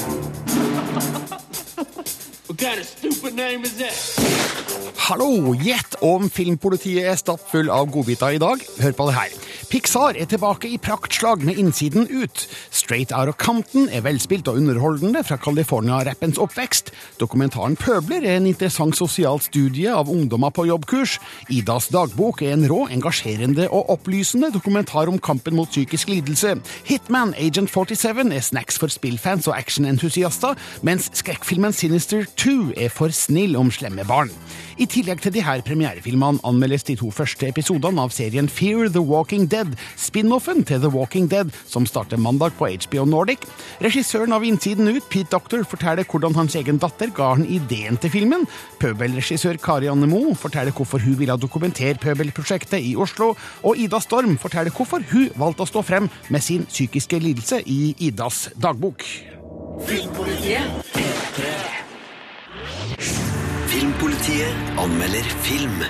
What 2.47 2.57
kind 2.59 2.79
of 2.79 2.85
stupid 2.85 3.35
name 3.35 3.63
is 3.65 3.75
that? 3.77 4.93
Hallo! 4.97 5.53
Gjett 5.53 5.97
om 6.01 6.29
filmpolitiet 6.29 7.03
er 7.09 7.15
stappfull 7.19 7.67
av 7.73 7.89
godbiter 7.91 8.37
i 8.37 8.39
dag. 8.39 8.61
Hør 8.79 8.91
på 8.95 9.07
det 9.09 9.15
her. 9.17 9.33
Pixar 9.67 10.15
er 10.15 10.29
tilbake 10.31 10.69
i 10.71 10.77
praktslag 10.79 11.41
med 11.43 11.57
innsiden 11.59 12.05
ut. 12.07 12.45
Straight 12.71 13.11
Out 13.11 13.33
of 13.33 13.35
Compton 13.41 13.89
er 13.91 14.05
velspilt 14.05 14.47
og 14.47 14.61
underholdende 14.61 15.19
fra 15.27 15.35
California-rappens 15.43 16.39
oppvekst. 16.39 16.93
Dokumentaren 17.19 17.75
Pøbler 17.75 18.23
er 18.23 18.37
en 18.37 18.47
interessant 18.47 18.95
sosial 18.95 19.41
studie 19.43 19.91
av 19.91 20.07
ungdommer 20.07 20.53
på 20.55 20.69
jobbkurs. 20.69 21.17
Idas 21.51 21.89
dagbok 21.91 22.45
er 22.47 22.55
en 22.55 22.63
rå, 22.71 22.85
engasjerende 22.95 23.67
og 23.67 23.91
opplysende 23.97 24.53
dokumentar 24.55 25.11
om 25.11 25.19
kampen 25.19 25.59
mot 25.59 25.67
psykisk 25.67 26.13
lidelse. 26.15 26.55
Hitman 26.87 27.35
Agent 27.35 27.73
47 27.73 28.23
er 28.23 28.47
snacks 28.47 28.79
for 28.79 28.93
spillfans 28.93 29.51
og 29.51 29.57
actionentusiaster, 29.57 30.55
mens 30.87 31.11
skrekkfilmen 31.19 31.75
Sinister 31.75 32.23
2 32.39 32.71
er 32.87 32.87
for 32.87 33.11
snill 33.11 33.59
om 33.59 33.73
slemme 33.75 34.07
barn. 34.07 34.31
I 34.77 34.85
tillegg 34.85 35.23
til 35.23 35.33
de 35.33 35.41
her 35.41 35.63
premierefilmene 35.65 36.37
anmeldes 36.45 36.83
de 36.85 36.93
to 36.99 37.07
første 37.09 37.47
episodene 37.49 38.03
av 38.03 38.11
serien 38.13 38.45
Fear 38.45 38.91
the 38.93 39.01
Walking 39.01 39.47
Dead, 39.49 39.71
spin-offen 39.97 40.61
til 40.69 40.83
The 40.83 40.91
Walking 40.93 41.25
Dead, 41.31 41.49
som 41.65 41.87
starter 41.89 42.21
mandag 42.21 42.53
på 42.59 42.69
HBO 42.69 43.07
Nordic. 43.09 43.47
Regissøren 43.81 44.35
av 44.37 44.45
Innsiden 44.45 44.91
ut, 44.91 45.07
Pete 45.09 45.33
Doctor, 45.33 45.65
forteller 45.65 46.05
hvordan 46.05 46.37
hans 46.37 46.59
egen 46.59 46.77
datter 46.83 47.09
ga 47.09 47.31
han 47.33 47.47
ideen 47.49 47.97
til 47.97 48.13
filmen. 48.13 48.45
Pøbelregissør 48.77 49.57
Kari 49.65 49.89
Anne 49.89 50.09
Moe 50.11 50.37
forteller 50.37 50.75
hvorfor 50.77 51.01
hun 51.01 51.17
ville 51.17 51.39
dokumentere 51.41 51.97
Pøbelprosjektet 52.03 52.85
i 52.85 52.93
Oslo, 52.93 53.33
og 53.65 53.81
Ida 53.81 53.97
Storm 54.05 54.37
forteller 54.37 54.77
hvorfor 54.77 55.01
hun 55.09 55.33
valgte 55.41 55.65
å 55.65 55.71
stå 55.73 55.85
frem 55.89 56.11
med 56.29 56.45
sin 56.45 56.69
psykiske 56.69 57.17
lidelse 57.25 57.63
i 57.65 57.95
Idas 58.11 58.45
dagbok. 58.61 59.09
Filmpolitiet 59.89 61.06
anmelder 64.77 65.23
film. 65.23 65.83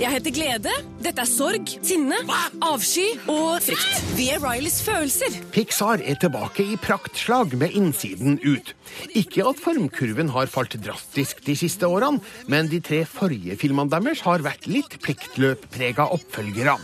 Jeg 0.00 0.10
heter 0.10 0.30
Glede. 0.30 0.89
Dette 1.00 1.22
er 1.24 1.28
sorg, 1.28 1.70
sinne, 1.80 2.18
avsky 2.60 3.06
og 3.32 3.62
frykt. 3.64 4.02
Vi 4.18 4.26
er 4.34 4.42
Rileys 4.42 4.82
følelser. 4.84 5.38
Pixar 5.54 6.02
er 6.04 6.18
tilbake 6.20 6.66
i 6.74 6.76
praktslag 6.76 7.54
med 7.56 7.72
innsiden 7.72 8.36
ut. 8.44 8.74
Ikke 9.16 9.46
at 9.48 9.62
formkurven 9.62 10.28
har 10.34 10.50
falt 10.52 10.76
drastisk 10.84 11.40
de 11.46 11.54
siste 11.56 11.88
årene, 11.88 12.20
men 12.52 12.68
de 12.68 12.82
tre 12.84 13.00
forrige 13.08 13.56
filmene 13.62 13.88
deres 13.94 14.20
har 14.26 14.44
vært 14.44 14.68
litt 14.68 14.98
pliktløpprega 15.00 16.10
oppfølgere. 16.18 16.76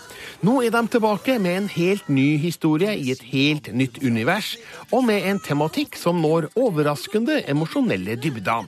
Nå 0.47 0.57
er 0.65 0.73
de 0.73 0.83
tilbake 0.97 1.37
med 1.43 1.61
en 1.61 1.71
helt 1.77 2.09
ny 2.09 2.27
historie 2.41 2.97
i 2.97 3.13
et 3.13 3.29
helt 3.35 3.69
nytt 3.77 4.01
univers, 4.01 4.55
og 4.97 5.05
med 5.11 5.29
en 5.29 5.45
tematikk 5.45 6.01
som 6.01 6.25
når 6.25 6.49
overraskende 6.57 7.43
emosjonelle 7.53 8.17
dybder. 8.17 8.65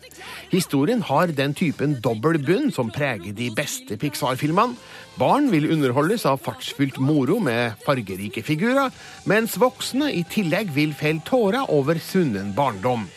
Historien 0.52 1.00
har 1.08 1.32
den 1.32 1.56
typen 1.56 1.96
dobbel 2.04 2.36
bunn 2.44 2.72
som 2.74 2.92
preger 2.92 3.32
de 3.32 3.48
beste 3.56 3.96
Pixar-filmene. 3.96 4.76
Barn 5.18 5.48
vil 5.50 5.66
underholdes 5.72 6.22
av 6.30 6.38
fartsfylt 6.44 7.00
moro 7.02 7.40
med 7.42 7.74
fargerike 7.82 8.44
figurer, 8.46 8.92
mens 9.26 9.56
voksne 9.58 10.12
i 10.14 10.22
tillegg 10.30 10.70
vil 10.76 10.92
felle 10.94 11.24
tårer 11.26 11.66
over 11.74 11.98
sunnen 11.98 12.52
barndom. 12.54 13.08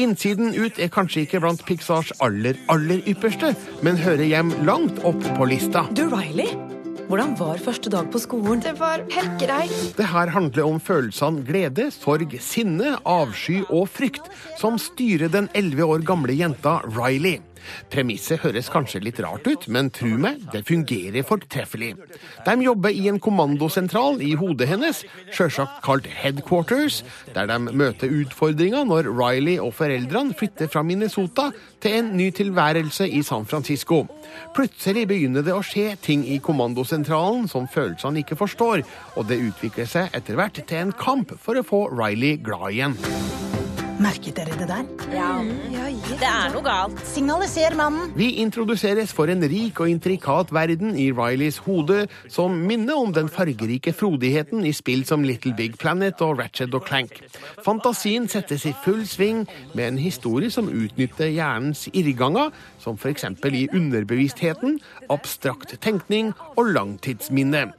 Innsiden 0.00 0.50
ut 0.56 0.80
er 0.82 0.90
kanskje 0.90 1.22
ikke 1.22 1.42
blant 1.44 1.62
Pixars 1.68 2.10
aller, 2.24 2.58
aller 2.72 3.06
ypperste, 3.06 3.52
men 3.86 4.00
hører 4.00 4.26
hjem 4.26 4.50
langt 4.66 4.98
opp 5.06 5.22
på 5.38 5.46
lista. 5.46 5.84
Du, 5.94 6.08
Riley. 6.10 6.50
Hvordan 7.04 7.34
var 7.38 7.60
første 7.60 7.90
dag 7.92 8.08
på 8.10 8.18
skolen? 8.18 8.62
Det 8.64 8.74
var 8.80 9.04
helt 9.12 9.34
greit. 9.38 9.74
Det 9.94 10.10
her 10.10 10.34
handler 10.34 10.66
om 10.66 10.82
følelsene 10.82 11.44
glede, 11.46 11.90
sorg, 11.94 12.34
sinne, 12.42 12.96
avsky 13.04 13.60
og 13.68 13.90
frykt 13.92 14.26
som 14.58 14.80
styrer 14.80 15.30
den 15.30 15.50
elleve 15.54 15.86
år 15.86 16.06
gamle 16.08 16.34
jenta 16.34 16.80
Riley. 16.96 17.42
Premisset 17.92 18.42
høres 18.44 18.70
kanskje 18.72 19.02
litt 19.04 19.20
rart 19.24 19.46
ut, 19.48 19.66
men 19.72 19.90
tro 19.94 20.10
meg, 20.20 20.42
det 20.52 20.64
fungerer 20.68 21.26
fortreffelig. 21.26 21.92
De 22.46 22.54
jobber 22.64 22.94
i 22.94 23.08
en 23.10 23.20
kommandosentral 23.22 24.20
i 24.24 24.34
hodet 24.38 24.68
hennes, 24.70 25.04
sjølsagt 25.34 25.80
kalt 25.84 26.08
headquarters, 26.10 27.02
der 27.34 27.48
de 27.50 27.58
møter 27.70 28.12
utfordringer 28.12 28.86
når 28.88 29.10
Riley 29.12 29.58
og 29.62 29.74
foreldrene 29.78 30.36
flytter 30.38 30.70
fra 30.72 30.84
Minnesota 30.86 31.50
til 31.84 31.98
en 32.00 32.12
ny 32.18 32.30
tilværelse 32.34 33.08
i 33.08 33.22
San 33.26 33.46
Francisco. 33.48 34.04
Plutselig 34.56 35.06
begynner 35.10 35.44
det 35.46 35.54
å 35.54 35.64
skje 35.64 35.94
ting 36.02 36.24
i 36.26 36.40
kommandosentralen 36.42 37.48
som 37.50 37.68
følelsene 37.70 38.24
ikke 38.24 38.38
forstår, 38.40 38.84
og 39.16 39.28
det 39.30 39.42
utvikler 39.50 39.88
seg 39.90 40.14
etter 40.16 40.38
hvert 40.38 40.62
til 40.64 40.80
en 40.80 40.94
kamp 40.98 41.36
for 41.40 41.58
å 41.58 41.66
få 41.66 41.86
Riley 41.94 42.38
glad 42.42 42.70
igjen. 42.74 43.53
Merket 44.04 44.36
dere 44.36 44.56
det 44.58 44.66
der? 44.68 44.84
Det 45.08 46.26
er 46.28 46.50
noe 46.52 46.60
galt. 46.64 46.98
Signaliser 47.08 47.72
mannen. 47.78 48.10
Vi 48.18 48.34
introduseres 48.42 49.14
for 49.16 49.30
en 49.32 49.40
rik 49.48 49.78
og 49.80 49.88
intrikat 49.88 50.50
verden 50.52 50.92
i 51.00 51.06
Rileys 51.14 51.56
hode, 51.64 52.02
som 52.28 52.58
minner 52.68 52.98
om 53.00 53.14
den 53.16 53.30
fargerike 53.32 53.94
frodigheten 53.96 54.66
i 54.68 54.74
spill 54.76 55.06
som 55.08 55.24
Little 55.24 55.54
Big 55.56 55.78
Planet 55.80 56.20
og 56.26 56.42
Ratchet 56.42 56.74
og 56.76 56.84
Clank. 56.84 57.16
Fantasien 57.64 58.28
settes 58.28 58.66
i 58.68 58.74
full 58.84 59.06
sving 59.08 59.46
med 59.72 59.86
en 59.86 60.02
historie 60.02 60.52
som 60.52 60.68
utnytter 60.68 61.32
hjernens 61.32 61.86
irrganger, 61.94 62.52
som 62.84 63.00
f.eks. 63.00 63.24
i 63.24 63.68
underbevisstheten, 63.72 64.82
abstrakt 65.08 65.78
tenkning 65.80 66.34
og 66.58 66.74
langtidsminne. 66.76 67.70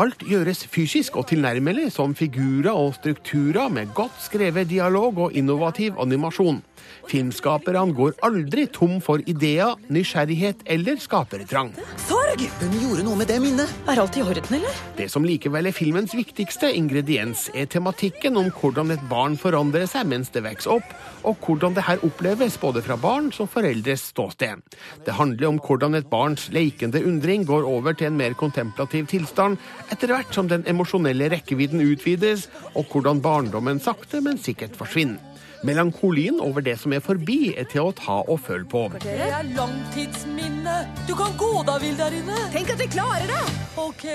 Alt 0.00 0.22
gjøres 0.24 0.64
fysisk 0.70 1.16
og 1.16 1.26
tilnærmelig 1.30 1.90
som 1.92 2.14
figurer 2.14 2.72
og 2.72 2.94
strukturer 2.96 3.68
med 3.68 3.92
godt 3.94 4.22
skrevet 4.24 4.70
dialog 4.70 5.18
og 5.18 5.32
innovativ 5.36 5.98
animasjon. 6.00 6.62
Filmskaperne 7.10 7.90
går 7.96 8.14
aldri 8.26 8.66
tom 8.70 9.00
for 9.02 9.22
ideer, 9.26 9.74
nysgjerrighet 9.90 10.62
eller 10.70 11.00
skapertrang. 11.02 11.72
Sorg! 12.06 12.44
Hun 12.60 12.76
gjorde 12.78 13.04
noe 13.06 13.18
med 13.18 13.26
det 13.30 13.40
minnet. 13.42 13.70
Er 13.90 13.98
alt 13.98 14.14
i 14.16 14.22
orden, 14.22 14.54
eller? 14.60 14.76
Det 14.98 15.08
som 15.10 15.24
likevel 15.26 15.66
er 15.66 15.74
filmens 15.74 16.14
viktigste 16.14 16.70
ingrediens, 16.76 17.48
er 17.54 17.66
tematikken 17.70 18.38
om 18.38 18.52
hvordan 18.54 18.94
et 18.94 19.02
barn 19.10 19.34
forandrer 19.40 19.88
seg 19.90 20.06
mens 20.10 20.30
det 20.30 20.44
vokser 20.46 20.76
opp, 20.76 20.92
og 21.26 21.40
hvordan 21.42 21.74
det 21.76 21.86
her 21.88 22.04
oppleves 22.06 22.58
både 22.62 22.84
fra 22.86 22.96
barns 23.00 23.40
og 23.42 23.50
foreldres 23.50 24.06
ståsted. 24.12 24.62
Det 25.06 25.16
handler 25.18 25.50
om 25.50 25.58
hvordan 25.64 25.98
et 25.98 26.10
barns 26.12 26.46
leikende 26.54 27.02
undring 27.06 27.46
går 27.48 27.66
over 27.66 27.96
til 27.96 28.12
en 28.12 28.20
mer 28.20 28.36
kontemplativ 28.38 29.10
tilstand 29.10 29.58
etter 29.90 30.14
hvert 30.14 30.30
som 30.36 30.48
den 30.50 30.66
emosjonelle 30.70 31.32
rekkevidden 31.34 31.82
utvides, 31.90 32.46
og 32.76 32.86
hvordan 32.92 33.24
barndommen 33.24 33.82
sakte, 33.82 34.22
men 34.22 34.38
sikkert 34.38 34.78
forsvinner. 34.78 35.29
Melankolien 35.62 36.40
over 36.40 36.64
det 36.64 36.78
som 36.80 36.92
er 36.96 37.02
forbi, 37.04 37.52
er 37.52 37.66
til 37.68 37.90
å 37.90 37.96
ta 37.96 38.20
og 38.22 38.38
føle 38.40 38.64
på. 38.64 38.86
Det 39.02 39.16
er 39.26 39.48
langtidsminne. 39.52 40.76
Du 41.08 41.12
kan 41.18 41.34
gå 41.40 41.50
deg 41.68 41.82
vill 41.84 41.98
der 41.98 42.16
inne. 42.16 42.38
Tenk 42.54 42.72
at 42.72 42.80
vi 42.80 42.88
klarer 42.94 43.28
det! 43.28 43.42
Ok, 43.80 44.06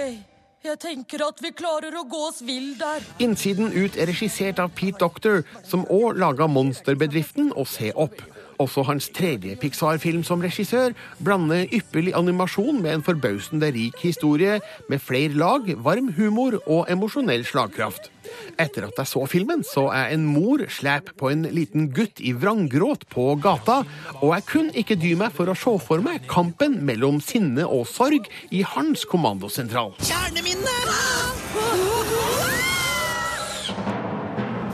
jeg 0.66 0.80
tenker 0.82 1.22
at 1.28 1.44
vi 1.46 1.52
klarer 1.54 1.94
å 2.00 2.06
gå 2.10 2.24
oss 2.32 2.42
vill 2.46 2.74
der. 2.80 3.06
Innsiden 3.22 3.70
ut 3.76 4.00
er 4.00 4.10
regissert 4.10 4.62
av 4.64 4.74
Pete 4.74 4.98
Doctor, 5.04 5.44
som 5.62 5.86
òg 5.86 6.18
laga 6.18 6.50
Monsterbedriften 6.50 7.54
og 7.54 7.70
Se 7.70 7.94
opp. 7.94 8.18
Også 8.62 8.86
hans 8.88 9.10
tredje 9.12 9.58
Pixar-film 9.60 10.24
som 10.24 10.44
regissør 10.44 10.96
blander 11.24 11.66
ypperlig 11.76 12.14
animasjon 12.16 12.82
med 12.84 12.94
en 12.94 13.06
forbausende 13.06 13.72
rik 13.76 14.00
historie, 14.04 14.60
med 14.90 15.02
flere 15.04 15.36
lag, 15.36 15.68
varm 15.84 16.12
humor 16.16 16.60
og 16.64 16.92
emosjonell 16.92 17.46
slagkraft. 17.48 18.12
Etter 18.60 18.88
at 18.88 19.00
jeg 19.02 19.12
så 19.12 19.26
filmen, 19.30 19.64
så 19.68 19.90
jeg 19.94 20.16
en 20.16 20.26
mor 20.30 20.64
slep 20.72 21.12
på 21.20 21.30
en 21.34 21.46
liten 21.54 21.90
gutt 21.96 22.22
i 22.24 22.32
vranggråt 22.36 23.06
på 23.12 23.28
gata, 23.44 23.82
og 24.22 24.32
jeg 24.34 24.48
kunne 24.50 24.76
ikke 24.80 25.00
dy 25.00 25.14
meg 25.20 25.36
for 25.36 25.52
å 25.52 25.58
se 25.60 25.76
for 25.84 26.04
meg 26.06 26.24
kampen 26.32 26.80
mellom 26.88 27.20
sinne 27.24 27.68
og 27.68 27.86
sorg 27.90 28.30
i 28.56 28.64
hans 28.76 29.06
kommandosentral. 29.10 29.94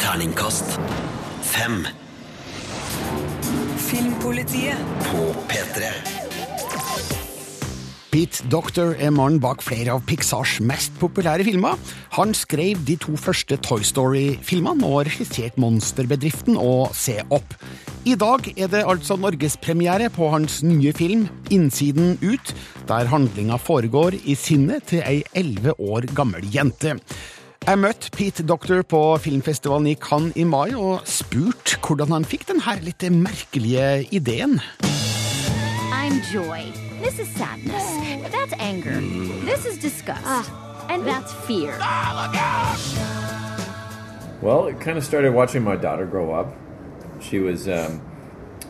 Terningkast 0.02 0.78
fem 1.42 1.84
Filmpolitiet. 3.92 4.78
på 5.04 5.24
P3. 5.52 5.90
Pete 8.12 8.46
Doctor 8.52 8.94
er 8.96 9.12
mannen 9.12 9.42
bak 9.44 9.60
flere 9.64 9.92
av 9.98 10.06
Pixars 10.08 10.54
mest 10.64 10.96
populære 11.02 11.44
filmer. 11.44 11.76
Han 12.16 12.32
skrev 12.36 12.80
de 12.88 12.96
to 13.04 13.18
første 13.20 13.58
Toy 13.60 13.84
Story-filmene 13.84 14.88
og 14.88 15.10
regisserte 15.10 15.60
Monsterbedriften 15.60 16.56
og 16.56 16.96
Se 16.96 17.18
opp. 17.36 17.58
I 18.08 18.16
dag 18.16 18.48
er 18.56 18.72
det 18.72 18.86
altså 18.88 19.20
norgespremiere 19.20 20.08
på 20.16 20.32
hans 20.32 20.62
nye 20.64 20.96
film 20.96 21.28
Innsiden 21.52 22.16
ut, 22.24 22.56
der 22.88 23.12
handlinga 23.12 23.60
foregår 23.60 24.16
i 24.24 24.40
sinnet 24.40 24.88
til 24.94 25.04
ei 25.04 25.20
elleve 25.36 25.76
år 25.84 26.08
gammel 26.16 26.48
jente. 26.48 26.96
Jeg 27.62 27.78
møtte 27.78 28.10
Pete 28.10 28.42
Doctor 28.42 28.80
på 28.82 29.00
filmfestivalen 29.22 29.92
i 29.92 29.94
Cannes 29.94 30.34
i 30.34 30.44
mai 30.50 30.72
og 30.74 31.04
spurte 31.06 31.78
hvordan 31.86 32.10
han 32.16 32.24
fikk 32.26 32.48
denne 32.50 32.74
litt 32.82 33.06
merkelige 33.14 34.08
ideen. 34.18 34.56
I'm 35.94 36.18
joy. 36.34 36.66
This 37.04 37.20
is 37.20 37.30
sadness. 37.38 37.86
That's 38.34 38.58
anger. 38.58 38.98
This 39.46 39.68
is 39.70 39.78
disgust. 39.78 40.50
And 40.90 41.06
that's 41.06 41.34
fear. 41.46 41.78
Well, 44.42 44.66
it 44.66 44.80
kind 44.82 44.98
of 44.98 45.06
started 45.06 45.36
watching 45.36 45.64
my 45.64 45.76
daughter 45.76 46.08
grow 46.08 46.34
up. 46.34 46.48
She 47.22 47.38
was 47.38 47.68
um, 47.68 48.02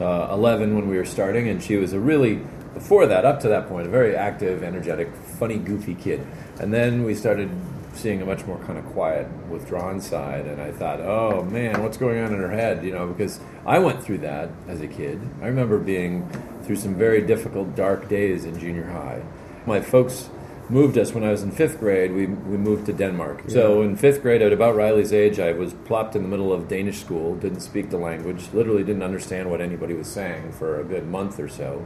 uh, 0.01 0.35
11 0.35 0.75
when 0.75 0.89
we 0.89 0.97
were 0.97 1.05
starting, 1.05 1.47
and 1.47 1.63
she 1.63 1.77
was 1.77 1.93
a 1.93 1.99
really, 1.99 2.41
before 2.73 3.07
that, 3.07 3.23
up 3.23 3.39
to 3.39 3.47
that 3.47 3.69
point, 3.69 3.87
a 3.87 3.89
very 3.89 4.17
active, 4.17 4.63
energetic, 4.63 5.07
funny, 5.39 5.57
goofy 5.57 5.95
kid. 5.95 6.27
And 6.59 6.73
then 6.73 7.05
we 7.05 7.15
started 7.15 7.49
seeing 7.93 8.21
a 8.21 8.25
much 8.25 8.45
more 8.45 8.57
kind 8.59 8.79
of 8.79 8.85
quiet, 8.87 9.27
withdrawn 9.49 9.99
side, 9.99 10.45
and 10.45 10.61
I 10.61 10.71
thought, 10.71 11.01
oh 11.01 11.43
man, 11.43 11.83
what's 11.83 11.97
going 11.97 12.19
on 12.19 12.33
in 12.33 12.39
her 12.39 12.51
head? 12.51 12.83
You 12.83 12.93
know, 12.93 13.07
because 13.07 13.39
I 13.65 13.79
went 13.79 14.03
through 14.03 14.19
that 14.19 14.49
as 14.67 14.81
a 14.81 14.87
kid. 14.87 15.21
I 15.41 15.47
remember 15.47 15.77
being 15.77 16.29
through 16.63 16.77
some 16.77 16.95
very 16.95 17.21
difficult, 17.21 17.75
dark 17.75 18.07
days 18.07 18.45
in 18.45 18.57
junior 18.59 18.89
high. 18.89 19.23
My 19.65 19.81
folks 19.81 20.29
moved 20.69 20.97
us 20.97 21.13
when 21.13 21.23
I 21.23 21.31
was 21.31 21.43
in 21.43 21.51
fifth 21.51 21.79
grade. 21.79 22.13
We, 22.13 22.25
we 22.27 22.57
moved 22.57 22.85
to 22.85 22.93
Denmark. 22.93 23.43
So 23.49 23.81
in 23.81 23.97
fifth 23.97 24.21
grade, 24.21 24.41
at 24.41 24.53
about 24.53 24.75
Riley's 24.75 25.11
age, 25.11 25.37
I 25.37 25.51
was 25.51 25.73
plopped 25.73 26.15
in 26.15 26.23
the 26.23 26.29
middle 26.29 26.53
of 26.53 26.69
Danish 26.69 26.99
school, 26.99 27.35
didn't 27.35 27.59
speak 27.59 27.89
the 27.89 27.97
language, 27.97 28.47
literally 28.53 28.83
didn't 28.83 29.03
understand 29.03 29.51
what 29.51 29.59
anybody 29.59 29.93
was 29.93 30.07
saying 30.07 30.53
for 30.53 30.79
a 30.79 30.83
good 30.83 31.07
month 31.07 31.39
or 31.39 31.49
so. 31.49 31.85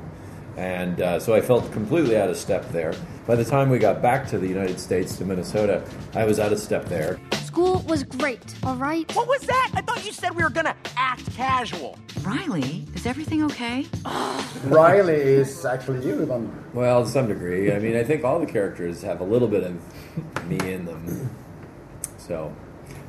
And 0.58 1.02
uh, 1.02 1.20
so 1.20 1.34
I 1.34 1.42
felt 1.42 1.72
completely 1.72 2.18
out 2.18 2.30
of 2.30 2.38
step 2.38 2.70
there. 2.70 2.94
By 3.28 3.36
the 3.36 3.44
time 3.44 3.70
we 3.70 3.80
got 3.80 4.02
back 4.02 4.28
to 4.30 4.38
the 4.38 4.48
United 4.48 4.80
States, 4.80 5.18
to 5.18 5.26
Minnesota, 5.26 5.84
I 6.14 6.24
was 6.24 6.40
out 6.40 6.54
of 6.54 6.60
step 6.60 6.86
there. 6.86 7.20
School 7.44 7.84
was 7.88 8.04
great, 8.04 8.54
all 8.64 8.76
right? 8.76 9.10
What 9.16 9.28
was 9.28 9.42
that? 9.42 9.72
I 9.76 9.82
thought 9.82 10.06
you 10.06 10.12
said 10.12 10.36
we 10.36 10.44
were 10.44 10.50
gonna 10.50 10.76
act 10.98 11.34
casual. 11.36 11.98
Riley, 12.22 12.86
is 12.94 13.06
everything 13.06 13.44
okay? 13.44 13.86
Riley 14.66 15.16
is 15.16 15.66
actually 15.66 16.06
you, 16.06 16.26
then. 16.26 16.52
Well, 16.74 17.04
to 17.04 17.10
some 17.10 17.28
degree. 17.28 17.72
I 17.72 17.80
mean, 17.80 17.96
I 17.96 18.04
think 18.04 18.24
all 18.24 18.40
the 18.40 18.46
characters 18.46 19.02
have 19.04 19.22
a 19.22 19.24
little 19.24 19.48
bit 19.48 19.64
of 19.64 20.46
me 20.48 20.58
in 20.72 20.86
them. 20.86 21.30
So, 22.18 22.54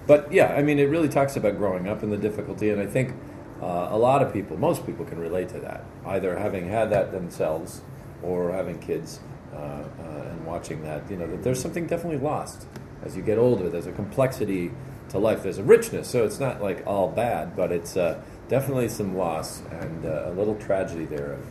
but 0.06 0.30
yeah, 0.32 0.54
I 0.54 0.62
mean, 0.62 0.78
it 0.78 0.84
really 0.84 1.08
talks 1.08 1.36
about 1.36 1.56
growing 1.56 1.88
up 1.88 2.02
and 2.02 2.12
the 2.12 2.16
difficulty, 2.16 2.70
and 2.70 2.80
I 2.80 2.86
think 2.86 3.14
uh, 3.62 3.88
a 3.90 3.98
lot 3.98 4.22
of 4.22 4.32
people, 4.32 4.56
most 4.56 4.84
people, 4.86 5.04
can 5.04 5.18
relate 5.18 5.48
to 5.50 5.60
that, 5.60 5.84
either 6.06 6.38
having 6.38 6.68
had 6.68 6.90
that 6.90 7.12
themselves 7.12 7.80
or 8.22 8.52
having 8.52 8.78
kids 8.78 9.20
uh, 9.52 9.56
uh, 9.56 9.82
and 10.30 10.46
watching 10.46 10.82
that. 10.82 11.10
You 11.10 11.16
know, 11.16 11.26
that 11.26 11.42
there's 11.42 11.60
something 11.60 11.86
definitely 11.86 12.18
lost 12.18 12.66
as 13.02 13.16
you 13.16 13.22
get 13.22 13.38
older. 13.38 13.68
There's 13.68 13.86
a 13.86 13.92
complexity 13.92 14.70
to 15.10 15.18
life. 15.18 15.42
There's 15.42 15.58
a 15.58 15.62
richness, 15.62 16.08
so 16.08 16.24
it's 16.24 16.40
not 16.40 16.62
like 16.62 16.86
all 16.86 17.08
bad, 17.08 17.56
but 17.56 17.72
it's 17.72 17.96
uh, 17.96 18.20
definitely 18.48 18.88
some 18.88 19.16
loss 19.16 19.62
and 19.70 20.04
uh, 20.04 20.24
a 20.26 20.32
little 20.32 20.56
tragedy 20.56 21.04
there 21.04 21.32
of 21.34 21.46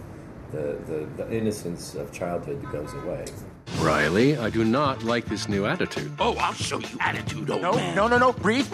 the, 0.52 0.78
the, 0.88 1.24
the 1.24 1.32
innocence 1.36 1.96
of 1.96 2.12
childhood 2.12 2.62
that 2.62 2.72
goes 2.72 2.94
away. 2.94 3.26
Riley, 3.80 4.38
I 4.38 4.50
do 4.50 4.64
not 4.64 5.04
like 5.04 5.26
this 5.26 5.50
new 5.50 5.66
attitude. 5.66 6.12
Oh, 6.20 6.36
I'll 6.38 6.54
show 6.54 6.80
you 6.80 6.98
attitude, 7.00 7.50
old 7.50 7.62
No, 7.62 7.74
man. 7.74 7.96
no, 7.96 8.08
no, 8.08 8.18
no, 8.18 8.32
breathe. 8.32 8.68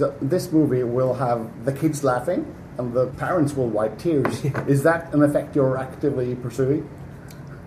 So 0.00 0.16
this 0.22 0.50
movie 0.50 0.82
will 0.82 1.12
have 1.12 1.66
the 1.66 1.74
kids 1.74 2.02
laughing 2.02 2.56
and 2.78 2.94
the 2.94 3.08
parents 3.08 3.52
will 3.52 3.68
wipe 3.68 3.98
tears. 3.98 4.42
Is 4.66 4.82
that 4.84 5.12
an 5.12 5.22
effect 5.22 5.54
you're 5.54 5.76
actively 5.76 6.34
pursuing? 6.36 6.88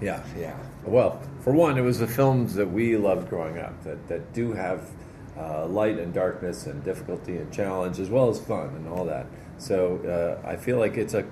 Yeah, 0.01 0.23
yeah. 0.35 0.57
Well, 0.83 1.21
for 1.41 1.53
one, 1.53 1.77
it 1.77 1.81
was 1.81 1.99
the 1.99 2.07
films 2.07 2.55
that 2.55 2.71
we 2.71 2.97
loved 2.97 3.29
growing 3.29 3.59
up 3.59 3.83
that, 3.83 4.07
that 4.07 4.33
do 4.33 4.51
have 4.53 4.89
uh, 5.37 5.67
light 5.67 5.99
and 5.99 6.11
darkness 6.11 6.65
and 6.65 6.83
difficulty 6.83 7.37
and 7.37 7.53
challenge 7.53 7.99
as 7.99 8.09
well 8.09 8.31
as 8.31 8.39
fun 8.39 8.69
and 8.69 8.87
all 8.89 9.05
that. 9.05 9.27
So 9.59 10.41
uh, 10.43 10.47
I 10.47 10.55
feel 10.55 10.79
like 10.79 10.97
it's 10.97 11.13
a 11.13 11.27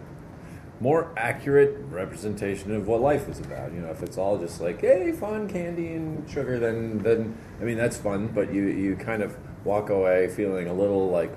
more 0.81 1.11
accurate 1.17 1.77
representation 1.89 2.75
of 2.75 2.85
what 2.85 3.01
life 3.01 3.27
is 3.27 3.39
about. 3.39 3.73
You 3.73 3.79
know, 3.79 3.89
if 3.89 4.03
it's 4.03 4.19
all 4.19 4.37
just 4.37 4.61
like 4.61 4.81
hey, 4.81 5.13
fun, 5.13 5.49
candy 5.49 5.93
and 5.93 6.29
sugar, 6.29 6.59
then 6.59 6.99
then 6.99 7.35
I 7.59 7.63
mean 7.63 7.77
that's 7.77 7.97
fun, 7.97 8.27
but 8.27 8.53
you 8.53 8.65
you 8.67 8.95
kind 8.95 9.23
of 9.23 9.35
walk 9.63 9.89
away 9.89 10.29
feeling 10.29 10.67
a 10.67 10.73
little 10.73 11.09
like. 11.09 11.31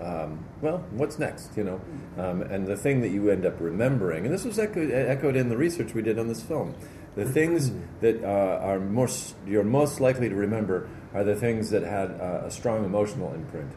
Um, 0.00 0.44
well, 0.60 0.78
what's 0.90 1.18
next? 1.18 1.56
You 1.56 1.64
know, 1.64 1.80
um, 2.18 2.42
and 2.42 2.66
the 2.66 2.76
thing 2.76 3.02
that 3.02 3.10
you 3.10 3.30
end 3.30 3.46
up 3.46 3.60
remembering, 3.60 4.24
and 4.24 4.34
this 4.34 4.44
was 4.44 4.58
echoed, 4.58 4.90
echoed 4.90 5.36
in 5.36 5.48
the 5.48 5.56
research 5.56 5.94
we 5.94 6.02
did 6.02 6.18
on 6.18 6.28
this 6.28 6.42
film. 6.42 6.74
The 7.14 7.24
things 7.24 7.70
that 8.00 8.24
uh, 8.24 8.58
are 8.62 8.80
most 8.80 9.36
you're 9.46 9.64
most 9.64 10.00
likely 10.00 10.28
to 10.28 10.34
remember 10.34 10.88
are 11.14 11.24
the 11.24 11.36
things 11.36 11.70
that 11.70 11.82
had 11.82 12.10
uh, 12.20 12.42
a 12.46 12.50
strong 12.50 12.84
emotional 12.84 13.32
imprint. 13.34 13.70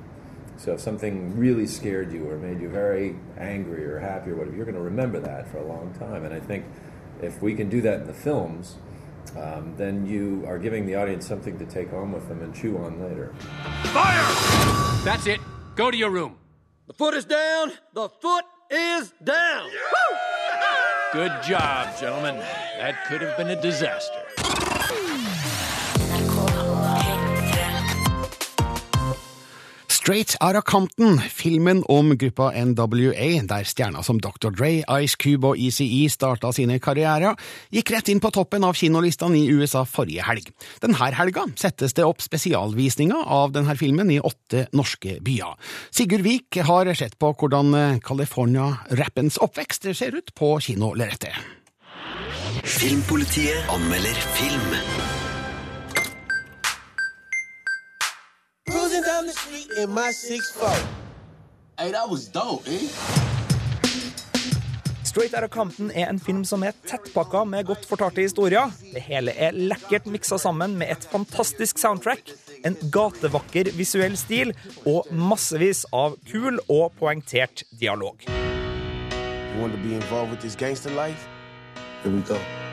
So 0.57 0.74
if 0.74 0.80
something 0.80 1.38
really 1.38 1.68
scared 1.68 2.12
you 2.13 2.30
or 2.30 2.38
made 2.38 2.62
you 2.62 2.69
very 2.69 3.16
angry 3.38 3.86
or 3.86 4.00
happy 4.00 4.31
or 4.31 4.36
whatever, 4.36 4.56
you're 4.56 4.66
going 4.66 4.77
to 4.77 4.81
remember 4.81 5.19
that 5.19 5.50
for 5.50 5.57
a 5.57 5.66
long 5.66 5.94
time. 6.00 6.24
And 6.24 6.33
I 6.33 6.39
think 6.39 6.66
if 7.22 7.42
we 7.42 7.56
can 7.56 7.69
do 7.69 7.81
that 7.81 8.01
in 8.01 8.07
the 8.07 8.13
films, 8.13 8.77
um, 9.36 9.74
then 9.77 10.06
you 10.06 10.44
are 10.48 10.57
giving 10.57 10.86
the 10.86 10.95
audience 10.95 11.27
something 11.27 11.57
to 11.60 11.66
take 11.66 11.94
on 11.94 12.12
with 12.12 12.27
them 12.27 12.42
and 12.42 12.54
chew 12.54 12.77
on 12.77 13.01
later. 13.01 13.33
Fire! 13.86 15.04
That's 15.04 15.27
it. 15.27 15.39
Go 15.75 15.92
to 15.92 15.98
your 15.98 16.10
room. 16.10 16.38
The 16.88 16.94
foot 16.94 17.13
is 17.13 17.25
down. 17.25 17.72
The 17.94 18.10
foot 18.22 18.45
is 18.69 19.13
down. 19.24 19.69
Good 21.13 21.31
job, 21.44 21.98
gentlemen. 22.00 22.36
That 22.36 23.06
could 23.07 23.22
have 23.22 23.38
been 23.38 23.50
a 23.50 23.62
disaster. 23.62 24.35
Straight 30.06 30.36
Outta 30.40 30.62
Compton, 30.62 31.18
filmen 31.34 31.80
om 31.90 32.12
gruppa 32.18 32.52
NWA, 32.54 33.30
der 33.50 33.66
stjerner 33.66 34.04
som 34.06 34.19
Dr. 34.22 34.52
Dre, 34.54 34.84
Ice 35.02 35.18
Cube 35.18 35.50
og 35.50 35.57
ECE 35.57 36.04
starta 36.13 36.52
sine 36.54 36.78
karrierer, 36.78 37.34
gikk 37.74 37.90
rett 37.96 38.12
inn 38.13 38.22
på 38.22 38.30
toppen 38.30 38.68
av 38.69 38.78
kinolistene 38.78 39.40
i 39.40 39.50
USA 39.50 39.81
forrige 39.90 40.28
helg. 40.28 40.54
Denne 40.86 41.10
helga 41.18 41.48
settes 41.57 41.98
det 41.98 42.06
opp 42.06 42.22
spesialvisninger 42.22 43.25
av 43.25 43.57
denne 43.57 43.74
filmen 43.81 44.13
i 44.13 44.22
åtte 44.22 44.68
norske 44.78 45.18
byer. 45.25 45.57
Sigurd 45.90 46.28
Vik 46.30 46.62
har 46.69 46.94
sett 46.94 47.18
på 47.18 47.34
hvordan 47.34 47.98
California-rappens 48.06 49.42
oppvekst 49.42 49.90
ser 49.98 50.22
ut 50.22 50.36
på 50.38 50.54
kinolerretet. 50.69 51.34
Filmpolitiet 52.62 53.74
anmelder 53.74 54.25
film. 54.38 55.14
Cruising 58.69 59.03
down 59.03 59.27
the 59.27 59.33
street 59.33 59.67
in 59.77 59.91
my 59.94 60.09
6'4. 60.09 60.88
Hey, 61.77 61.91
that 61.91 62.10
was 62.10 62.27
dope, 62.27 62.67
eh? 62.67 62.88
Straight 65.03 65.36
Outta 65.36 65.48
Compton 65.48 65.91
er 65.91 66.10
en 66.10 66.19
film 66.19 66.41
som 66.45 66.63
er 66.65 66.74
tettpakka 66.89 67.43
med 67.45 67.67
godt 67.69 67.86
fortalte 67.86 68.25
historier. 68.25 68.74
Det 68.93 69.05
hele 69.05 69.31
er 69.38 69.53
lekkert 69.53 70.10
miksa 70.10 70.41
sammen 70.41 70.75
med 70.81 70.91
et 70.91 71.07
fantastisk 71.12 71.77
soundtrack, 71.77 72.34
en 72.65 72.75
gatevakker 72.91 73.69
visuell 73.77 74.17
stil 74.17 74.55
og 74.86 75.07
massevis 75.13 75.86
av 75.93 76.17
kul 76.25 76.57
og 76.65 76.91
poengtert 77.00 77.63
dialog. 77.79 78.17
You 78.25 79.62
want 79.62 79.74
to 79.77 79.79
be 79.79 79.93
involved 79.93 80.31
with 80.31 80.41
this 80.41 80.55
gangster 80.55 80.89
life? 80.89 81.29
Here 82.03 82.12
we 82.12 82.22
go. 82.22 82.64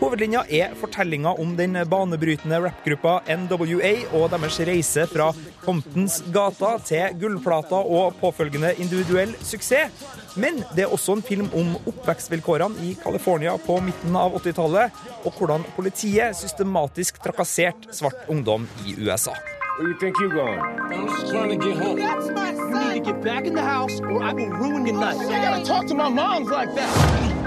Hovedlinja 0.00 0.46
er 0.48 0.72
fortellinga 0.80 1.34
om 1.42 1.50
den 1.58 1.76
banebrytende 1.88 2.56
rappgruppa 2.64 3.18
NWA 3.28 3.92
og 4.16 4.30
deres 4.32 4.56
reise 4.64 5.04
fra 5.10 5.26
Comptons 5.60 6.22
gata 6.32 6.70
til 6.88 7.18
gullplata 7.20 7.82
og 7.84 8.16
påfølgende 8.22 8.72
individuell 8.80 9.34
suksess. 9.44 9.92
Men 10.40 10.62
det 10.72 10.86
er 10.86 10.94
også 10.94 11.18
en 11.18 11.24
film 11.26 11.50
om 11.52 11.74
oppvekstvilkårene 11.90 12.80
i 12.86 12.94
California 13.02 13.56
på 13.60 13.76
midten 13.84 14.16
av 14.16 14.38
80-tallet, 14.40 14.96
og 15.26 15.36
hvordan 15.36 15.66
politiet 15.76 16.38
systematisk 16.38 17.20
trakasserte 17.20 17.92
svart 17.92 18.24
ungdom 18.30 18.68
i 18.86 18.96
USA. 18.96 19.36
Where 19.78 19.88
you 19.88 19.98
think 19.98 20.16
you 20.20 20.30
going? 20.30 20.60
I'm 20.60 21.08
just 21.08 21.32
trying 21.32 21.50
to 21.50 21.56
get 21.56 21.76
home. 21.76 21.98
That's 21.98 22.28
my 22.30 22.54
son. 22.54 22.72
You 22.72 22.94
need 22.94 23.04
to 23.04 23.12
get 23.12 23.22
back 23.22 23.46
in 23.46 23.54
the 23.54 23.62
house 23.62 24.00
or 24.00 24.22
I 24.22 24.32
will 24.32 24.50
ruin 24.50 24.86
your 24.86 24.96
night. 24.96 25.16
I 25.16 25.40
gotta 25.44 25.64
talk 25.64 25.86
to 25.86 25.94
my 25.94 26.08
moms 26.08 26.48
like 26.48 26.74
that. 26.74 27.39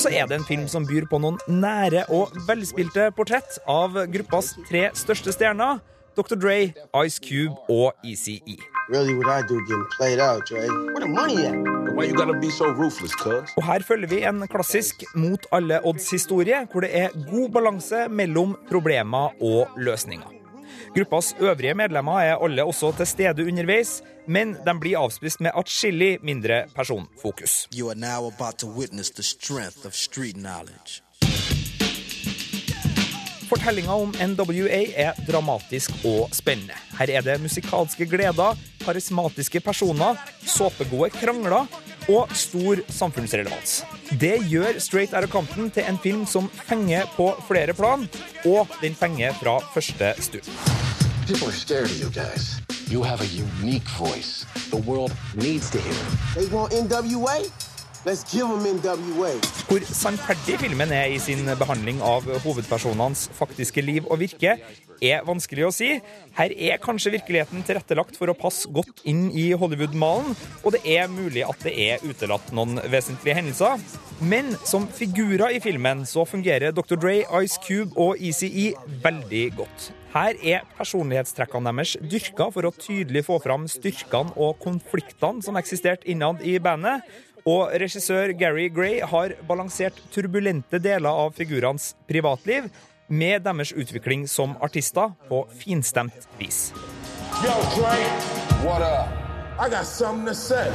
Og 0.00 0.06
så 0.06 0.16
er 0.16 0.28
det 0.30 0.38
en 0.38 0.44
film 0.48 0.62
som 0.64 0.86
byr 0.88 1.04
på 1.10 1.18
noen 1.20 1.34
nære 1.60 2.06
og 2.16 2.30
velspilte 2.46 3.10
portrett 3.12 3.58
av 3.68 3.98
gruppas 4.08 4.54
tre 4.70 4.86
største 4.96 5.34
stjerner, 5.36 5.82
Dr. 6.16 6.38
Dre, 6.40 6.54
Ice 7.04 7.20
Cube 7.20 7.52
og 7.68 7.92
E 8.00 8.14
ECE. 8.14 8.56
Really, 8.88 9.12
do 9.12 9.60
out, 10.24 10.48
Dre? 10.48 10.64
Where 10.94 11.04
the 11.04 11.12
money 11.12 11.44
at? 11.44 11.92
Why 11.92 12.08
you 12.08 12.16
gotta 12.16 12.32
be 12.32 12.48
so 12.48 12.72
ruthless. 12.72 13.12
Og 13.58 13.62
her 13.68 13.84
følger 13.84 14.08
vi 14.08 14.24
en 14.24 14.48
klassisk 14.48 15.04
mot 15.14 15.44
alle 15.52 15.84
odds-historie, 15.84 16.66
hvor 16.72 16.80
det 16.80 16.96
er 16.96 17.12
god 17.28 17.50
balanse 17.52 18.08
mellom 18.08 18.56
problemer 18.72 19.36
og 19.42 19.68
løsninger. 19.76 20.39
Gruppas 20.94 21.34
øvrige 21.40 21.74
medlemmer 21.74 22.20
er 22.20 22.36
alle 22.44 22.64
også 22.64 22.92
til 22.96 23.06
stede 23.06 23.46
underveis, 23.46 24.02
men 24.26 24.56
de 24.66 24.74
blir 24.80 24.98
avspist 24.98 25.40
med 25.40 25.50
atskillig 25.54 26.18
mindre 26.22 26.64
personfokus. 26.74 27.68
Of. 27.70 27.94
Fortellinga 33.50 33.92
om 33.92 34.14
NWA 34.14 34.82
er 34.96 35.12
dramatisk 35.30 35.90
og 36.04 36.28
spennende. 36.34 36.74
Her 36.98 37.10
er 37.18 37.20
det 37.26 37.40
musikalske 37.42 38.06
gleder, 38.06 38.58
karismatiske 38.84 39.60
personer, 39.60 40.18
såpegode 40.46 41.10
krangler 41.10 41.66
og 42.08 42.30
stor 42.34 42.82
samfunnsrelevans. 42.88 43.80
Det 44.20 44.36
gjør 44.50 44.78
Straight 44.78 45.14
Outta 45.14 45.30
Compton 45.30 45.70
til 45.70 45.86
en 45.88 45.98
film 46.02 46.26
som 46.26 46.50
fenger 46.66 47.10
på 47.16 47.32
flere 47.48 47.74
plan, 47.74 48.06
og 48.44 48.78
den 48.82 48.94
fenger 48.94 49.34
fra 49.42 49.58
første 49.74 50.14
stund. 50.18 50.79
People 51.30 51.48
are 51.48 51.52
scared 51.52 51.84
of 51.84 51.96
you 52.00 52.10
guys. 52.10 52.60
You 52.90 53.04
have 53.04 53.20
a 53.20 53.26
unique 53.26 53.88
voice. 53.90 54.44
The 54.70 54.78
world 54.78 55.12
needs 55.36 55.70
to 55.70 55.78
hear 55.78 55.92
it. 55.92 56.18
They 56.34 56.46
want 56.50 56.72
NWA? 56.72 57.46
Let's 58.04 58.24
give 58.26 58.48
them 58.50 58.66
NWA. 58.66 59.30
Hvor 59.68 59.84
sannferdig 59.86 60.58
filmen 60.58 60.90
er 60.90 61.12
i 61.14 61.20
sin 61.22 61.46
behandling 61.60 62.02
av 62.02 62.26
hovedpersonenes 62.42 63.28
faktiske 63.38 63.84
liv 63.84 64.10
og 64.10 64.18
virke, 64.24 64.56
er 64.98 65.22
vanskelig 65.22 65.68
å 65.68 65.70
si. 65.70 65.92
Her 66.34 66.56
er 66.56 66.82
kanskje 66.82 67.14
virkeligheten 67.14 67.62
tilrettelagt 67.62 68.18
for 68.18 68.34
å 68.34 68.34
passe 68.34 68.66
godt 68.66 69.06
inn 69.06 69.28
i 69.30 69.52
Hollywood-malen, 69.54 70.34
og 70.64 70.74
det 70.74 70.82
er 70.96 71.06
mulig 71.14 71.46
at 71.46 71.62
det 71.62 71.76
er 71.86 72.02
utelatt 72.10 72.50
noen 72.50 72.82
vesentlige 72.90 73.38
hendelser. 73.38 73.78
Men 74.18 74.50
som 74.66 74.90
figurer 74.98 75.54
i 75.54 75.62
filmen 75.62 76.02
så 76.10 76.26
fungerer 76.26 76.74
Dr. 76.74 76.98
Dre, 76.98 77.16
Ice 77.44 77.62
Cube 77.62 77.94
og 77.94 78.18
ECE 78.18 78.72
veldig 79.06 79.46
godt. 79.62 79.92
Her 80.10 80.34
er 80.42 80.64
personlighetstrekkene 80.74 81.70
deres 81.70 81.94
dyrka 82.02 82.48
for 82.50 82.66
å 82.66 82.74
tydelig 82.74 83.22
få 83.28 83.36
fram 83.44 83.68
styrkene 83.70 84.34
og 84.34 84.58
konfliktene 84.62 85.44
som 85.46 85.58
eksisterte 85.60 86.08
innad 86.10 86.42
i 86.42 86.56
bandet. 86.62 87.06
Og 87.46 87.70
regissør 87.80 88.34
Gary 88.36 88.66
Gray 88.74 88.98
har 89.06 89.36
balansert 89.48 89.96
turbulente 90.12 90.80
deler 90.82 91.14
av 91.24 91.32
figurenes 91.38 91.94
privatliv 92.10 92.66
med 93.10 93.46
deres 93.46 93.72
utvikling 93.72 94.26
som 94.28 94.58
artister 94.60 95.14
på 95.30 95.44
finstemt 95.62 96.26
vis. 96.42 96.72
Yo, 97.40 97.54
Dre. 97.78 97.94
What 98.66 98.82
up? 98.82 99.08
I 99.60 99.70
got 99.70 99.86
something 99.86 100.26
to 100.26 100.34
say. 100.34 100.70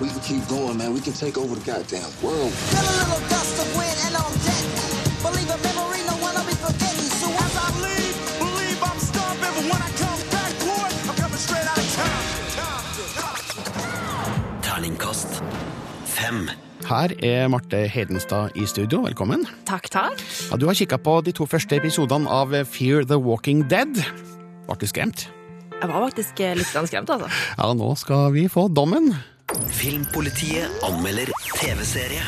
We 0.00 0.08
can 0.08 0.20
keep 0.20 0.48
going, 0.48 0.78
man. 0.78 0.94
We 0.94 1.00
can 1.00 1.12
take 1.12 1.36
over 1.36 1.54
the 1.54 1.64
goddamn 1.64 2.12
world. 2.22 2.52
Get 2.70 2.84
a 2.84 2.92
little 3.00 3.28
dust 3.28 3.58
of 3.60 3.76
Her 16.90 17.12
er 17.22 17.46
Marte 17.46 17.84
Hedenstad 17.86 18.56
i 18.58 18.64
studio, 18.66 19.04
velkommen. 19.04 19.44
Takk, 19.62 19.84
takk. 19.94 20.22
Ja, 20.50 20.56
du 20.58 20.64
har 20.66 20.74
kikka 20.74 20.96
på 20.98 21.20
de 21.22 21.30
to 21.30 21.44
første 21.46 21.76
episodene 21.78 22.26
av 22.26 22.50
Fear 22.66 23.04
the 23.06 23.14
Walking 23.14 23.60
Dead. 23.70 24.00
Ble 24.66 24.76
du 24.80 24.88
skremt? 24.90 25.28
Jeg 25.76 25.86
var 25.86 26.02
faktisk 26.08 26.42
eh, 26.42 26.56
litt 26.58 26.66
skremt, 26.66 27.12
altså. 27.14 27.30
Ja, 27.60 27.68
nå 27.78 27.92
skal 27.94 28.34
vi 28.34 28.48
få 28.50 28.66
dommen. 28.74 29.12
Filmpolitiet 29.70 30.82
anmelder 30.82 31.30
TV-serie. 31.60 32.26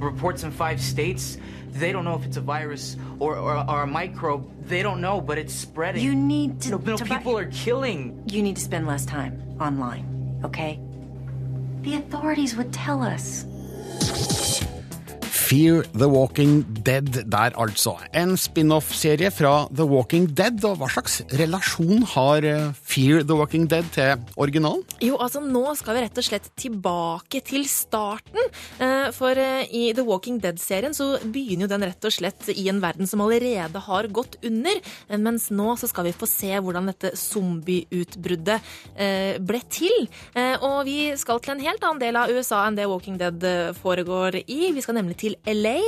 Reports 0.00 0.42
in 0.42 0.50
five 0.50 0.80
states. 0.80 1.36
They 1.76 1.92
don't 1.92 2.08
know 2.08 2.16
if 2.16 2.24
it's 2.24 2.40
a 2.40 2.40
virus 2.40 2.96
or, 3.20 3.36
or, 3.36 3.60
or 3.68 3.82
a 3.82 3.86
microbe. 3.86 4.48
They 4.66 4.80
don't 4.82 5.02
know, 5.04 5.20
but 5.20 5.36
it's 5.36 5.52
spreading. 5.52 6.00
You 6.00 6.14
need 6.14 6.62
to. 6.62 6.78
No, 6.78 6.80
no, 6.92 6.96
to 6.96 7.04
people 7.04 7.36
are 7.36 7.50
killing. 7.52 8.24
You 8.24 8.42
need 8.42 8.56
to 8.56 8.62
spend 8.62 8.86
less 8.86 9.04
time 9.04 9.36
online, 9.60 10.40
okay? 10.44 10.80
The 11.84 11.96
authorities 11.96 12.56
would 12.56 12.72
tell 12.72 13.02
us. 13.02 13.44
Fear 15.20 15.84
the 15.92 16.08
Walking 16.08 16.64
Dead 16.84 17.08
der, 17.32 17.54
altså. 17.56 17.94
En 18.12 18.34
spin-off-serie 18.38 19.30
fra 19.32 19.52
The 19.72 19.86
Walking 19.88 20.26
Dead. 20.36 20.60
Og 20.68 20.76
hva 20.80 20.88
slags 20.92 21.20
relasjon 21.32 22.04
har 22.14 22.44
eh, 22.44 22.72
Fear 22.84 23.24
the 23.24 23.36
Walking 23.38 23.64
Dead 23.70 23.86
til 23.94 24.20
originalen? 24.40 24.84
Jo, 25.04 25.16
altså 25.22 25.40
nå 25.44 25.62
skal 25.78 25.96
vi 25.96 26.04
rett 26.04 26.20
og 26.20 26.26
slett 26.26 26.50
tilbake 26.60 27.40
til 27.46 27.64
starten. 27.70 28.50
Eh, 28.82 29.08
For 29.16 29.40
eh, 29.40 29.64
i 29.72 29.84
The 29.96 30.04
Walking 30.06 30.40
Dead-serien 30.42 30.96
så 30.96 31.14
begynner 31.24 31.66
jo 31.66 31.72
den 31.74 31.86
rett 31.88 32.08
og 32.08 32.14
slett 32.14 32.50
i 32.52 32.66
en 32.72 32.82
verden 32.84 33.08
som 33.08 33.24
allerede 33.24 33.80
har 33.88 34.10
gått 34.12 34.36
under. 34.44 34.80
Mens 35.16 35.48
nå 35.54 35.74
så 35.80 35.88
skal 35.90 36.08
vi 36.08 36.14
få 36.16 36.28
se 36.28 36.52
hvordan 36.54 36.90
dette 36.90 37.14
zombieutbruddet 37.18 38.60
ble 39.44 39.60
til. 39.72 40.06
Og 40.64 40.84
vi 40.86 40.98
skal 41.20 41.40
til 41.42 41.54
en 41.54 41.62
helt 41.64 41.82
annen 41.84 42.02
del 42.02 42.18
av 42.18 42.30
USA 42.32 42.62
enn 42.66 42.76
det 42.78 42.86
Walking 42.90 43.16
Dead 43.20 43.44
foregår 43.78 44.40
i. 44.44 44.72
Vi 44.74 44.82
skal 44.84 44.98
nemlig 44.98 45.16
til 45.22 45.36
LA. 45.48 45.78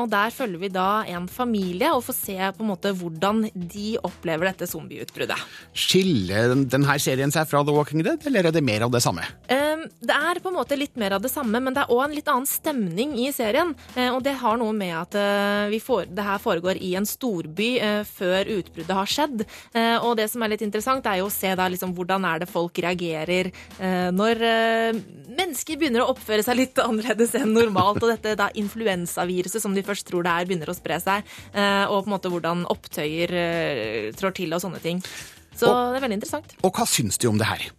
Og 0.00 0.10
der 0.12 0.32
følger 0.34 0.60
vi 0.62 0.70
da 0.72 0.88
en 1.10 1.28
familie 1.30 1.90
og 1.94 2.04
får 2.06 2.16
se 2.16 2.36
på 2.56 2.64
en 2.64 2.70
måte 2.72 2.92
hvordan 2.96 3.44
de 3.54 3.94
opplever 4.06 4.50
dette 4.50 4.68
zombieutbruddet. 4.70 5.38
Skiller 5.76 6.54
denne 6.70 6.96
serien 7.02 7.32
seg 7.34 7.48
fra 7.50 7.62
The 7.66 7.74
Walking 7.76 8.02
Dead, 8.06 8.20
eller 8.26 8.48
er 8.50 8.54
det 8.56 8.64
mer 8.64 8.86
av 8.86 8.92
det 8.94 9.02
samme? 9.04 9.24
Um, 9.50 9.86
Det 10.00 10.12
er 10.16 10.40
på 10.42 10.48
en 10.50 10.56
måte 10.58 10.76
litt 10.76 10.96
mer 11.00 11.14
av 11.16 11.22
det 11.24 11.30
samme, 11.32 11.60
men 11.60 11.74
det 11.76 11.82
er 11.84 11.92
òg 11.92 12.02
en 12.06 12.14
litt 12.16 12.28
annen 12.28 12.48
stemning 12.48 13.14
i 13.20 13.30
serien. 13.32 13.74
Eh, 13.94 14.10
Og 14.12 14.22
det 14.24 14.34
har 14.40 14.56
noe 14.60 14.72
med 14.76 14.92
at 14.96 15.14
eh, 15.16 15.68
vi 15.72 15.80
får, 15.80 16.10
det 16.16 16.24
her 16.26 16.40
foregår 16.42 16.76
i 16.80 16.94
en 16.98 17.06
storby 17.08 17.70
eh, 17.80 18.02
før 18.08 18.48
utbruddet 18.58 18.96
har 18.96 19.08
skjedd. 19.08 19.44
Eh, 19.74 19.96
Og 20.04 20.16
det 20.20 20.28
som 20.32 20.42
er 20.42 20.52
litt 20.54 20.64
interessant, 20.66 21.06
er 21.06 21.20
jo 21.20 21.28
å 21.28 21.32
se 21.32 21.52
da 21.56 21.68
liksom 21.68 21.94
hvordan 21.96 22.24
er 22.28 22.42
det 22.44 22.50
folk 22.50 22.76
reagerer 22.84 23.50
eh, 23.80 24.10
når 24.12 24.44
mennesker 25.36 25.78
begynner 25.80 26.04
å 26.04 26.10
oppføre 26.14 26.44
seg 26.46 26.58
litt 26.58 26.78
annerledes 26.84 27.34
enn 27.38 27.52
normalt, 27.54 28.02
og 28.02 28.12
dette 28.12 28.36
da 28.38 28.50
influensaviruset 28.60 29.62
som 29.62 29.74
de 29.76 29.84
først 29.90 30.08
tror 30.08 30.26
det 30.26 30.32
er, 30.32 30.48
begynner 30.48 30.72
å 30.72 30.78
spre 30.78 31.00
seg, 31.02 31.36
eh, 31.52 31.84
og 31.88 32.04
på 32.04 32.10
en 32.10 32.16
måte 32.16 32.32
hvordan 32.32 32.64
opptøyer 32.70 33.36
eh, 33.42 34.08
trår 34.16 34.36
til 34.38 34.56
og 34.56 34.64
sånne 34.64 34.82
ting. 34.82 35.04
Så 35.50 35.68
det 35.68 36.00
er 36.00 36.06
veldig 36.06 36.20
interessant. 36.20 36.58
Og 36.64 36.74
hva 36.74 36.88
syns 36.88 37.20
du 37.20 37.28
om 37.30 37.38
det 37.40 37.48
her? 37.50 37.70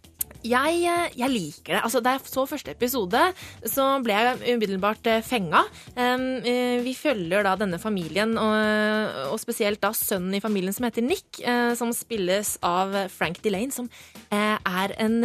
Jeg, 0.42 0.78
eh, 0.90 1.14
jeg 1.14 1.30
liker 1.30 1.76
det. 1.76 1.80
Altså, 1.86 2.00
da 2.02 2.16
jeg 2.16 2.26
så 2.26 2.44
første 2.50 2.74
episode, 2.74 3.22
så 3.70 3.86
ble 4.02 4.16
jeg 4.16 4.56
umiddelbart 4.56 5.06
fenga. 5.26 5.62
Vi 5.94 6.94
følger 6.98 7.46
da 7.46 7.54
denne 7.60 7.78
familien, 7.82 8.34
og, 8.42 9.22
og 9.32 9.38
spesielt 9.42 9.82
da 9.82 9.92
sønnen 9.94 10.34
i 10.38 10.42
familien 10.42 10.74
som 10.74 10.86
heter 10.88 11.06
Nick, 11.06 11.42
som 11.78 11.94
spilles 11.94 12.56
av 12.66 12.94
Frank 13.14 13.38
Delane, 13.44 13.74
som 13.74 13.90
er 14.34 14.96
en 15.02 15.20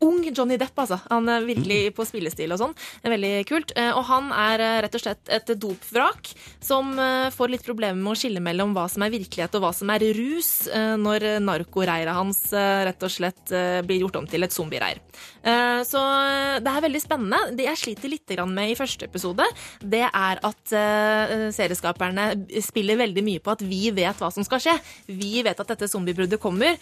ung 0.00 0.22
Johnny 0.34 0.56
Depp, 0.60 0.76
altså. 0.80 0.98
Han 1.10 1.28
er 1.28 1.46
virkelig 1.46 1.94
på 1.96 2.06
spillestil 2.08 2.54
og 2.54 2.60
sånn. 2.62 2.74
Veldig 3.04 3.32
kult. 3.48 3.74
Eh, 3.76 3.90
Og 3.96 4.04
han 4.08 4.30
er 4.34 4.64
eh, 4.64 4.78
rett 4.86 4.96
og 4.96 5.02
slett 5.02 5.32
et 5.32 5.52
dopvrak 5.60 6.32
som 6.64 6.92
eh, 6.98 7.28
får 7.34 7.52
litt 7.54 7.66
problemer 7.66 8.00
med 8.00 8.14
å 8.14 8.18
skille 8.18 8.42
mellom 8.44 8.74
hva 8.76 8.86
som 8.90 9.04
er 9.04 9.12
virkelighet 9.12 9.56
og 9.58 9.66
hva 9.66 9.72
som 9.76 9.90
er 9.92 10.04
rus, 10.16 10.50
når 10.70 11.24
narkoreiret 11.44 12.14
hans 12.14 12.38
rett 12.52 13.02
og 13.04 13.12
slett 13.12 13.52
blir 13.86 14.00
gjort 14.02 14.16
om 14.20 14.26
til 14.28 14.44
et 14.44 14.54
zombiereir. 14.54 15.00
Eh, 15.42 15.82
Så 15.88 16.00
eh, 16.00 16.58
det 16.60 16.70
er 16.70 16.84
veldig 16.84 17.00
spennende. 17.02 17.40
Det 17.56 17.66
jeg 17.66 17.80
sliter 17.80 18.12
litt 18.12 18.34
med 18.46 18.70
i 18.70 18.76
første 18.78 19.06
episode, 19.08 19.44
det 19.82 20.04
er 20.06 20.40
at 20.46 20.72
eh, 20.76 21.48
serieskaperne 21.54 22.26
spiller 22.62 23.00
veldig 23.00 23.24
mye 23.26 23.42
på 23.42 23.52
at 23.54 23.64
vi 23.66 23.90
vet 23.94 24.20
hva 24.20 24.30
som 24.32 24.44
skal 24.46 24.60
skje. 24.62 24.76
Vi 25.08 25.42
vet 25.42 25.58
at 25.58 25.72
dette 25.72 25.88
zombiebruddet 25.90 26.40
kommer, 26.40 26.76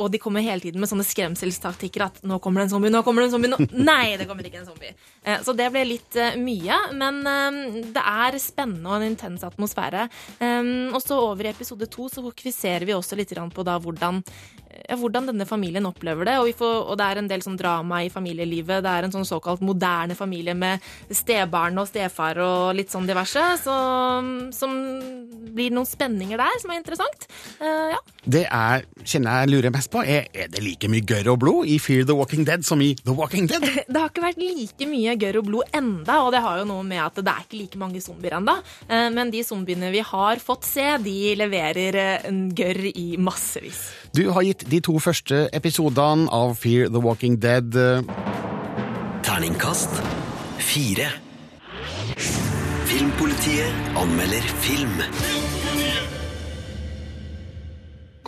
og 0.00 0.10
de 0.10 0.18
kommer 0.20 0.42
hele 0.42 0.60
tiden 0.62 0.80
med 0.80 0.90
sånne 0.90 1.06
skremselstaktikker 1.06 2.04
at 2.04 2.18
nå 2.26 2.38
kommer 2.42 2.60
det 2.62 2.68
en 2.68 2.74
zombie, 2.74 2.92
nå 2.92 3.02
kommer 3.06 3.22
det 3.22 3.28
en 3.28 3.34
zombie, 3.36 3.50
nå 3.52 3.58
Nei, 3.90 4.16
det 4.18 4.26
kommer 4.28 4.46
ikke 4.46 4.62
en 4.62 4.68
zombie. 4.68 4.92
Så 5.44 5.54
det 5.56 5.68
ble 5.74 5.84
litt 5.86 6.18
mye, 6.40 6.78
men 6.98 7.20
det 7.94 8.02
er 8.02 8.38
spennende 8.42 8.90
og 8.90 8.98
en 8.98 9.08
intens 9.10 9.46
atmosfære. 9.46 10.08
Og 10.92 11.00
så 11.04 11.20
over 11.28 11.48
i 11.48 11.52
episode 11.52 11.88
to 11.92 12.08
så 12.12 12.24
fokuserer 12.24 12.88
vi 12.88 12.96
også 12.96 13.18
litt 13.18 13.34
på 13.54 13.66
da 13.66 13.78
hvordan 13.82 14.22
ja, 14.86 14.96
hvordan 14.98 15.30
denne 15.30 15.46
familien 15.48 15.88
opplever 15.88 16.28
det. 16.28 16.36
Og, 16.40 16.48
vi 16.50 16.56
får, 16.58 16.76
og 16.86 16.98
det 17.00 17.08
er 17.08 17.22
en 17.22 17.30
del 17.30 17.44
sånn 17.44 17.58
drama 17.60 18.02
i 18.04 18.12
familielivet. 18.12 18.82
Det 18.84 18.92
er 18.92 19.08
en 19.08 19.14
sånn 19.14 19.28
såkalt 19.28 19.64
moderne 19.64 20.16
familie 20.18 20.54
med 20.58 20.84
stebarn 21.10 21.80
og 21.80 21.88
stefar 21.90 22.40
og 22.44 22.76
litt 22.78 22.92
sånn 22.94 23.08
diverse. 23.08 23.44
Så, 23.64 23.76
som 24.56 24.78
blir 25.54 25.74
noen 25.74 25.88
spenninger 25.88 26.38
der 26.40 26.62
som 26.62 26.72
er 26.72 26.80
interessant. 26.82 27.28
Uh, 27.58 27.96
ja. 27.96 28.00
Det 28.28 28.44
er, 28.44 28.84
kjenner 29.08 29.42
jeg 29.42 29.52
lurer 29.54 29.72
mest 29.74 29.90
på, 29.92 30.02
er 30.04 30.28
er 30.34 30.50
det 30.52 30.62
like 30.62 30.88
mye 30.90 31.04
gørr 31.06 31.30
og 31.32 31.40
blod 31.42 31.68
i 31.70 31.78
Fear 31.82 32.06
the 32.08 32.16
Walking 32.16 32.44
Dead 32.48 32.64
som 32.66 32.80
i 32.84 32.92
The 33.00 33.14
Walking 33.16 33.48
Dead? 33.50 33.64
Det 33.88 33.96
har 33.96 34.10
ikke 34.10 34.24
vært 34.24 34.42
like 34.42 34.88
mye 34.90 35.14
gørr 35.20 35.40
og 35.40 35.48
blod 35.48 35.76
enda, 35.76 36.20
og 36.24 36.32
det 36.34 36.42
har 36.44 36.60
jo 36.60 36.66
noe 36.68 36.84
med 36.86 37.00
at 37.02 37.20
det 37.24 37.32
er 37.32 37.46
ikke 37.46 37.60
like 37.62 37.80
mange 37.80 38.02
zombier 38.04 38.36
enda. 38.38 38.58
Eh, 38.86 39.08
Men 39.14 39.32
de 39.32 39.42
zombiene 39.46 39.90
vi 39.94 40.02
har 40.04 40.42
fått 40.42 40.68
se, 40.68 40.84
de 41.02 41.16
leverer 41.38 41.98
eh, 42.02 42.28
gørr 42.58 42.90
i 42.92 43.08
massevis. 43.20 43.80
Du 44.14 44.26
har 44.34 44.44
gitt 44.46 44.64
de 44.70 44.80
to 44.84 44.98
første 45.00 45.46
episodene 45.56 46.28
av 46.34 46.54
Fear 46.60 46.90
the 46.92 47.00
Walking 47.00 47.38
Dead 47.40 47.76
eh, 47.78 48.02
Terningkast 49.24 49.94
fire. 50.60 51.08
Filmpolitiet 52.88 53.96
anmelder 53.96 54.44
film. 54.64 55.00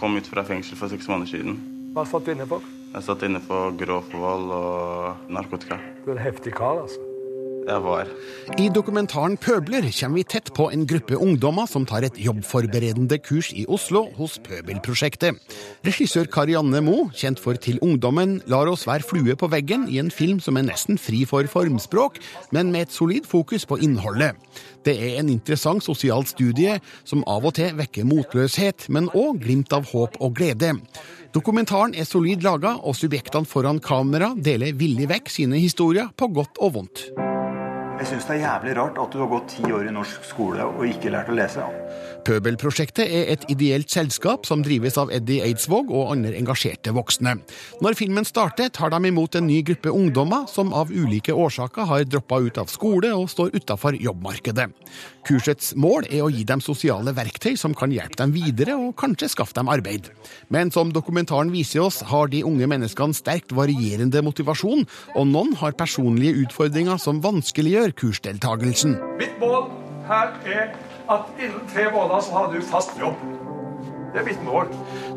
Kom 0.00 0.16
ut 0.16 0.32
fra 0.32 0.46
fengsel 0.48 0.80
for 0.80 0.92
seks 0.92 1.10
måneder 1.10 1.34
siden. 1.34 1.60
Hva 1.92 2.06
satt 2.08 2.24
du 2.24 2.32
inne 2.32 2.48
for? 2.48 2.64
Jeg 2.94 3.06
satt 3.06 3.28
inne 3.28 3.42
for 3.44 3.76
grov 3.78 4.08
vold 4.14 4.50
og 4.56 5.30
narkotika. 5.32 5.80
Du 6.04 6.12
er 6.12 6.16
en 6.16 6.24
heftig 6.24 6.56
kar, 6.56 6.80
altså. 6.86 7.09
Jeg 7.70 7.82
var. 7.84 8.10
I 8.58 8.66
dokumentaren 8.74 9.36
Pøbler 9.38 9.86
kommer 9.94 10.18
vi 10.18 10.24
tett 10.26 10.50
på 10.56 10.66
en 10.74 10.82
gruppe 10.90 11.18
ungdommer 11.18 11.68
som 11.70 11.84
tar 11.86 12.02
et 12.06 12.18
jobbforberedende 12.18 13.20
kurs 13.22 13.52
i 13.54 13.62
Oslo 13.70 14.08
hos 14.16 14.38
Pøbelprosjektet. 14.42 15.38
Regissør 15.86 16.26
Karianne 16.32 16.82
Moe, 16.82 17.10
kjent 17.14 17.38
for 17.42 17.58
Til 17.60 17.78
ungdommen, 17.84 18.40
lar 18.50 18.70
oss 18.70 18.86
være 18.88 19.06
flue 19.06 19.36
på 19.38 19.50
veggen 19.52 19.86
i 19.88 20.00
en 20.02 20.10
film 20.10 20.40
som 20.42 20.58
er 20.58 20.66
nesten 20.66 20.98
fri 20.98 21.22
for 21.28 21.46
formspråk, 21.46 22.18
men 22.50 22.72
med 22.74 22.88
et 22.88 22.96
solid 22.96 23.28
fokus 23.28 23.66
på 23.68 23.78
innholdet. 23.84 24.34
Det 24.84 24.96
er 24.96 25.18
en 25.20 25.30
interessant 25.30 25.84
sosial 25.84 26.24
studie 26.26 26.78
som 27.04 27.24
av 27.28 27.44
og 27.44 27.54
til 27.58 27.74
vekker 27.78 28.06
motløshet, 28.08 28.88
men 28.88 29.10
òg 29.12 29.42
glimt 29.44 29.74
av 29.76 29.90
håp 29.92 30.16
og 30.20 30.38
glede. 30.40 30.74
Dokumentaren 31.34 31.94
er 31.94 32.08
solid 32.08 32.42
laga, 32.42 32.74
og 32.82 32.96
subjektene 32.98 33.46
foran 33.46 33.78
kamera 33.84 34.32
deler 34.34 34.74
villig 34.74 35.10
vekk 35.12 35.30
sine 35.30 35.60
historier 35.62 36.10
på 36.16 36.32
godt 36.34 36.58
og 36.58 36.78
vondt. 36.80 37.10
Jeg 38.00 38.08
syns 38.14 38.24
det 38.30 38.38
er 38.38 38.46
jævlig 38.46 38.74
rart 38.78 38.96
at 38.96 39.12
du 39.12 39.18
har 39.20 39.28
gått 39.28 39.50
ti 39.52 39.66
år 39.68 39.90
i 39.90 39.92
norsk 39.92 40.22
skole 40.24 40.64
og 40.64 40.86
ikke 40.88 41.10
lært 41.12 41.28
å 41.28 41.34
lese. 41.36 41.66
Pøbelprosjektet 42.24 43.04
er 43.04 43.28
et 43.34 43.44
ideelt 43.52 43.92
selskap 43.92 44.48
som 44.48 44.62
drives 44.64 44.96
av 45.00 45.12
Eddie 45.12 45.44
Eidsvåg 45.44 45.92
og 45.92 46.14
andre 46.14 46.32
engasjerte 46.38 46.94
voksne. 46.96 47.34
Når 47.84 47.98
filmen 48.00 48.24
starter, 48.24 48.72
tar 48.72 48.94
de 48.94 49.02
imot 49.10 49.36
en 49.36 49.44
ny 49.50 49.60
gruppe 49.68 49.92
ungdommer 49.92 50.48
som 50.48 50.72
av 50.72 50.88
ulike 50.88 51.36
årsaker 51.36 51.90
har 51.92 52.08
droppa 52.08 52.40
ut 52.40 52.62
av 52.64 52.72
skole 52.72 53.12
og 53.12 53.28
står 53.34 53.52
utafor 53.60 54.00
jobbmarkedet. 54.00 54.70
Kursets 55.26 55.74
mål 55.76 56.06
er 56.08 56.24
å 56.24 56.30
gi 56.32 56.44
dem 56.48 56.62
sosiale 56.64 57.12
verktøy 57.16 57.54
som 57.60 57.74
kan 57.76 57.92
hjelpe 57.94 58.18
dem 58.22 58.32
videre 58.34 58.76
og 58.78 58.94
kanskje 59.00 59.30
skaffe 59.32 59.56
dem 59.58 59.70
arbeid. 59.72 60.08
Men 60.48 60.72
som 60.74 60.92
dokumentaren 60.94 61.52
viser 61.52 61.84
oss, 61.84 62.00
har 62.10 62.30
de 62.32 62.42
unge 62.46 62.68
menneskene 62.70 63.16
sterkt 63.16 63.54
varierende 63.56 64.24
motivasjon, 64.24 64.86
og 65.14 65.30
noen 65.30 65.54
har 65.60 65.76
personlige 65.78 66.46
utfordringer 66.46 67.00
som 67.02 67.22
vanskeliggjør 67.24 67.94
kursdeltagelsen. 68.00 68.96
Mitt 69.20 69.36
mål 69.42 69.68
her 70.10 70.34
er 70.48 70.74
at 71.10 71.30
innen 71.38 71.66
tre 71.70 71.90
måneder 71.92 72.26
så 72.26 72.38
har 72.38 72.52
du 72.54 72.60
fast 72.64 72.96
jobb. 73.00 73.18
Det 74.10 74.18
er 74.18 74.26
mitt 74.26 74.40
mål. 74.42 74.70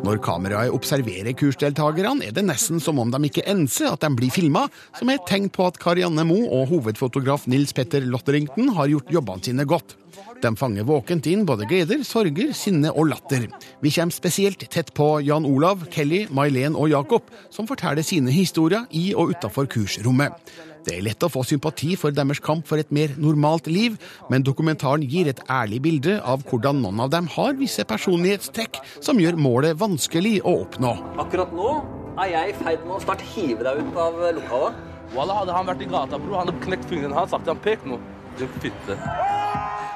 Når 0.06 0.20
kameraet 0.22 0.76
observerer 0.76 1.34
kursdeltakerne, 1.38 2.28
er 2.28 2.36
det 2.36 2.44
nesten 2.46 2.82
som 2.84 3.00
om 3.02 3.10
de 3.14 3.22
ikke 3.30 3.46
enser 3.50 3.90
at 3.90 4.04
de 4.04 4.12
blir 4.14 4.34
filma, 4.34 4.68
som 4.98 5.10
er 5.10 5.18
et 5.18 5.28
tegn 5.30 5.50
på 5.54 5.66
at 5.66 5.80
Karianne 5.82 6.26
Moe 6.30 6.46
og 6.54 6.70
hovedfotograf 6.70 7.48
Nils 7.50 7.74
Petter 7.74 8.06
Lotterington 8.06 8.70
har 8.78 8.92
gjort 8.92 9.10
jobbene 9.16 9.50
sine 9.50 9.66
godt. 9.66 9.96
De 10.44 10.52
fanger 10.60 10.86
våkent 10.86 11.26
inn 11.32 11.46
både 11.48 11.66
gleder, 11.70 12.04
sorger, 12.06 12.52
sinne 12.58 12.92
og 12.92 13.08
latter. 13.10 13.48
Vi 13.82 13.94
kommer 13.96 14.14
spesielt 14.14 14.66
tett 14.70 14.92
på 14.94 15.16
Jan 15.26 15.48
Olav, 15.48 15.88
Kelly, 15.94 16.26
May-Len 16.30 16.76
og 16.76 16.92
Jakob, 16.92 17.32
som 17.50 17.70
forteller 17.70 18.06
sine 18.06 18.34
historier 18.36 18.86
i 18.92 19.14
og 19.16 19.34
utafor 19.34 19.72
kursrommet. 19.72 20.38
Det 20.84 20.98
er 20.98 21.06
lett 21.06 21.24
å 21.24 21.32
få 21.32 21.46
sympati 21.48 21.94
for 22.00 22.16
deres 22.16 22.42
kamp 22.44 22.68
for 22.68 22.82
et 22.82 22.90
mer 22.92 23.14
normalt 23.22 23.70
liv, 23.72 23.96
men 24.32 24.44
dokumentaren 24.44 25.06
gir 25.08 25.30
et 25.32 25.40
ærlig 25.52 25.80
bilde 25.86 26.18
av 26.20 26.44
hvordan 26.50 26.82
noen 26.84 27.04
av 27.06 27.12
dem 27.14 27.30
har 27.36 27.56
visse 27.60 27.86
personlighetstrekk 27.88 28.82
som 29.00 29.22
gjør 29.22 29.40
målet 29.40 29.80
vanskelig 29.80 30.42
å 30.44 30.58
oppnå. 30.66 30.96
Akkurat 31.24 31.54
nå 31.56 31.78
er 32.24 32.34
jeg 32.36 32.52
i 32.52 32.58
ferd 32.60 32.84
med 32.84 32.98
å 32.98 33.04
snart 33.06 33.24
hive 33.34 33.64
deg 33.66 33.80
ut 33.80 34.02
av 34.04 34.20
lokalet. 34.40 34.82
Wallah, 35.14 35.44
hadde 35.44 35.56
han 35.56 35.68
vært 35.70 35.84
i 35.86 35.88
gata, 35.92 36.18
bro, 36.18 36.36
han 36.40 36.50
hadde 36.50 36.66
knekt 36.66 36.88
fingeren 36.90 37.14
hans, 37.16 37.32
sagt 37.34 37.50
han 37.50 37.60
pek 37.64 37.84
nå. 37.86 38.00
Din 38.40 38.50
fitte. 38.64 38.98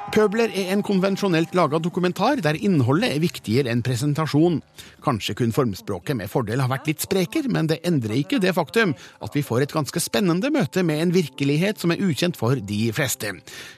Pøbler 0.07 0.53
er 0.55 0.69
en 0.71 0.81
konvensjonelt 0.85 1.51
laga 1.57 1.81
dokumentar 1.83 2.39
der 2.39 2.55
innholdet 2.63 3.11
er 3.11 3.19
viktigere 3.19 3.71
enn 3.73 3.81
presentasjon. 3.83 4.61
Kanskje 5.03 5.35
kun 5.35 5.51
formspråket 5.51 6.15
med 6.15 6.31
fordel 6.31 6.63
har 6.63 6.71
vært 6.71 6.87
litt 6.87 7.03
spreker, 7.03 7.49
men 7.51 7.67
det 7.67 7.81
endrer 7.87 8.15
ikke 8.21 8.39
det 8.39 8.53
faktum 8.55 8.93
at 8.95 9.35
vi 9.35 9.43
får 9.43 9.65
et 9.65 9.75
ganske 9.75 10.01
spennende 10.01 10.51
møte 10.55 10.85
med 10.87 11.03
en 11.03 11.11
virkelighet 11.15 11.83
som 11.83 11.91
er 11.91 12.01
ukjent 12.07 12.39
for 12.39 12.55
de 12.55 12.79
fleste. 12.95 13.33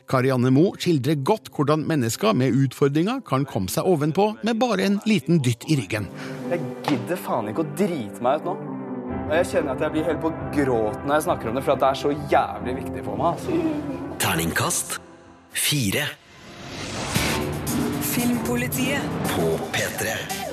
Karianne 0.09 0.53
Moe 0.53 0.77
skildrer 0.77 1.17
godt 1.25 1.50
hvordan 1.55 1.88
mennesker 1.89 2.38
med 2.38 2.53
utfordringer 2.62 3.25
kan 3.25 3.50
komme 3.50 3.74
seg 3.74 3.89
ovenpå 3.89 4.29
med 4.45 4.62
bare 4.62 4.86
en 4.86 5.01
liten 5.09 5.41
dytt 5.41 5.65
i 5.65 5.79
ryggen. 5.81 6.07
Jeg 6.53 6.62
gidder 6.86 7.25
faen 7.25 7.50
ikke 7.50 7.65
å 7.65 7.74
drite 7.74 8.24
meg 8.25 8.43
ut 8.43 8.51
nå. 8.51 8.57
Og 9.29 9.36
jeg 9.39 9.51
kjenner 9.55 9.73
at 9.73 9.82
jeg 9.82 9.97
blir 9.97 10.10
helt 10.12 10.21
på 10.21 10.34
gråten 10.53 11.10
når 11.10 11.17
jeg 11.17 11.27
snakker 11.32 11.49
om 11.49 11.58
det, 11.58 11.65
for 11.65 11.73
at 11.73 11.84
det 11.84 11.91
er 11.91 12.01
så 12.06 12.15
jævlig 12.38 12.80
viktig 12.84 13.06
for 13.10 13.17
meg. 13.17 13.38
Altså. 13.38 14.17
Terningkast 14.21 14.99
fire 15.53 16.06
Filmpolitiet 18.01 19.01
på 19.35 19.59
P3. 19.73 20.48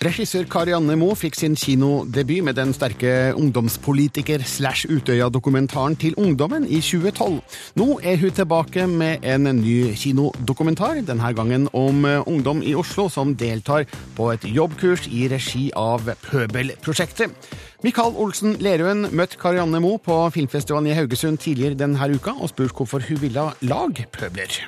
Regissør 0.00 0.46
Karianne 0.48 0.94
Moe 0.96 1.12
fikk 1.12 1.34
sin 1.36 1.52
kinodebut 1.60 2.40
med 2.46 2.56
den 2.56 2.70
sterke 2.72 3.34
ungdomspolitiker 3.36 4.40
slash 4.48 4.88
Utøya-dokumentaren 4.88 5.92
Til 6.00 6.14
ungdommen 6.16 6.64
i 6.64 6.78
2012. 6.80 7.34
Nå 7.76 7.88
er 8.00 8.16
hun 8.22 8.32
tilbake 8.32 8.86
med 8.88 9.26
en 9.28 9.44
ny 9.58 9.92
kinodokumentar, 9.92 11.02
denne 11.04 11.34
gangen 11.36 11.68
om 11.76 12.08
ungdom 12.24 12.62
i 12.64 12.72
Oslo 12.72 13.10
som 13.12 13.34
deltar 13.36 13.84
på 14.16 14.30
et 14.32 14.46
jobbkurs 14.48 15.04
i 15.12 15.26
regi 15.28 15.66
av 15.76 16.08
Pøbelprosjektet. 16.30 17.36
Mikael 17.84 18.16
Olsen 18.16 18.56
Lerøen 18.56 19.10
møtte 19.12 19.36
Karianne 19.36 19.84
Moe 19.84 20.00
på 20.00 20.16
filmfestivalen 20.32 20.88
i 20.88 20.96
Haugesund 20.96 21.44
tidligere 21.44 21.76
denne 21.76 22.08
uka 22.16 22.38
og 22.40 22.54
spurte 22.54 22.72
hvorfor 22.80 23.04
hun 23.04 23.20
ville 23.20 23.50
lage 23.68 24.08
pøbler. 24.16 24.62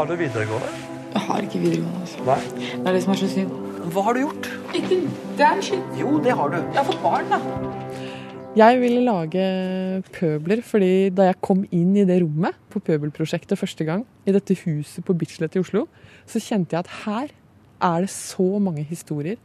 Har 0.00 0.08
du 0.08 0.16
videregående? 0.16 0.72
Jeg 1.12 1.24
har 1.28 1.44
ikke 1.44 1.60
videregående. 1.60 2.00
altså. 2.00 2.24
Nei. 2.24 2.40
Det 2.56 2.86
er 2.88 2.92
det 2.92 3.04
som 3.04 3.12
er 3.12 3.24
så 3.26 3.32
synd. 3.36 3.65
Hva 3.94 4.02
har 4.02 4.16
du 4.16 4.24
gjort? 4.24 4.46
Ikke, 4.74 4.96
damn 5.38 5.60
shit. 5.62 5.82
Jo, 5.94 6.16
det 6.22 6.32
har 6.34 6.50
du. 6.50 6.56
Jeg 6.58 6.78
har 6.78 6.86
fått 6.88 7.02
barn, 7.04 7.28
da. 7.30 7.38
Jeg 8.56 8.78
ville 8.80 9.02
lage 9.04 9.42
pøbler 10.16 10.62
fordi 10.64 11.10
da 11.14 11.28
jeg 11.28 11.38
kom 11.44 11.60
inn 11.76 11.92
i 11.94 12.06
det 12.08 12.16
rommet 12.22 12.56
på 12.72 12.80
Pøbelprosjektet 12.82 13.60
første 13.60 13.84
gang, 13.86 14.02
i 14.26 14.32
dette 14.34 14.56
huset 14.64 15.04
på 15.06 15.14
Bislett 15.20 15.54
i 15.54 15.60
Oslo, 15.62 15.84
så 16.26 16.40
kjente 16.42 16.74
jeg 16.74 16.82
at 16.82 16.94
her 17.04 17.34
er 17.86 18.06
det 18.06 18.10
så 18.10 18.46
mange 18.58 18.82
historier 18.88 19.36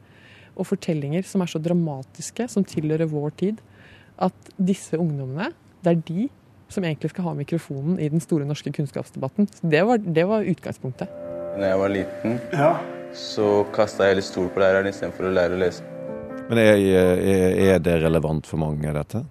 og 0.56 0.66
fortellinger 0.70 1.28
som 1.28 1.44
er 1.44 1.52
så 1.52 1.62
dramatiske, 1.62 2.48
som 2.50 2.66
tilhører 2.66 3.12
vår 3.12 3.36
tid, 3.44 3.60
at 4.18 4.54
disse 4.58 4.98
ungdommene, 4.98 5.52
det 5.84 5.92
er 5.92 6.02
de 6.08 6.30
som 6.72 6.88
egentlig 6.88 7.12
skal 7.12 7.28
ha 7.28 7.36
mikrofonen 7.36 8.00
i 8.00 8.08
den 8.10 8.24
store 8.24 8.48
norske 8.48 8.72
kunnskapsdebatten. 8.74 9.52
Så 9.52 9.70
det 9.70 9.84
var, 9.86 10.02
det 10.02 10.26
var 10.30 10.48
utgangspunktet. 10.48 11.14
Når 11.60 11.68
jeg 11.68 11.84
var 11.84 11.96
liten, 12.00 12.42
så 13.18 13.48
kasta 13.76 14.08
jeg 14.08 14.20
litt 14.20 14.28
stol 14.28 14.50
på 14.54 14.62
læreren 14.64 14.90
istedenfor 14.92 15.28
å 15.28 15.34
lære 15.36 15.58
å 15.58 15.62
lese. 15.62 15.86
Men 16.50 16.60
er, 16.60 16.82
er, 16.82 17.60
er 17.76 17.84
det 17.84 17.98
relevant 18.04 18.48
for 18.48 18.62
mange, 18.62 18.92
dette? 18.96 19.24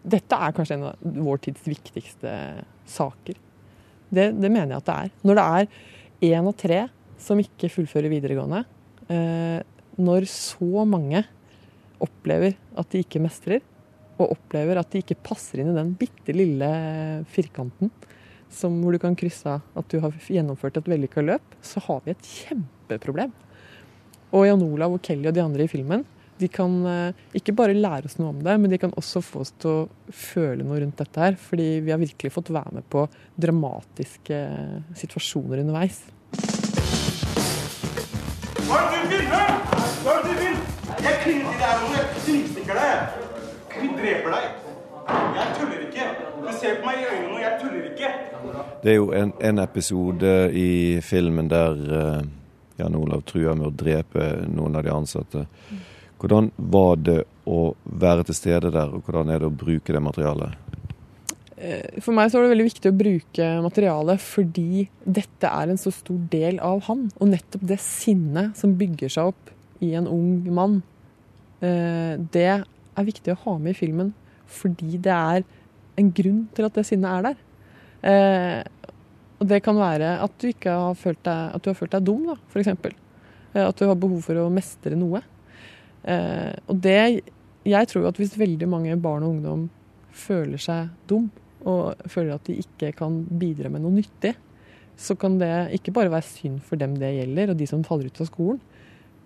Dette 0.00 0.36
er 0.36 0.54
kanskje 0.56 0.78
en 0.78 0.86
av 0.88 1.16
vår 1.20 1.42
tids 1.46 1.66
viktigste 1.68 2.34
saker. 2.88 3.36
Det, 4.10 4.30
det 4.36 4.48
mener 4.48 4.74
jeg 4.74 4.80
at 4.80 4.88
det 4.88 4.96
er. 4.96 5.10
Når 5.28 5.38
det 5.38 5.46
er 5.46 6.30
én 6.30 6.48
av 6.48 6.56
tre 6.58 6.80
som 7.20 7.40
ikke 7.40 7.70
fullfører 7.72 8.12
videregående, 8.12 8.62
eh, 9.12 9.60
når 10.00 10.28
så 10.32 10.86
mange 10.88 11.24
opplever 12.00 12.56
at 12.80 12.88
de 12.92 13.04
ikke 13.04 13.20
mestrer, 13.22 13.60
og 14.20 14.34
opplever 14.34 14.80
at 14.80 14.88
de 14.92 15.00
ikke 15.00 15.20
passer 15.24 15.62
inn 15.62 15.72
i 15.72 15.76
den 15.76 15.94
bitte 15.96 16.34
lille 16.36 16.68
firkanten 17.32 17.92
som 18.50 18.74
hvor 18.82 18.92
du 18.92 19.00
kan 19.00 19.16
krysse 19.16 19.46
av 19.48 19.78
at 19.78 19.88
du 19.92 20.00
har 20.02 20.16
gjennomført 20.26 20.80
et 20.80 20.90
vellykka 20.90 21.22
løp, 21.24 21.56
så 21.62 21.80
har 21.86 22.02
vi 22.04 22.14
et 22.14 22.30
kjempeproblem. 22.90 23.32
Og 24.30 24.46
Jan 24.46 24.62
Olav 24.62 24.94
og 24.94 25.02
Kelly 25.02 25.30
og 25.30 25.34
de 25.36 25.42
andre 25.42 25.66
i 25.66 25.70
filmen 25.70 26.06
de 26.40 26.48
kan 26.48 26.72
eh, 26.88 27.18
ikke 27.36 27.54
bare 27.56 27.76
lære 27.76 28.08
oss 28.08 28.16
noe 28.16 28.32
om 28.32 28.38
det, 28.44 28.54
men 28.60 28.72
de 28.72 28.78
kan 28.80 28.94
også 28.96 29.20
få 29.24 29.42
oss 29.44 29.52
til 29.60 29.70
å 29.70 30.12
føle 30.14 30.64
noe 30.64 30.80
rundt 30.80 30.96
dette 31.00 31.20
her. 31.20 31.36
Fordi 31.36 31.68
vi 31.84 31.92
har 31.92 32.00
virkelig 32.00 32.32
fått 32.32 32.52
være 32.54 32.78
med 32.78 32.86
på 32.92 33.04
dramatiske 33.40 34.38
situasjoner 35.02 35.60
underveis. 35.64 36.00
Hva 38.70 38.80
er 38.80 38.88
det 38.88 39.02
du 39.04 39.16
vil? 39.18 39.28
Hva 39.28 40.16
er 40.16 40.24
det 40.24 40.32
du 40.32 40.42
vil? 40.46 40.58
Jeg 41.00 41.20
piner 41.26 41.52
til 41.52 41.60
deg, 41.60 41.86
jeg 41.98 42.08
knivstikker 42.24 42.80
deg. 42.80 43.20
Vi 43.76 43.92
dreper 44.00 44.36
deg. 44.38 44.50
Jeg 45.10 45.54
tuller 45.58 45.86
ikke. 45.86 46.10
Du 46.40 46.50
ser 46.56 46.80
på 46.80 46.88
meg 46.88 47.00
i 47.00 47.06
øynene, 47.10 47.36
og 47.36 47.40
jeg 47.44 47.54
tuller 47.60 47.88
ikke. 47.92 48.12
Det 48.80 48.92
er 48.92 48.96
jo 48.96 49.08
en, 49.12 49.32
en 49.44 49.60
episode 49.60 50.34
i 50.56 51.00
filmen 51.04 51.50
der 51.52 51.80
eh, 52.00 52.28
Jan 52.80 52.98
Olav 52.98 53.22
truer 53.28 53.56
med 53.58 53.68
å 53.68 53.76
drepe 53.84 54.32
noen 54.48 54.78
av 54.78 54.86
de 54.86 54.92
ansatte. 54.94 55.44
Hvordan 56.20 56.50
var 56.56 56.98
det 57.00 57.22
å 57.48 57.70
være 57.84 58.26
til 58.28 58.36
stede 58.36 58.72
der, 58.74 58.90
og 58.92 59.06
hvordan 59.06 59.30
er 59.32 59.40
det 59.40 59.48
å 59.48 59.58
bruke 59.62 59.94
det 59.94 60.02
materialet? 60.04 60.70
Eh, 61.60 62.00
For 62.00 62.16
meg 62.16 62.30
så 62.30 62.38
var 62.38 62.46
det 62.46 62.54
veldig 62.54 62.68
viktig 62.68 62.90
å 62.90 62.96
bruke 62.96 63.48
materialet 63.64 64.22
fordi 64.24 64.86
dette 65.04 65.48
er 65.48 65.72
en 65.72 65.80
så 65.80 65.92
stor 65.94 66.20
del 66.32 66.60
av 66.64 66.84
han. 66.88 67.08
Og 67.20 67.32
nettopp 67.32 67.64
det 67.72 67.80
sinnet 67.84 68.56
som 68.58 68.76
bygger 68.80 69.12
seg 69.12 69.32
opp 69.32 69.54
i 69.84 69.94
en 69.96 70.08
ung 70.08 70.44
mann, 70.52 70.82
eh, 71.60 72.16
det 72.32 72.48
er 72.48 73.08
viktig 73.08 73.32
å 73.34 73.40
ha 73.46 73.58
med 73.58 73.72
i 73.76 73.80
filmen 73.80 74.14
fordi 74.50 74.98
det 74.98 75.14
er 75.14 75.44
en 76.00 76.08
grunn 76.10 76.48
til 76.56 76.66
at 76.66 76.74
det 76.74 76.84
sinnet 76.88 77.12
er 77.12 77.28
der. 77.28 78.64
Eh, 79.40 79.42
og 79.42 79.48
det 79.48 79.62
kan 79.64 79.76
være 79.76 80.18
at 80.20 80.32
du 80.40 80.50
har 80.68 80.94
følt 80.94 81.22
deg, 81.24 81.54
at 81.54 81.62
du 81.64 81.70
har 81.70 81.78
følt 81.78 81.92
deg 81.92 82.04
dum, 82.04 82.26
da, 82.28 82.36
f.eks. 82.52 82.68
At 83.54 83.78
du 83.80 83.86
har 83.88 83.98
behov 83.98 84.22
for 84.22 84.38
å 84.38 84.50
mestre 84.52 84.96
noe. 84.96 85.22
Eh, 86.04 86.54
og 86.68 86.76
det 86.80 87.22
Jeg 87.60 87.88
tror 87.90 88.06
at 88.08 88.16
hvis 88.16 88.38
veldig 88.40 88.66
mange 88.68 88.96
barn 88.96 89.22
og 89.22 89.34
ungdom 89.34 89.66
føler 90.16 90.58
seg 90.58 90.88
dum, 91.06 91.30
og 91.60 91.92
føler 92.08 92.34
at 92.34 92.46
de 92.48 92.56
ikke 92.62 92.94
kan 92.96 93.18
bidra 93.28 93.68
med 93.68 93.82
noe 93.84 93.92
nyttig, 93.98 94.32
så 94.96 95.16
kan 95.16 95.38
det 95.40 95.72
ikke 95.76 95.92
bare 95.92 96.12
være 96.12 96.24
synd 96.24 96.62
for 96.64 96.80
dem 96.80 96.94
det 96.96 97.12
gjelder, 97.18 97.52
og 97.52 97.58
de 97.60 97.66
som 97.68 97.84
faller 97.84 98.08
ut 98.08 98.20
av 98.20 98.30
skolen, 98.30 98.60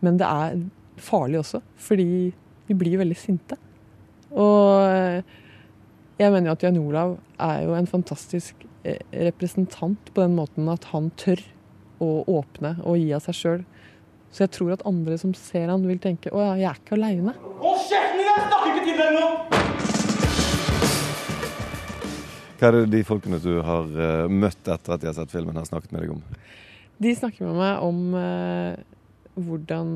men 0.02 0.18
det 0.18 0.26
er 0.26 0.58
farlig 0.98 1.38
også, 1.40 1.62
fordi 1.78 2.34
vi 2.66 2.74
blir 2.74 2.98
veldig 2.98 3.16
sinte. 3.18 3.58
Og 4.34 4.82
eh, 4.90 5.22
jeg 6.18 6.30
mener 6.30 6.50
jo 6.50 6.56
at 6.58 6.66
Jan 6.66 6.78
Olav 6.82 7.16
er 7.38 7.64
jo 7.68 7.74
en 7.78 7.90
fantastisk 7.90 8.66
eh, 8.66 8.73
representant 8.84 10.10
på 10.12 10.20
den 10.20 10.36
måten 10.36 10.68
at 10.72 10.84
han 10.92 11.10
tør 11.20 11.40
å 12.04 12.10
åpne 12.40 12.76
og 12.84 12.98
gi 13.00 13.12
av 13.16 13.24
seg 13.24 13.38
sjøl. 13.38 13.62
Så 14.34 14.44
jeg 14.44 14.54
tror 14.56 14.74
at 14.74 14.86
andre 14.88 15.16
som 15.20 15.34
ser 15.38 15.70
han 15.70 15.84
vil 15.86 16.00
tenke 16.02 16.32
å 16.34 16.40
ja, 16.42 16.54
jeg 16.58 16.68
er 16.72 16.80
ikke 16.80 16.96
aleine. 16.98 17.34
Hold 17.62 17.84
kjeften 17.86 18.18
din! 18.18 18.26
Jeg 18.28 18.46
snakker 18.50 18.70
ikke 18.72 18.84
til 18.88 18.96
deg 19.00 19.10
nå! 19.14 19.28
Hva 22.58 22.70
er 22.70 22.76
det 22.78 22.84
de 22.94 23.02
folkene 23.06 23.38
du 23.42 23.52
har 23.66 23.84
eh, 24.08 24.26
møtt 24.30 24.70
etter 24.72 24.94
at 24.94 25.02
de 25.02 25.10
har 25.10 25.16
sett 25.16 25.32
filmen, 25.34 25.56
har 25.58 25.68
snakket 25.68 25.94
med 25.94 26.04
deg 26.04 26.14
om? 26.16 26.22
De 27.04 27.12
snakker 27.14 27.46
med 27.46 27.58
meg 27.58 27.82
om 27.84 27.98
eh, 28.18 28.74
hvordan 29.34 29.88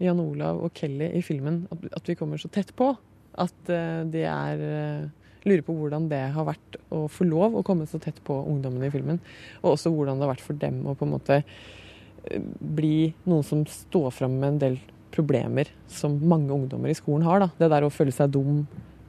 Jan 0.00 0.20
Olav 0.22 0.60
og 0.64 0.72
Kelly 0.76 1.10
i 1.16 1.22
filmen 1.24 1.62
at, 1.72 1.84
at 2.00 2.08
vi 2.08 2.16
kommer 2.18 2.40
så 2.40 2.48
tett 2.52 2.72
på. 2.76 2.92
At 3.40 3.72
eh, 3.72 4.02
de 4.10 4.24
er 4.28 4.64
eh, 4.66 5.08
lurer 5.46 5.64
på 5.64 5.74
hvordan 5.76 6.08
det 6.10 6.22
har 6.34 6.48
vært 6.48 6.78
å 6.92 7.04
få 7.10 7.26
lov 7.28 7.56
å 7.56 7.64
komme 7.66 7.88
så 7.88 8.00
tett 8.02 8.20
på 8.26 8.36
ungdommene 8.42 8.88
i 8.88 8.94
filmen. 8.94 9.20
Og 9.62 9.74
også 9.74 9.92
hvordan 9.94 10.18
det 10.18 10.26
har 10.26 10.34
vært 10.34 10.46
for 10.46 10.60
dem 10.60 10.82
å 10.84 10.96
på 10.98 11.06
en 11.06 11.14
måte 11.14 11.40
eh, 11.40 12.40
bli 12.60 13.12
noen 13.24 13.46
som 13.46 13.64
står 13.68 14.10
fram 14.16 14.38
med 14.40 14.54
en 14.54 14.62
del 14.64 14.80
problemer 15.10 15.70
som 15.90 16.18
mange 16.30 16.52
ungdommer 16.54 16.92
i 16.92 16.98
skolen 16.98 17.26
har. 17.26 17.42
Da. 17.42 17.50
Det 17.58 17.70
der 17.72 17.86
å 17.86 17.92
føle 17.92 18.14
seg 18.14 18.32
dum. 18.34 18.64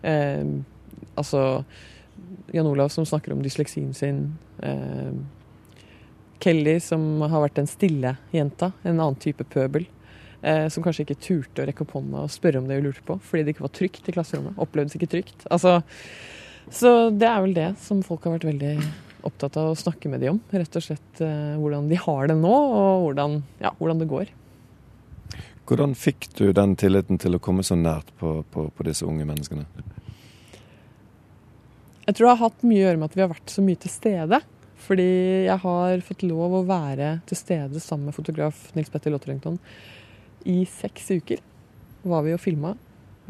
Eh, 0.07 0.45
altså 1.13 1.63
Jan 2.51 2.67
Olav 2.67 2.89
som 2.89 3.05
snakker 3.07 3.35
om 3.35 3.43
dysleksien 3.43 3.93
sin. 3.97 4.25
Eh, 4.63 5.13
Kelly 6.41 6.79
som 6.81 7.21
har 7.21 7.43
vært 7.43 7.59
den 7.59 7.69
stille 7.69 8.15
jenta, 8.33 8.71
en 8.81 8.97
annen 8.97 9.19
type 9.21 9.45
pøbel. 9.53 9.85
Eh, 10.41 10.67
som 10.73 10.81
kanskje 10.81 11.03
ikke 11.05 11.19
turte 11.21 11.61
å 11.61 11.67
rekke 11.69 11.83
opp 11.85 11.91
hånda 11.93 12.23
og 12.25 12.33
spørre 12.33 12.57
om 12.57 12.65
det 12.69 12.79
hun 12.79 12.87
lurte 12.87 13.03
på, 13.05 13.19
fordi 13.27 13.43
det 13.45 13.53
ikke 13.53 13.67
var 13.67 13.73
trygt 13.77 14.07
i 14.09 14.13
klasserommet. 14.15 14.57
Opplevdes 14.63 14.97
ikke 14.97 15.11
trygt. 15.11 15.45
Altså, 15.53 15.75
så 16.73 17.11
det 17.13 17.27
er 17.29 17.43
vel 17.45 17.53
det 17.57 17.69
som 17.83 18.01
folk 18.05 18.25
har 18.25 18.39
vært 18.39 18.47
veldig 18.49 18.71
opptatt 19.29 19.59
av 19.61 19.69
å 19.69 19.77
snakke 19.77 20.09
med 20.09 20.23
de 20.23 20.31
om. 20.31 20.39
Rett 20.49 20.79
og 20.79 20.85
slett 20.85 21.21
eh, 21.21 21.53
hvordan 21.61 21.91
de 21.91 21.99
har 22.07 22.31
det 22.31 22.39
nå, 22.41 22.53
og 22.53 23.05
hvordan, 23.05 23.37
ja, 23.61 23.73
hvordan 23.77 24.01
det 24.01 24.09
går. 24.09 24.33
Hvordan 25.69 25.93
fikk 25.95 26.31
du 26.39 26.47
den 26.57 26.73
tilliten 26.79 27.21
til 27.21 27.37
å 27.37 27.43
komme 27.43 27.63
så 27.63 27.77
nært 27.77 28.09
på, 28.17 28.39
på, 28.49 28.65
på 28.73 28.89
disse 28.89 29.05
unge 29.05 29.29
menneskene? 29.29 29.67
Jeg 32.07 32.17
tror 32.17 32.25
det 32.25 32.33
har 32.33 32.43
hatt 32.47 32.65
mye 32.65 32.81
å 32.81 32.85
gjøre 32.87 32.97
med 32.97 33.11
at 33.11 33.19
vi 33.19 33.23
har 33.27 33.33
vært 33.35 33.53
så 33.53 33.61
mye 33.63 33.79
til 33.79 33.93
stede. 33.93 34.41
Fordi 34.81 35.09
jeg 35.45 35.61
har 35.61 36.01
fått 36.01 36.23
lov 36.25 36.57
å 36.57 36.65
være 36.65 37.19
til 37.29 37.37
stede 37.37 37.79
sammen 37.79 38.09
med 38.09 38.17
fotograf 38.17 38.71
Nils 38.73 38.89
Petter 38.89 39.13
Lotterengton 39.13 39.61
i 40.49 40.61
seks 40.69 41.11
uker. 41.11 41.41
Var 42.07 42.25
vi 42.25 42.33
og 42.35 42.41
filma 42.41 42.75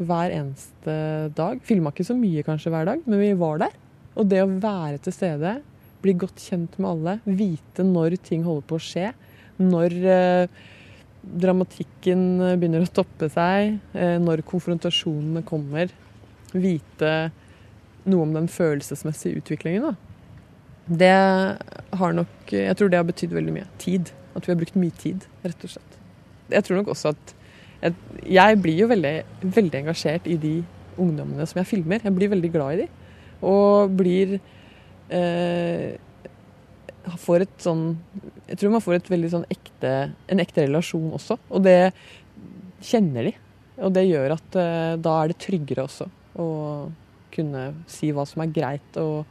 hver 0.02 0.32
eneste 0.34 0.94
dag. 1.36 1.60
Filma 1.66 1.92
ikke 1.92 2.06
så 2.06 2.16
mye 2.18 2.44
kanskje 2.46 2.72
hver 2.72 2.88
dag, 2.88 3.02
men 3.06 3.20
vi 3.20 3.32
var 3.38 3.60
der. 3.62 3.74
Og 4.18 4.28
det 4.28 4.42
å 4.42 4.50
være 4.50 5.00
til 5.04 5.14
stede, 5.14 5.56
bli 6.02 6.14
godt 6.18 6.42
kjent 6.42 6.78
med 6.80 6.90
alle, 6.90 7.16
vite 7.24 7.84
når 7.86 8.18
ting 8.26 8.44
holder 8.46 8.66
på 8.68 8.78
å 8.78 8.82
skje, 8.82 9.12
når 9.62 9.94
eh, 10.10 10.62
dramatikken 11.22 12.24
begynner 12.58 12.84
å 12.84 12.92
toppe 12.92 13.28
seg, 13.32 13.78
eh, 13.94 14.16
når 14.20 14.42
konfrontasjonene 14.48 15.44
kommer, 15.46 15.92
vite 16.52 17.12
noe 18.02 18.26
om 18.26 18.34
den 18.34 18.50
følelsesmessige 18.50 19.40
utviklingen. 19.40 19.92
Da. 19.92 19.94
Det 21.02 21.12
har 21.98 22.12
nok 22.16 22.52
Jeg 22.52 22.76
tror 22.76 22.90
det 22.90 22.98
har 22.98 23.06
betydd 23.06 23.32
veldig 23.32 23.54
mye. 23.54 23.68
Tid. 23.78 24.10
At 24.36 24.46
vi 24.46 24.52
har 24.52 24.58
brukt 24.58 24.76
mye 24.76 24.94
tid, 24.98 25.24
rett 25.44 25.64
og 25.64 25.76
slett. 25.76 25.91
Jeg 26.52 26.66
tror 26.66 26.80
nok 26.80 26.92
også 26.94 27.14
at 27.14 27.34
Jeg, 27.82 27.94
jeg 28.30 28.58
blir 28.62 28.84
jo 28.84 28.86
veldig, 28.92 29.14
veldig 29.42 29.78
engasjert 29.80 30.28
i 30.30 30.36
de 30.38 30.54
ungdommene 31.00 31.46
som 31.50 31.58
jeg 31.58 31.70
filmer. 31.72 32.04
Jeg 32.04 32.14
blir 32.14 32.30
veldig 32.30 32.50
glad 32.54 32.76
i 32.76 32.82
de. 32.84 32.88
Og 33.42 33.94
blir 33.98 34.36
eh, 35.10 35.98
Får 37.18 37.42
et 37.42 37.64
sånn 37.64 37.96
Jeg 38.46 38.60
tror 38.60 38.76
man 38.76 38.84
får 38.84 39.00
et 39.00 39.08
veldig 39.10 39.30
sånn 39.32 39.46
ekte, 39.50 39.94
en 40.30 40.42
ekte 40.42 40.68
relasjon 40.68 41.10
også. 41.18 41.38
Og 41.50 41.64
det 41.66 41.90
kjenner 42.86 43.30
de. 43.30 43.32
Og 43.82 43.94
det 43.96 44.04
gjør 44.06 44.36
at 44.36 44.58
eh, 44.60 44.94
da 45.02 45.16
er 45.18 45.32
det 45.32 45.40
tryggere 45.42 45.86
også 45.88 46.06
å 46.38 46.48
kunne 47.32 47.64
si 47.90 48.12
hva 48.14 48.24
som 48.28 48.44
er 48.44 48.52
greit 48.54 49.00
å 49.00 49.24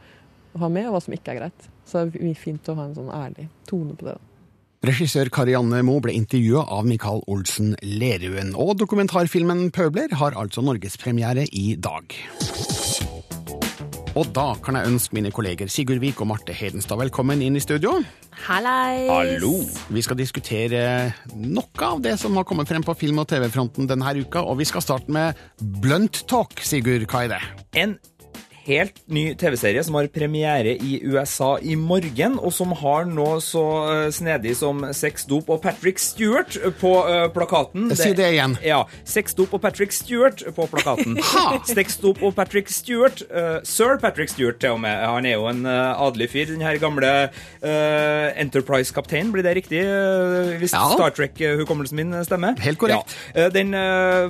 ha 0.58 0.68
med, 0.68 0.88
og 0.88 0.96
hva 0.96 1.00
som 1.04 1.14
ikke 1.16 1.32
er 1.32 1.40
greit. 1.40 1.68
Så 1.88 2.04
det 2.10 2.20
er 2.20 2.38
fint 2.38 2.68
å 2.68 2.76
ha 2.78 2.86
en 2.88 2.96
sånn 2.98 3.12
ærlig 3.14 3.48
tone 3.68 3.96
på 3.96 4.08
det. 4.08 4.18
da. 4.18 4.31
Regissør 4.82 5.28
Karianne 5.30 5.78
Moe 5.86 6.02
ble 6.02 6.10
intervjua 6.18 6.64
av 6.74 6.88
Michael 6.90 7.20
Olsen 7.30 7.76
Leruen, 7.86 8.48
og 8.58 8.80
dokumentarfilmen 8.80 9.68
Pøbler 9.70 10.10
har 10.18 10.34
altså 10.34 10.64
norgespremiere 10.66 11.44
i 11.54 11.76
dag. 11.78 12.16
Og 14.18 14.26
da 14.34 14.48
kan 14.58 14.76
jeg 14.76 14.90
ønske 14.90 15.14
mine 15.14 15.30
kolleger 15.32 15.70
Sigurd 15.70 16.02
Vik 16.02 16.18
og 16.20 16.32
Marte 16.32 16.52
Hedenstad 16.52 16.98
velkommen 16.98 17.40
inn 17.46 17.54
i 17.56 17.62
studio. 17.62 17.94
Hallais! 18.42 19.78
Vi 19.86 20.02
skal 20.02 20.18
diskutere 20.18 20.82
noe 21.30 21.86
av 21.86 22.02
det 22.02 22.18
som 22.18 22.34
har 22.36 22.48
kommet 22.48 22.66
frem 22.66 22.82
på 22.82 22.96
film- 22.98 23.22
og 23.22 23.30
TV-fronten 23.30 23.86
denne 23.86 24.16
uka, 24.18 24.42
og 24.42 24.58
vi 24.58 24.66
skal 24.66 24.82
starte 24.82 25.14
med 25.14 25.38
Blunt 25.78 26.24
Talk. 26.26 26.58
Sigurd, 26.58 27.06
hva 27.06 27.22
er 27.28 27.36
det? 27.36 27.42
En 27.78 27.94
helt 28.66 29.00
ny 29.10 29.32
TV-serie 29.38 29.82
som 29.84 29.96
har 29.98 30.08
premiere 30.12 30.74
i 30.76 31.00
USA 31.02 31.56
i 31.58 31.74
morgen, 31.78 32.38
og 32.38 32.52
som 32.54 32.74
har 32.78 33.06
noe 33.10 33.40
så 33.42 33.64
eh, 33.90 34.10
snedig 34.14 34.54
som 34.60 34.84
Sex, 34.94 35.26
dop 35.30 35.50
og 35.52 35.62
Patrick 35.64 36.00
Stewart 36.02 36.56
på 36.80 36.92
eh, 37.08 37.26
plakaten. 37.34 37.90
Si 37.98 38.12
det 38.18 38.32
igjen. 38.34 38.56
Ja. 38.66 38.82
Sex, 39.08 39.34
dop 39.38 39.54
og 39.56 39.62
Patrick 39.64 39.94
Stewart 39.94 40.44
på 40.56 40.66
plakaten. 40.70 41.18
Sex, 41.74 41.98
dop 42.02 42.22
og 42.22 42.34
Patrick 42.38 42.70
Stewart. 42.72 43.24
Uh, 43.32 43.58
Sir 43.66 43.98
Patrick 44.02 44.32
Stewart, 44.32 44.60
til 44.62 44.76
og 44.76 44.82
med. 44.84 44.94
Han 45.02 45.26
er 45.26 45.36
jo 45.36 45.48
en 45.50 45.66
adelig 45.66 46.30
fyr. 46.32 46.46
Den 46.52 46.62
her 46.64 46.78
gamle 46.82 47.10
Enterprise-kapteinen, 47.62 49.32
blir 49.34 49.44
det 49.46 49.54
riktig? 49.56 49.82
hvis 50.60 50.74
Ja. 50.74 50.84
Star 50.92 51.12
Trek-hukommelsen 51.14 51.98
min 51.98 52.16
stemmer? 52.26 52.58
Helt 52.62 52.78
korrekt. 52.80 53.14
Ja. 53.34 53.48
Den 53.52 53.74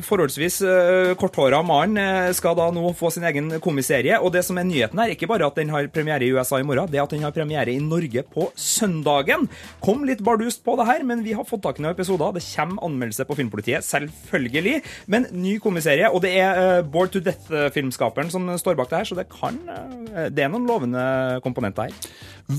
forholdsvis 0.04 0.60
uh, 0.64 1.12
korthåra 1.18 1.62
mannen 1.66 2.34
skal 2.36 2.56
da 2.58 2.68
nå 2.74 2.92
få 2.96 3.10
sin 3.14 3.26
egen 3.28 3.50
komiserie. 3.64 4.21
Og 4.22 4.32
det 4.34 4.44
som 4.46 4.58
er 4.60 4.66
nyheten 4.68 5.00
her, 5.02 5.12
ikke 5.14 5.28
bare 5.30 5.48
at 5.48 5.58
den 5.58 5.72
har 5.72 5.88
premiere 5.92 6.24
i 6.26 6.32
USA 6.34 6.60
i 6.62 6.66
morgen, 6.66 6.88
det 6.90 7.00
er 7.00 7.04
at 7.04 7.14
den 7.14 7.24
har 7.26 7.34
premiere 7.34 7.72
i 7.72 7.82
Norge 7.82 8.24
på 8.32 8.48
søndagen. 8.58 9.48
Kom 9.84 10.06
litt 10.08 10.22
bardust 10.24 10.62
på 10.64 10.76
det 10.78 10.86
her, 10.88 11.04
men 11.08 11.24
vi 11.26 11.34
har 11.36 11.46
fått 11.48 11.64
tak 11.66 11.80
i 11.80 11.84
noen 11.84 11.96
episoder. 11.96 12.36
Det 12.36 12.44
kommer 12.46 12.86
anmeldelse 12.86 13.26
på 13.28 13.36
Filmpolitiet, 13.38 13.86
selvfølgelig. 13.86 14.80
Men 15.12 15.28
ny 15.34 15.56
komiserie, 15.62 16.10
og 16.10 16.22
det 16.24 16.34
er 16.40 16.80
uh, 16.80 16.86
Bored 16.86 17.14
to 17.14 17.22
Death-filmskaperen 17.24 18.32
som 18.32 18.48
står 18.60 18.78
bak 18.78 18.92
det 18.92 19.02
her, 19.02 19.10
så 19.10 19.18
det 19.18 19.28
kan 19.32 19.58
uh, 19.68 20.28
Det 20.32 20.44
er 20.44 20.52
noen 20.52 20.68
lovende 20.68 21.04
komponenter 21.44 21.90
her. 21.90 22.12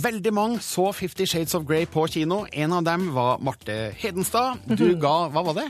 Veldig 0.03 0.33
mange 0.33 0.63
så 0.63 0.91
Fifty 0.95 1.27
Shades 1.29 1.55
of 1.57 1.67
Grey 1.69 1.85
på 1.89 2.05
kino. 2.11 2.43
En 2.51 2.73
av 2.75 2.85
dem 2.87 3.09
var 3.15 3.41
Marte 3.43 3.93
Hedenstad. 3.99 4.63
Du 4.67 4.91
ga 5.03 5.15
Hva 5.33 5.45
var 5.49 5.59
det? 5.59 5.69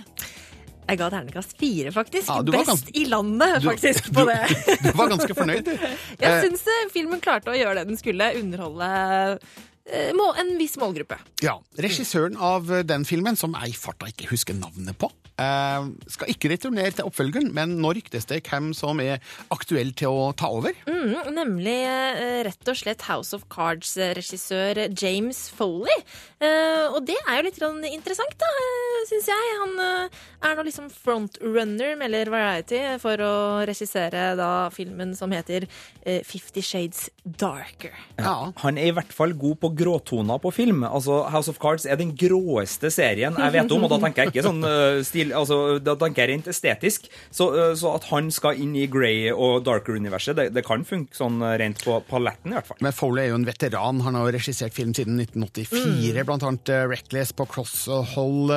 Jeg 0.88 0.98
ga 1.00 1.08
terningkast 1.13 1.54
fire, 1.58 1.91
faktisk. 1.96 2.28
Ja, 2.28 2.41
Best 2.43 2.67
ganske- 2.69 2.96
i 3.00 3.06
landet, 3.08 3.63
faktisk, 3.63 4.10
du- 4.10 4.17
på 4.19 4.26
det. 4.28 4.39
Du 4.84 4.91
var 5.00 5.08
ganske 5.13 5.34
fornøyd. 5.38 5.69
Jeg 5.72 6.30
Eh, 6.30 6.41
syns 6.43 6.65
eh, 6.67 6.89
filmen 6.91 7.22
klarte 7.24 7.54
å 7.54 7.56
gjøre 7.58 7.76
det 7.82 7.88
den 7.88 7.98
skulle, 7.98 8.32
underholde 8.39 8.89
eh, 9.86 10.12
en 10.39 10.58
viss 10.60 10.76
målgruppe. 10.78 11.17
Ja, 11.41 11.58
Regissøren 11.78 12.36
av 12.38 12.67
den 12.88 13.06
filmen, 13.06 13.36
som 13.39 13.54
jeg 13.62 13.69
i 13.74 13.78
farta 13.80 14.08
ikke 14.12 14.28
husker 14.32 14.54
navnet 14.60 14.98
på, 15.00 15.10
eh, 15.41 15.88
skal 16.15 16.32
ikke 16.34 16.52
returnere 16.54 16.93
til 16.96 17.10
oppfølgeren, 17.10 17.52
men 17.56 17.78
nå 17.82 17.93
ryktes 17.98 18.28
det 18.30 18.43
hvem 18.48 18.72
som 18.78 19.02
er 19.04 19.24
aktuell 19.54 19.93
til 19.98 20.13
å 20.13 20.30
ta 20.38 20.50
over. 20.54 20.76
Mm, 20.89 21.34
nemlig 21.36 21.78
eh, 21.88 22.41
rett 22.50 22.72
og 22.72 22.80
slett 22.80 23.08
House 23.10 23.36
of 23.36 23.48
Cards-regissør 23.54 24.86
James 24.91 25.46
Foley. 25.54 26.04
Eh, 26.43 26.86
og 26.91 27.04
det 27.08 27.17
er 27.24 27.39
jo 27.39 27.48
litt 27.48 27.62
interessant, 27.93 28.36
da, 28.39 28.50
syns 29.10 29.30
jeg. 29.32 29.54
Han 29.62 29.76
eh, 29.84 30.22
er 30.43 30.58
nå 30.58 30.65
liksom 30.67 30.89
frontrunner, 30.91 31.96
melder 32.00 32.32
Variety, 32.34 32.82
for 33.04 33.22
å 33.24 33.34
regissere 33.67 34.34
da 34.39 34.52
filmen 34.74 35.13
som 35.17 35.32
heter 35.34 35.67
eh, 36.04 36.22
Fifty 36.28 36.63
Shades 36.65 37.08
Darker. 37.24 37.96
Han 38.19 38.80
er 38.80 38.89
i 38.89 38.96
hvert 38.96 39.13
fall 39.15 39.36
god 39.39 39.62
på 39.63 39.72
gråtoner 39.78 40.41
på 40.43 40.52
film. 40.56 40.84
Altså, 40.88 41.22
House 41.32 41.52
of 41.52 41.60
Cards 41.63 41.88
er 41.88 42.00
den 42.00 42.13
gråeste 42.17 42.91
serien 42.93 43.38
jeg 43.39 43.56
vet 43.56 43.72
om, 43.76 43.86
og 43.86 43.93
da 43.93 44.00
tenker 44.04 44.26
jeg 44.26 44.34
ikke 44.34 44.46
sånn 44.46 44.63
uh, 44.65 45.00
stil, 45.06 45.23
altså, 45.32 45.80
tenker 45.80 46.24
jeg 46.26 46.30
rent 46.34 46.48
estetisk. 46.52 47.08
Så, 47.32 47.48
eh, 47.56 47.74
så 47.80 47.94
at 47.96 48.04
han 48.12 48.28
skal 48.34 48.60
inn 48.60 48.76
i 48.76 48.88
Grey 48.92 49.32
og 49.32 49.64
Darker-universet, 49.64 50.36
det, 50.36 50.50
det 50.58 50.66
kan 50.68 50.84
funke 50.84 51.16
sånn 51.16 51.40
eh, 51.42 51.56
rent 51.62 51.80
på 51.86 52.02
paletten 52.10 52.52
i 52.52 52.58
hvert 52.58 52.68
fall. 52.68 52.82
Men 52.84 52.92
Foley 52.98 53.24
er 53.24 53.30
jo 53.32 53.40
en 53.40 53.48
veteran. 53.48 54.02
Han 54.04 54.16
har 54.20 54.28
jo 54.28 54.36
regissert 54.36 54.74
film 54.76 54.92
siden 54.98 55.22
1984, 55.24 56.26
blant 56.28 56.44
annet 56.50 56.74
eh, 56.76 56.88
Reckless 56.92 57.32
på 57.38 57.48
Cross 57.48 57.88
og 57.94 58.04
Hold. 58.18 58.52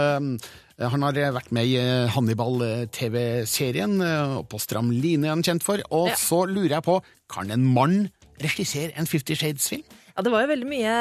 Han 0.77 1.07
har 1.07 1.17
vært 1.33 1.53
med 1.57 1.71
i 1.71 1.79
Hannibal-TV-serien, 2.13 3.95
og 4.37 4.43
på 4.53 4.59
Stram 4.61 4.91
line 4.93 5.25
er 5.29 5.33
han 5.33 5.45
kjent 5.47 5.65
for. 5.65 5.81
Og 5.91 6.11
Ja. 6.11 6.17
så 6.21 6.43
lurer 6.49 6.77
jeg 6.77 6.85
på, 6.85 6.99
kan 7.33 7.51
en 7.51 7.65
mann 7.65 8.11
regissere 8.43 8.93
en 8.97 9.07
Fifty 9.09 9.35
Shades-film? 9.35 9.85
Ja, 10.17 10.23
Det 10.25 10.33
var 10.33 10.43
jo 10.47 10.49
veldig 10.55 10.69
mye 10.71 10.93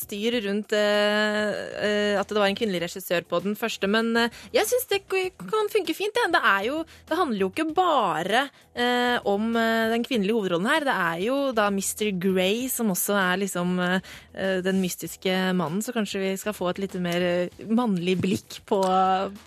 styr 0.00 0.34
rundt 0.48 0.72
eh, 0.74 1.50
eh, 1.86 2.18
at 2.18 2.26
det 2.30 2.40
var 2.40 2.48
en 2.50 2.56
kvinnelig 2.58 2.82
regissør 2.88 3.22
på 3.30 3.38
den 3.44 3.54
første, 3.58 3.86
men 3.90 4.10
eh, 4.18 4.40
jeg 4.56 4.66
syns 4.66 4.88
det 4.90 5.02
kan 5.08 5.70
funke 5.70 5.94
fint. 5.94 6.10
Det. 6.14 6.26
Det, 6.34 6.40
er 6.42 6.66
jo, 6.68 6.80
det 7.08 7.16
handler 7.18 7.44
jo 7.44 7.50
ikke 7.52 7.68
bare 7.74 8.40
eh, 8.74 9.16
om 9.30 9.54
eh, 9.58 9.92
den 9.94 10.02
kvinnelige 10.06 10.34
hovedrollen 10.36 10.66
her. 10.70 10.86
Det 10.88 10.94
er 11.06 11.22
jo 11.28 11.36
da 11.54 11.68
Mr. 11.70 12.10
Grey 12.22 12.66
som 12.70 12.90
også 12.94 13.14
er 13.18 13.40
liksom 13.44 13.76
eh, 13.82 14.58
den 14.66 14.82
mystiske 14.82 15.32
mannen, 15.54 15.82
så 15.82 15.94
kanskje 15.94 16.22
vi 16.24 16.32
skal 16.40 16.54
få 16.56 16.72
et 16.72 16.82
litt 16.82 16.98
mer 17.02 17.22
eh, 17.28 17.62
mannlig 17.70 18.16
blikk 18.22 18.58
på, 18.66 18.80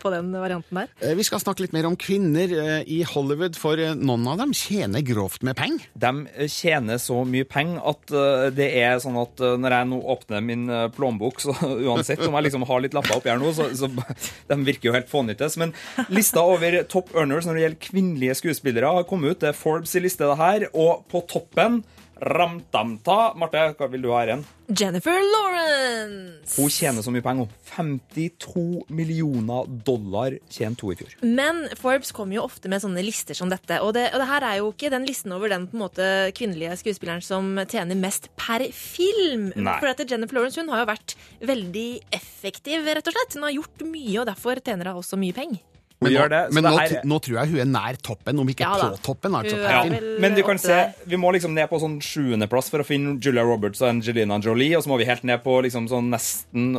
på 0.02 0.14
den 0.16 0.32
varianten 0.40 0.82
der. 0.86 0.92
Eh, 1.04 1.16
Vi 1.20 1.28
skal 1.28 1.44
snakke 1.44 1.66
litt 1.66 1.76
mer 1.76 1.88
om 1.92 2.00
kvinner 2.00 2.52
eh, 2.64 2.80
i 2.88 3.02
Hollywood, 3.08 3.60
for 3.60 3.76
eh, 3.80 3.92
noen 4.00 4.28
av 4.32 4.40
dem 4.46 4.56
tjener 4.56 5.04
grovt 5.08 5.44
med 5.48 5.60
penger. 5.60 5.88
De 6.00 6.48
tjener 6.52 7.00
så 7.04 7.22
mye 7.28 7.48
penger 7.48 7.84
at 7.92 8.16
eh, 8.16 8.48
det 8.56 8.72
er 8.86 9.00
sånn 9.04 9.17
at 9.22 9.44
eh, 9.44 9.58
når 9.60 9.76
jeg 9.76 9.90
nå 9.92 10.00
åpner 10.14 10.46
min 10.46 10.66
eh, 10.70 10.88
plånbok, 10.96 11.42
så 11.44 11.56
uansett 11.90 12.24
om 12.26 12.38
jeg 12.38 12.48
liksom 12.48 12.66
har 12.70 12.84
litt 12.84 12.98
lapper 12.98 13.18
oppi 13.18 13.32
her 13.32 13.42
nå, 13.42 13.52
så, 13.58 13.70
så 13.78 13.90
de 14.52 14.60
virker 14.68 14.92
jo 14.92 14.96
helt 14.98 15.12
fånyttes. 15.12 15.60
Men 15.62 15.76
lista 16.14 16.44
over 16.46 16.82
top 16.90 17.14
earners 17.16 17.48
når 17.48 17.58
det 17.58 17.66
gjelder 17.66 17.86
kvinnelige 17.90 18.40
skuespillere 18.42 18.96
har 19.00 19.08
kommet 19.10 19.36
ut. 19.36 19.42
Det 19.44 19.52
er 19.52 19.58
Forbes 19.58 19.96
i 19.98 20.04
liste 20.04 20.28
det 20.28 20.40
her. 20.40 20.68
Og 20.74 21.06
på 21.12 21.24
toppen 21.30 21.82
Ramtamta. 22.22 23.34
Marte, 23.40 23.64
hva 23.78 23.88
vil 23.92 24.04
du 24.04 24.10
ha 24.12 24.22
her 24.22 24.32
igjen? 24.32 24.46
Jennifer 24.68 25.16
Lawrence! 25.24 26.58
Hun 26.58 26.72
tjener 26.74 27.06
så 27.06 27.12
mye 27.14 27.24
penger. 27.24 27.52
52 27.72 28.64
millioner 28.92 29.70
dollar 29.88 30.36
tjente 30.52 30.84
hun 30.84 30.96
i 30.96 31.00
fjor. 31.00 31.14
Men 31.24 31.64
Forbes 31.80 32.12
kommer 32.16 32.40
jo 32.40 32.44
ofte 32.48 32.72
med 32.72 32.84
sånne 32.84 33.04
lister 33.06 33.38
som 33.38 33.52
dette. 33.52 33.80
Og 33.86 33.94
det, 33.96 34.10
og 34.14 34.22
det 34.24 34.30
her 34.32 34.48
er 34.50 34.60
jo 34.60 34.74
ikke 34.74 34.92
den 34.94 35.08
listen 35.08 35.36
over 35.36 35.54
den 35.54 35.70
måte 35.78 36.10
kvinnelige 36.38 36.76
skuespilleren 36.82 37.24
som 37.24 37.54
tjener 37.70 38.00
mest 38.00 38.30
per 38.40 38.66
film. 38.76 39.50
Nei. 39.56 39.78
For 39.80 39.94
at 39.94 40.04
Jennifer 40.04 40.40
Lawrence 40.40 40.60
hun 40.60 40.74
har 40.74 40.84
jo 40.84 40.92
vært 40.92 41.18
veldig 41.48 41.88
effektiv, 42.18 42.88
rett 42.88 43.08
og 43.08 43.16
slett. 43.16 43.40
Hun 43.40 43.48
har 43.48 43.58
gjort 43.60 43.88
mye, 43.88 44.20
og 44.22 44.30
derfor 44.34 44.64
tjener 44.64 44.92
hun 44.92 45.02
også 45.04 45.20
mye 45.22 45.36
penger. 45.38 45.64
Men, 46.00 46.14
nå, 46.14 46.28
det, 46.30 46.40
men 46.54 46.62
det 46.64 46.70
nå, 46.72 46.78
her- 46.78 47.06
nå 47.10 47.18
tror 47.26 47.38
jeg 47.40 47.50
hun 47.56 47.60
er 47.64 47.70
nær 47.72 47.96
toppen, 48.06 48.38
om 48.40 48.48
ikke 48.52 48.62
Ja 48.68 48.76
på 48.94 49.00
toppen. 49.02 49.34
Altså, 49.34 49.58
ja. 49.58 49.80
er 49.82 50.20
Men 50.22 50.36
du 50.38 50.44
kan 50.46 50.60
se, 50.62 50.76
vi 51.10 51.18
må 51.18 51.32
liksom 51.34 51.56
ned 51.58 51.66
på 51.72 51.80
sånn 51.82 51.96
sjuendeplass 52.06 52.70
for 52.70 52.84
å 52.84 52.86
finne 52.86 53.16
Julia 53.20 53.42
Roberts 53.44 53.82
og 53.82 53.90
Angelina 53.96 54.38
Jolie, 54.40 54.76
og 54.78 54.84
så 54.86 54.92
må 54.94 55.00
vi 55.02 55.06
helt 55.10 55.24
ned 55.26 55.42
på 55.42 55.58
liksom 55.66 55.88
sånn 55.90 56.12
nesten 56.14 56.76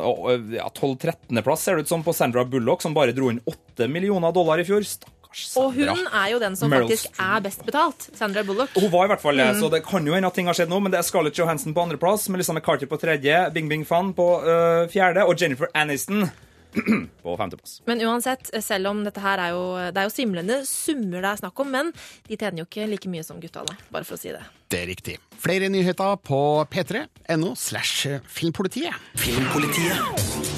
ja, 0.54 0.68
12-13.-plass, 0.70 1.64
ser 1.66 1.76
det 1.80 1.88
ut 1.88 1.88
som, 1.90 2.04
på 2.06 2.14
Sandra 2.14 2.44
Bullock, 2.46 2.82
som 2.86 2.94
bare 2.94 3.10
dro 3.16 3.30
inn 3.32 3.40
8 3.46 3.88
millioner 3.90 4.30
dollar 4.32 4.62
i 4.62 4.66
fjor. 4.68 4.86
Stakkars 4.86 5.44
Og 5.60 5.74
hun 5.76 6.06
er 6.08 6.30
jo 6.32 6.38
den 6.40 6.54
som 6.56 6.70
Meryl 6.70 6.86
faktisk 6.88 7.18
er 7.20 7.42
best 7.44 7.66
betalt. 7.66 8.06
Sandra 8.16 8.42
Bullock. 8.46 8.70
Hun 8.78 8.90
var 8.94 9.06
i 9.08 9.12
hvert 9.16 9.20
fall 9.26 9.36
det, 9.36 9.48
Mm. 9.50 9.60
så 9.60 9.70
det 9.74 9.82
kan 9.84 10.06
jo 10.06 10.14
hende 10.14 10.26
at 10.30 10.34
ting 10.38 10.46
har 10.46 10.54
skjedd 10.54 10.70
nå, 10.70 10.78
men 10.80 10.92
det 10.94 10.98
er 11.02 11.06
Scarlett 11.10 11.36
Johansson 11.36 11.74
på 11.74 11.82
andreplass, 11.84 12.28
Melissa 12.30 12.52
McCarthy 12.54 12.86
på 12.86 12.98
tredje, 13.02 13.52
Bing 13.52 13.68
Bing 13.68 13.84
Fan 13.84 14.14
på 14.14 14.28
øh, 14.46 14.86
fjerde, 14.88 15.26
og 15.26 15.34
Jennifer 15.40 15.68
Aniston 15.74 16.30
på 17.24 17.36
femteplass. 17.40 17.78
Men 17.88 18.02
uansett, 18.04 18.50
selv 18.64 18.90
om 18.92 19.02
dette 19.06 19.22
her 19.24 19.42
er 19.46 19.54
jo, 19.56 19.64
det 19.92 20.02
er 20.02 20.08
jo 20.08 20.14
svimlende 20.14 20.60
summer 20.68 21.24
det 21.24 21.32
er 21.32 21.42
snakk 21.42 21.64
om, 21.64 21.72
men 21.74 21.92
de 22.28 22.36
tjener 22.36 22.62
jo 22.62 22.68
ikke 22.68 22.88
like 22.90 23.12
mye 23.12 23.26
som 23.26 23.40
gutta, 23.42 23.64
da. 23.68 23.76
Bare 23.94 24.08
for 24.08 24.18
å 24.18 24.20
si 24.20 24.32
det. 24.34 24.44
Det 24.68 24.82
er 24.82 24.90
riktig. 24.90 25.16
Flere 25.40 25.70
nyheter 25.72 26.18
på 26.20 26.40
p3.no 26.68 27.54
slash 27.56 28.20
filmpolitiet. 28.28 28.96
Filmpolitiet. 29.16 30.57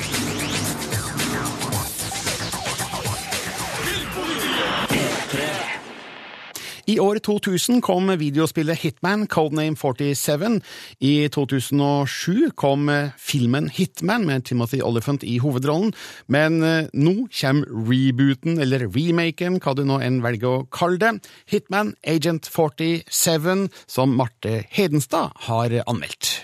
I 6.87 6.99
år 7.01 7.19
2000 7.19 7.81
kom 7.85 8.09
videospillet 8.21 8.79
Hitman, 8.81 9.27
Codename 9.27 9.77
47. 9.77 10.61
I 11.01 11.29
2007 11.29 12.51
kom 12.57 12.89
eh, 12.89 13.11
filmen 13.19 13.69
Hitman 13.73 14.27
med 14.27 14.45
Timothy 14.49 14.81
Oliphant 14.83 15.25
i 15.25 15.39
hovedrollen. 15.43 15.93
Men 16.27 16.63
eh, 16.63 16.89
nå 16.93 17.29
kommer 17.41 17.69
rebooten, 17.91 18.61
eller 18.61 18.87
remaken, 18.89 19.61
hva 19.61 19.75
du 19.77 19.85
nå 19.85 20.01
enn 20.05 20.21
velger 20.25 20.61
å 20.61 20.67
kalle 20.73 21.01
det. 21.01 21.13
Hitman 21.51 21.95
Agent 22.07 22.49
47, 22.49 23.69
som 23.87 24.17
Marte 24.17 24.65
Hedenstad 24.71 25.37
har 25.49 25.75
anmeldt. 25.87 26.41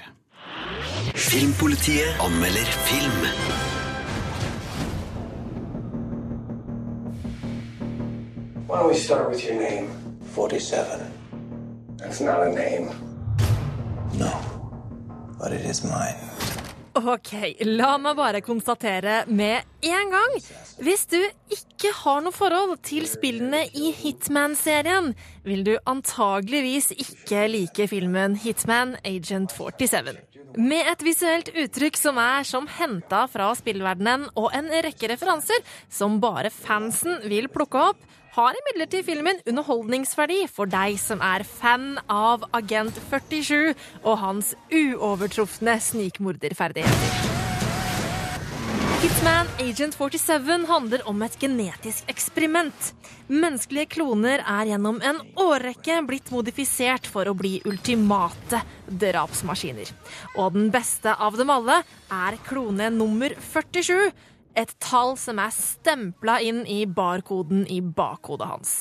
Filmpolitiet 1.16 2.20
anmelder 2.20 2.74
film. 2.86 3.22
Why 8.66 8.80
don't 8.80 8.88
we 8.88 8.96
start 8.96 9.30
with 9.30 9.44
your 9.44 9.54
name? 9.54 10.05
47. 10.36 11.00
That's 11.96 12.20
not 12.20 12.42
a 12.42 12.50
name. 12.52 12.90
No, 14.18 14.30
but 15.38 15.52
it 15.52 15.64
is 15.64 15.82
mine. 15.82 16.20
Ok, 16.96 17.56
la 17.64 17.94
meg 18.00 18.16
bare 18.16 18.40
konstatere 18.44 19.22
med 19.28 19.64
en 19.84 20.12
gang. 20.12 20.34
Hvis 20.84 21.06
du 21.08 21.18
ikke 21.52 21.92
har 22.02 22.20
noe 22.24 22.36
forhold 22.36 22.78
til 22.84 23.08
spillene 23.08 23.62
i 23.76 23.94
Hitman-serien, 23.96 25.14
vil 25.44 25.64
du 25.64 25.74
antageligvis 25.88 26.92
ikke 26.96 27.46
like 27.52 27.88
filmen 27.88 28.36
Hitman 28.40 28.96
Agent 29.04 29.56
47. 29.56 30.16
Med 30.56 30.88
et 30.92 31.04
visuelt 31.04 31.48
uttrykk 31.52 32.00
som 32.00 32.20
er 32.20 32.44
som 32.48 32.68
henta 32.78 33.24
fra 33.28 33.48
spillverdenen, 33.56 34.28
og 34.36 34.52
en 34.56 34.68
rekke 34.84 35.12
referanser 35.12 35.64
som 35.92 36.20
bare 36.20 36.52
fansen 36.52 37.24
vil 37.28 37.48
plukke 37.52 37.88
opp, 37.90 38.04
har 38.36 38.56
imidlertid 38.58 39.06
filmen 39.06 39.38
underholdningsverdi 39.48 40.42
for 40.52 40.68
deg 40.68 40.98
som 41.00 41.22
er 41.24 41.44
fan 41.48 41.94
av 42.12 42.44
Agent 42.56 42.98
47 43.08 43.72
og 44.02 44.18
hans 44.20 44.52
uovertrufne 44.68 45.78
snikmorderferdigheter. 45.80 47.32
Hitman 49.00 49.48
Agent 49.60 49.96
47 49.96 50.66
handler 50.68 51.02
om 51.08 51.24
et 51.24 51.38
genetisk 51.40 52.08
eksperiment. 52.12 52.92
Menneskelige 53.32 53.94
kloner 53.96 54.44
er 54.44 54.68
gjennom 54.72 55.00
en 55.04 55.22
årrekke 55.40 56.02
blitt 56.08 56.28
modifisert 56.34 57.08
for 57.08 57.28
å 57.28 57.36
bli 57.36 57.58
ultimate 57.68 58.60
drapsmaskiner. 58.88 59.92
Og 60.36 60.56
den 60.56 60.72
beste 60.74 61.12
av 61.12 61.40
dem 61.40 61.52
alle 61.52 61.82
er 62.12 62.40
klone 62.48 62.92
nummer 62.92 63.32
47, 63.48 64.10
et 64.56 64.72
tall 64.80 65.14
som 65.20 65.40
er 65.42 65.52
stempla 65.54 66.38
inn 66.44 66.64
i 66.66 66.84
barkoden 66.88 67.66
i 67.68 67.80
bakhodet 67.80 68.48
hans. 68.48 68.76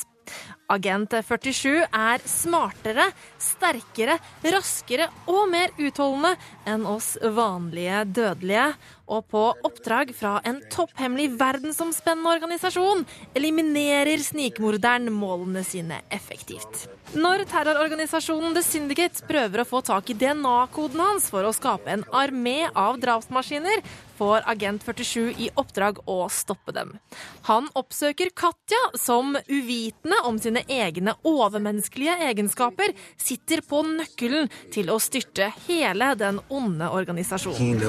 Agent 0.71 1.13
47 1.21 1.85
er 1.93 2.23
smartere, 2.25 3.11
sterkere, 3.37 4.17
raskere 4.55 5.09
og 5.29 5.43
mer 5.51 5.73
utholdende 5.77 6.33
enn 6.65 6.87
oss 6.89 7.13
vanlige 7.21 8.01
dødelige, 8.17 8.71
og 9.05 9.27
på 9.29 9.43
oppdrag 9.67 10.15
fra 10.17 10.39
en 10.49 10.63
topphemmelig 10.73 11.29
verdensomspennende 11.37 12.31
organisasjon 12.39 13.05
eliminerer 13.37 14.21
snikmorderen 14.25 15.11
målene 15.13 15.61
sine 15.67 16.01
effektivt. 16.09 16.87
Når 17.13 17.45
terrororganisasjonen 17.47 18.55
The 18.57 18.63
Syndicate 18.65 19.21
prøver 19.29 19.61
å 19.61 19.67
få 19.69 19.83
tak 19.85 20.09
i 20.09 20.17
DNA-koden 20.17 20.99
hans 20.99 21.29
for 21.31 21.45
å 21.45 21.53
skape 21.55 21.93
en 21.93 22.03
armé 22.09 22.65
av 22.73 22.97
drapsmaskiner, 22.99 23.85
får 24.17 24.43
Agent 24.49 24.83
47 24.83 25.37
i 25.45 25.49
oppdrag 25.59 26.01
å 26.09 26.17
stoppe 26.31 26.73
dem. 26.75 26.95
Han 27.47 27.69
oppsøker 27.77 28.31
Katja, 28.35 28.79
som 28.97 29.35
uvitende 29.47 30.21
om 30.27 30.39
sine 30.55 30.63
egne 30.71 31.13
overmenneskelige 31.23 32.15
egenskaper 32.29 32.93
sitter 33.17 33.61
på 33.65 33.81
nøkkelen 33.83 34.47
til 34.71 34.89
å 34.89 34.99
styrte 34.99 35.51
hele 35.67 36.13
den 36.15 36.39
onde 36.49 36.87
organisasjonen. 36.89 37.79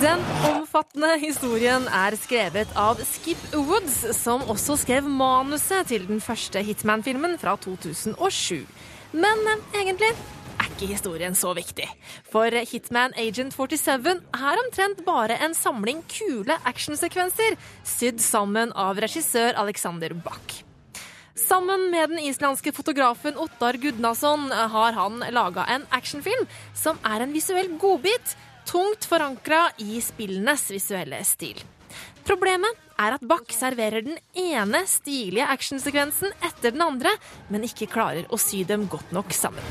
Den 0.00 0.20
omfattende 0.48 1.14
historien 1.20 1.88
er 1.88 2.16
skrevet 2.20 2.68
av 2.76 3.00
Skip 3.04 3.40
Woods, 3.54 4.16
som 4.16 4.44
også 4.48 4.76
skrev 4.80 5.08
manuset 5.08 5.88
til 5.88 6.06
den 6.08 6.20
første 6.20 6.62
Hitman-filmen 6.64 7.38
fra 7.40 7.56
2007. 7.60 8.64
Men 9.12 9.48
eh, 9.50 9.64
egentlig 9.82 10.12
ikke 10.80 10.94
historien 10.94 11.34
så 11.36 11.52
viktig. 11.56 11.86
For 12.32 12.54
Hitman 12.70 13.12
Agent 13.20 13.52
47 13.52 14.14
er 14.16 14.60
omtrent 14.64 15.02
bare 15.04 15.36
en 15.44 15.52
samling 15.56 16.00
kule 16.08 16.56
actionsekvenser 16.68 17.58
sydd 17.84 18.20
sammen 18.24 18.72
av 18.72 19.00
regissør 19.02 19.58
Alexander 19.60 20.14
Bach. 20.24 20.62
Sammen 21.36 21.88
med 21.92 22.14
den 22.14 22.22
islandske 22.24 22.72
fotografen 22.72 23.36
Ottar 23.36 23.76
Gudnason 23.80 24.48
har 24.52 24.96
han 24.96 25.20
laga 25.34 25.66
en 25.68 25.84
actionfilm 25.92 26.46
som 26.76 27.00
er 27.04 27.24
en 27.24 27.34
visuell 27.36 27.72
godbit, 27.80 28.36
tungt 28.68 29.08
forankra 29.08 29.66
i 29.82 30.00
spillenes 30.04 30.68
visuelle 30.72 31.20
stil. 31.28 31.60
Problemet 32.24 32.89
er 33.00 33.16
at 33.16 33.24
Bach 33.26 33.48
serverer 33.54 34.04
den 34.04 34.18
ene 34.36 34.84
stilige 34.90 35.48
actionsekvensen 35.48 36.34
etter 36.44 36.74
den 36.74 36.84
andre, 36.84 37.14
men 37.48 37.64
ikke 37.66 37.88
klarer 37.90 38.28
å 38.28 38.38
sy 38.40 38.62
dem 38.68 38.86
godt 38.92 39.14
nok 39.16 39.32
sammen. 39.36 39.64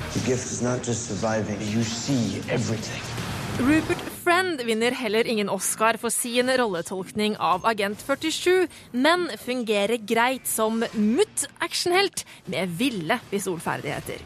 Rupert 3.60 4.04
Friend 4.24 4.62
vinner 4.64 4.96
heller 4.96 5.28
ingen 5.28 5.50
Oscar 5.52 5.98
for 6.00 6.14
sin 6.14 6.48
rolletolkning 6.48 7.36
av 7.44 7.66
Agent 7.68 8.00
47, 8.06 8.70
men 8.96 9.28
fungerer 9.42 10.00
greit 10.08 10.48
som 10.48 10.80
mutt-actionhelt 10.80 12.24
med 12.48 12.76
ville 12.80 13.20
pistolferdigheter. 13.32 14.22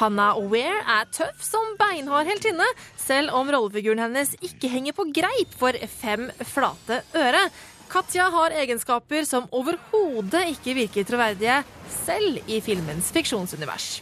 Hanna 0.00 0.32
Ware 0.50 0.80
er 0.90 1.06
tøff 1.14 1.44
som 1.46 1.76
beinhard 1.78 2.26
heltinne, 2.26 2.66
selv 2.98 3.34
om 3.38 3.50
rollefiguren 3.52 4.02
hennes 4.02 4.32
ikke 4.42 4.70
henger 4.72 4.96
på 4.96 5.06
greip 5.14 5.54
for 5.54 5.76
fem 6.00 6.26
flate 6.50 7.04
øre. 7.14 7.44
Katja 7.88 8.30
har 8.32 8.54
egenskaper 8.62 9.26
som 9.28 9.46
overhodet 9.54 10.48
ikke 10.54 10.74
virker 10.78 11.06
troverdige, 11.06 11.60
selv 12.04 12.40
i 12.50 12.60
filmens 12.64 13.10
fiksjonsunivers. 13.14 14.00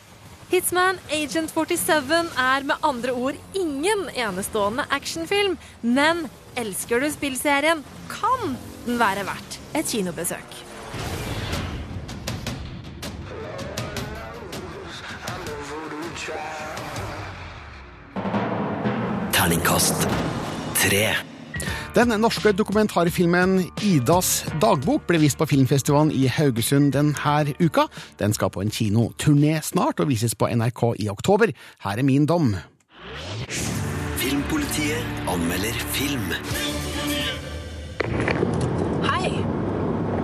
Hitman 0.52 0.98
Agent 1.08 1.52
47 1.54 2.12
er 2.36 2.66
med 2.68 2.76
andre 2.84 3.12
ord 3.16 3.38
ingen 3.56 4.04
enestående 4.12 4.84
actionfilm, 4.92 5.56
men 5.80 6.26
elsker 6.60 7.00
du 7.00 7.08
spillserien, 7.12 7.80
kan 8.12 8.56
den 8.84 9.00
være 9.00 9.24
verdt 9.24 9.58
et 9.72 9.88
kinobesøk. 9.88 10.60
Terningkast 19.32 20.08
tre. 20.76 21.31
Den 21.92 22.08
norske 22.20 22.54
dokumentarfilmen 22.56 23.66
Idas 23.84 24.46
dagbok 24.62 25.02
ble 25.10 25.18
vist 25.20 25.36
på 25.36 25.44
filmfestivalen 25.50 26.08
i 26.16 26.24
Haugesund 26.24 26.94
denne 26.94 27.52
uka. 27.60 27.84
Den 28.16 28.32
skal 28.32 28.48
på 28.48 28.62
en 28.64 28.72
kinoturné 28.72 29.58
snart 29.60 30.00
og 30.00 30.08
vises 30.08 30.32
på 30.34 30.48
NRK 30.48 30.82
i 31.04 31.10
oktober. 31.12 31.52
Her 31.84 31.98
er 32.00 32.02
min 32.02 32.24
dom. 32.24 32.56
Filmpolitiet 34.16 35.04
anmelder 35.28 35.76
film. 35.92 36.32
Hei. 39.04 39.44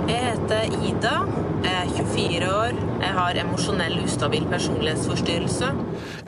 Jeg 0.08 0.24
heter 0.24 0.72
Ida. 0.88 1.16
Jeg 1.58 1.74
er 1.74 1.88
24 2.06 2.48
år. 2.54 2.76
Jeg 3.02 3.14
har 3.14 3.38
emosjonell 3.40 3.96
ustabil 4.04 4.44
personlighetsforstyrrelse. 4.50 5.70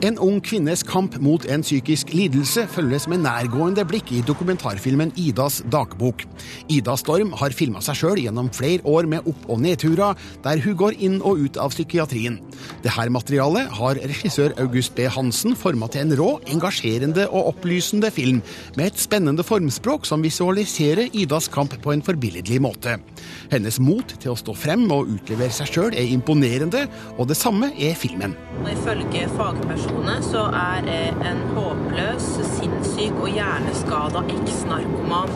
En 0.03 0.17
ung 0.19 0.41
kvinnes 0.43 0.81
kamp 0.87 1.15
mot 1.23 1.45
en 1.47 1.63
psykisk 1.63 2.11
lidelse 2.15 2.65
følges 2.71 3.05
med 3.11 3.21
nærgående 3.23 3.85
blikk 3.87 4.11
i 4.11 4.23
dokumentarfilmen 4.27 5.13
Idas 5.19 5.61
dagbok. 5.71 6.25
Ida 6.73 6.97
Storm 6.99 7.31
har 7.39 7.55
filma 7.55 7.79
seg 7.85 7.99
sjøl 8.01 8.19
gjennom 8.25 8.49
flere 8.55 8.83
år 8.83 9.07
med 9.07 9.27
opp- 9.29 9.47
og 9.47 9.61
nedturer, 9.63 10.19
der 10.43 10.63
hun 10.65 10.75
går 10.81 10.97
inn 10.99 11.19
og 11.21 11.45
ut 11.45 11.59
av 11.61 11.71
psykiatrien. 11.71 12.39
Dette 12.83 13.07
materialet 13.13 13.71
har 13.79 14.01
regissør 14.01 14.55
August 14.59 14.95
B. 14.97 15.07
Hansen 15.11 15.55
forma 15.55 15.87
til 15.91 16.07
en 16.07 16.15
rå, 16.19 16.29
engasjerende 16.51 17.29
og 17.29 17.53
opplysende 17.53 18.11
film, 18.11 18.43
med 18.75 18.91
et 18.91 18.99
spennende 18.99 19.47
formspråk 19.47 20.09
som 20.09 20.23
visualiserer 20.25 21.07
Idas 21.15 21.47
kamp 21.51 21.77
på 21.79 21.95
en 21.95 22.03
forbilledlig 22.03 22.59
måte. 22.63 22.99
Hennes 23.51 23.79
mot 23.79 24.15
til 24.19 24.33
å 24.33 24.39
stå 24.39 24.55
frem 24.57 24.87
og 24.91 25.09
utlevere 25.21 25.53
seg 25.53 25.69
sjøl 25.71 25.95
er 25.95 26.09
imponerende, 26.11 26.87
og 27.17 27.29
det 27.29 27.37
samme 27.39 27.71
er 27.77 27.95
filmen. 27.97 28.35
Og 28.61 28.71
Ifølge 28.73 29.27
fagpersoner 29.37 30.21
så 30.25 30.47
er 30.49 30.89
en 31.31 31.43
håpløs, 31.55 32.31
sinnssyk 32.57 33.21
og 33.21 33.29
hjerneskada 33.31 34.25
eks-narkoman. 34.35 35.31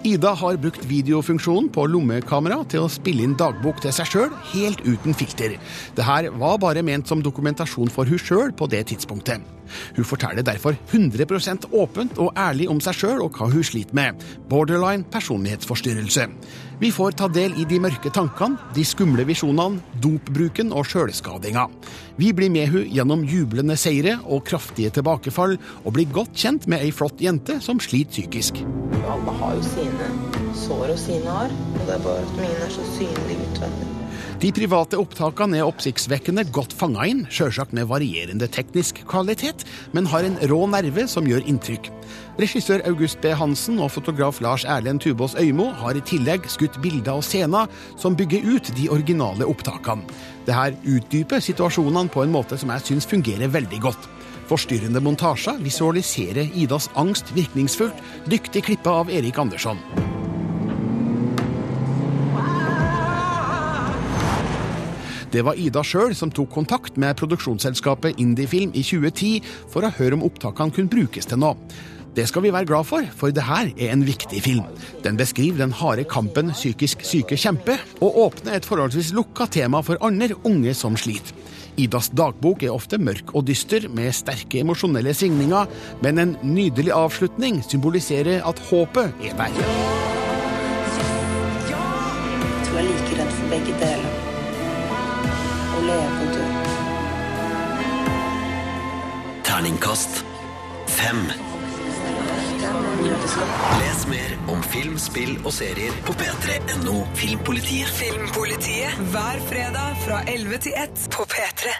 Ida 0.00 0.30
har 0.32 0.56
brukt 0.56 0.86
videofunksjonen 0.88 1.66
på 1.74 1.82
lommekamera 1.92 2.62
til 2.72 2.86
å 2.86 2.88
spille 2.88 3.20
inn 3.26 3.34
dagbok 3.36 3.82
til 3.84 3.92
seg 3.92 4.08
sjøl, 4.08 4.30
helt 4.54 4.80
uten 4.86 5.12
filter. 5.12 5.58
Det 5.96 6.06
her 6.06 6.30
var 6.40 6.56
bare 6.62 6.80
ment 6.86 7.10
som 7.10 7.20
dokumentasjon 7.20 7.92
for 7.92 8.08
hun 8.08 8.20
sjøl 8.20 8.54
på 8.56 8.70
det 8.72 8.86
tidspunktet. 8.88 9.44
Hun 9.98 10.08
forteller 10.08 10.46
derfor 10.46 10.78
100% 10.88 11.68
åpent 11.76 12.16
og 12.18 12.32
ærlig 12.32 12.70
om 12.72 12.80
seg 12.80 12.96
sjøl 12.96 13.20
og 13.26 13.36
hva 13.36 13.50
hun 13.52 13.66
sliter 13.66 13.94
med. 13.94 14.24
Borderline 14.48 15.04
personlighetsforstyrrelse. 15.12 16.30
Vi 16.80 16.88
får 16.92 17.12
ta 17.12 17.26
del 17.28 17.52
i 17.60 17.66
de 17.68 17.76
mørke 17.76 18.08
tankene, 18.08 18.56
de 18.72 18.80
skumle 18.88 19.26
visjonene, 19.28 19.82
dopbruken 20.00 20.70
og 20.72 20.86
sjølskadinga. 20.88 21.66
Vi 22.16 22.30
blir 22.32 22.48
med 22.48 22.72
hun 22.72 22.86
gjennom 22.88 23.26
jublende 23.28 23.76
seire 23.76 24.14
og 24.24 24.46
kraftige 24.48 24.88
tilbakefall, 24.96 25.58
og 25.84 25.92
blir 25.92 26.08
godt 26.08 26.32
kjent 26.40 26.64
med 26.72 26.80
ei 26.80 26.88
flott 26.88 27.20
jente 27.20 27.58
som 27.60 27.84
sliter 27.84 28.16
psykisk. 28.16 28.64
Alle 29.04 29.36
har 29.42 29.60
jo 29.60 29.68
sine 29.68 30.10
sår 30.56 30.96
og 30.96 31.00
sine 31.04 31.38
år, 31.44 31.52
og 31.52 31.80
det 31.84 31.98
er 31.98 32.04
bare 32.08 32.24
at 32.24 32.36
mine 32.40 32.60
er 32.64 32.72
så 32.72 32.92
synlige 32.96 33.50
utvendig. 33.50 33.90
De 34.40 34.48
private 34.56 34.96
opptakene 34.96 35.58
er 35.60 35.68
oppsiktsvekkende 35.68 36.46
godt 36.48 36.72
fanga 36.72 37.04
inn, 37.10 37.26
sjølsagt 37.28 37.74
med 37.76 37.90
varierende 37.90 38.48
teknisk 38.48 39.02
kvalitet, 39.10 39.66
men 39.92 40.08
har 40.08 40.24
en 40.24 40.40
rå 40.48 40.62
nerve 40.72 41.04
som 41.12 41.28
gjør 41.28 41.44
inntrykk. 41.44 41.90
Regissør 42.40 42.80
August 42.88 43.18
B. 43.20 43.34
Hansen 43.36 43.76
og 43.84 43.90
fotograf 43.92 44.38
Lars 44.40 44.62
Erlend 44.64 45.02
Tubås 45.04 45.34
Øymo 45.36 45.66
har 45.76 45.98
i 45.98 46.00
tillegg 46.00 46.46
skutt 46.48 46.78
bilder 46.80 47.18
og 47.18 47.24
scener 47.26 47.68
som 48.00 48.14
bygger 48.16 48.46
ut 48.48 48.70
de 48.78 48.86
originale 48.88 49.44
opptakene. 49.44 50.06
Det 50.46 50.56
her 50.56 50.78
utdyper 50.88 51.42
situasjonene 51.44 52.08
på 52.08 52.24
en 52.24 52.32
måte 52.32 52.56
som 52.56 52.72
jeg 52.72 52.86
syns 52.86 53.08
fungerer 53.10 53.52
veldig 53.52 53.82
godt. 53.84 54.08
Forstyrrende 54.48 55.02
montasjer 55.04 55.60
visualiserer 55.60 56.48
Idas 56.56 56.88
angst 56.96 57.28
virkningsfullt, 57.36 58.00
dyktig 58.32 58.64
klippa 58.70 58.96
av 59.02 59.12
Erik 59.12 59.36
Andersson. 59.38 59.76
Det 65.30 65.44
var 65.46 65.60
Ida 65.60 65.84
sjøl 65.86 66.16
som 66.16 66.32
tok 66.34 66.48
kontakt 66.56 66.96
med 66.98 67.14
produksjonsselskapet 67.20 68.18
Indiefilm 68.18 68.72
i 68.74 68.82
2010 68.82 69.44
for 69.70 69.84
å 69.84 69.92
høre 70.00 70.16
om 70.16 70.24
opptakene 70.26 70.74
kunne 70.74 70.90
brukes 70.90 71.28
til 71.28 71.44
noe. 71.44 71.54
Det 72.16 72.26
skal 72.26 72.42
vi 72.42 72.50
være 72.52 72.66
glad 72.66 72.84
for, 72.88 73.06
for 73.16 73.30
det 73.30 73.44
her 73.46 73.70
er 73.78 73.92
en 73.92 74.02
viktig 74.06 74.42
film. 74.42 74.64
Den 75.04 75.16
beskriver 75.16 75.62
den 75.62 75.72
harde 75.72 76.04
kampen 76.04 76.50
psykisk 76.50 77.04
syke 77.06 77.36
kjemper, 77.38 77.78
og 78.00 78.18
åpner 78.26 78.56
et 78.58 78.66
forholdsvis 78.66 79.12
lukka 79.14 79.46
tema 79.46 79.80
for 79.86 80.00
andre 80.02 80.34
unge 80.44 80.74
som 80.74 80.96
sliter. 80.98 81.34
Idas 81.78 82.10
dagbok 82.10 82.62
er 82.66 82.74
ofte 82.74 82.98
mørk 82.98 83.30
og 83.34 83.46
dyster, 83.46 83.86
med 83.88 84.12
sterke 84.12 84.60
emosjonelle 84.60 85.14
svingninger, 85.14 85.70
men 86.02 86.18
en 86.18 86.36
nydelig 86.42 86.92
avslutning 86.92 87.62
symboliserer 87.64 88.42
at 88.48 88.58
håpet 88.70 89.14
er 89.22 89.36
der. 89.38 89.60
Jeg 91.70 91.76
tror 92.66 92.78
jeg 92.78 92.84
er 92.84 92.90
like 92.90 93.20
redd 93.20 93.32
for 93.36 93.54
begge 93.54 93.76
deler. 93.84 94.10
Å 95.70 95.84
leve 95.86 96.24
og 96.24 96.34
dø. 96.34 96.44
Terningkast 99.46 100.24
fem. 100.90 101.49
Les 102.70 104.02
mer 104.10 104.34
om 104.52 104.60
film, 104.62 104.98
spill 105.00 105.32
og 105.44 105.52
serier 105.54 105.94
på 106.06 106.14
p3.no 106.18 107.00
Filmpolitiet. 107.18 107.90
Filmpolitiet 107.98 109.00
hver 109.12 109.40
fredag 109.48 109.96
fra 110.04 110.20
11 110.30 110.60
til 110.66 110.76
1 110.78 111.08
på 111.14 111.26
P3. 111.32 111.74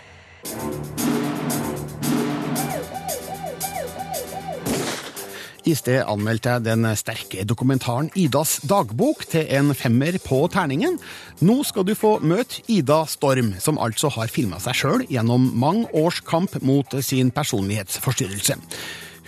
I 5.70 5.74
sted 5.76 6.00
anmeldte 6.08 6.54
jeg 6.54 6.64
den 6.64 6.88
sterke 6.98 7.44
dokumentaren 7.46 8.08
Idas 8.18 8.56
dagbok 8.66 9.22
til 9.30 9.46
en 9.58 9.74
femmer 9.76 10.16
på 10.24 10.40
terningen. 10.50 10.96
Nå 11.44 11.60
skal 11.68 11.86
du 11.86 11.92
få 11.98 12.16
møte 12.24 12.64
Ida 12.72 13.04
Storm, 13.10 13.52
som 13.60 13.78
altså 13.78 14.10
har 14.16 14.32
filma 14.32 14.58
seg 14.62 14.80
sjøl 14.80 15.06
gjennom 15.10 15.52
mange 15.54 15.86
års 15.94 16.22
kamp 16.26 16.56
mot 16.64 16.98
sin 17.04 17.30
personlighetsforstyrrelse. 17.36 18.58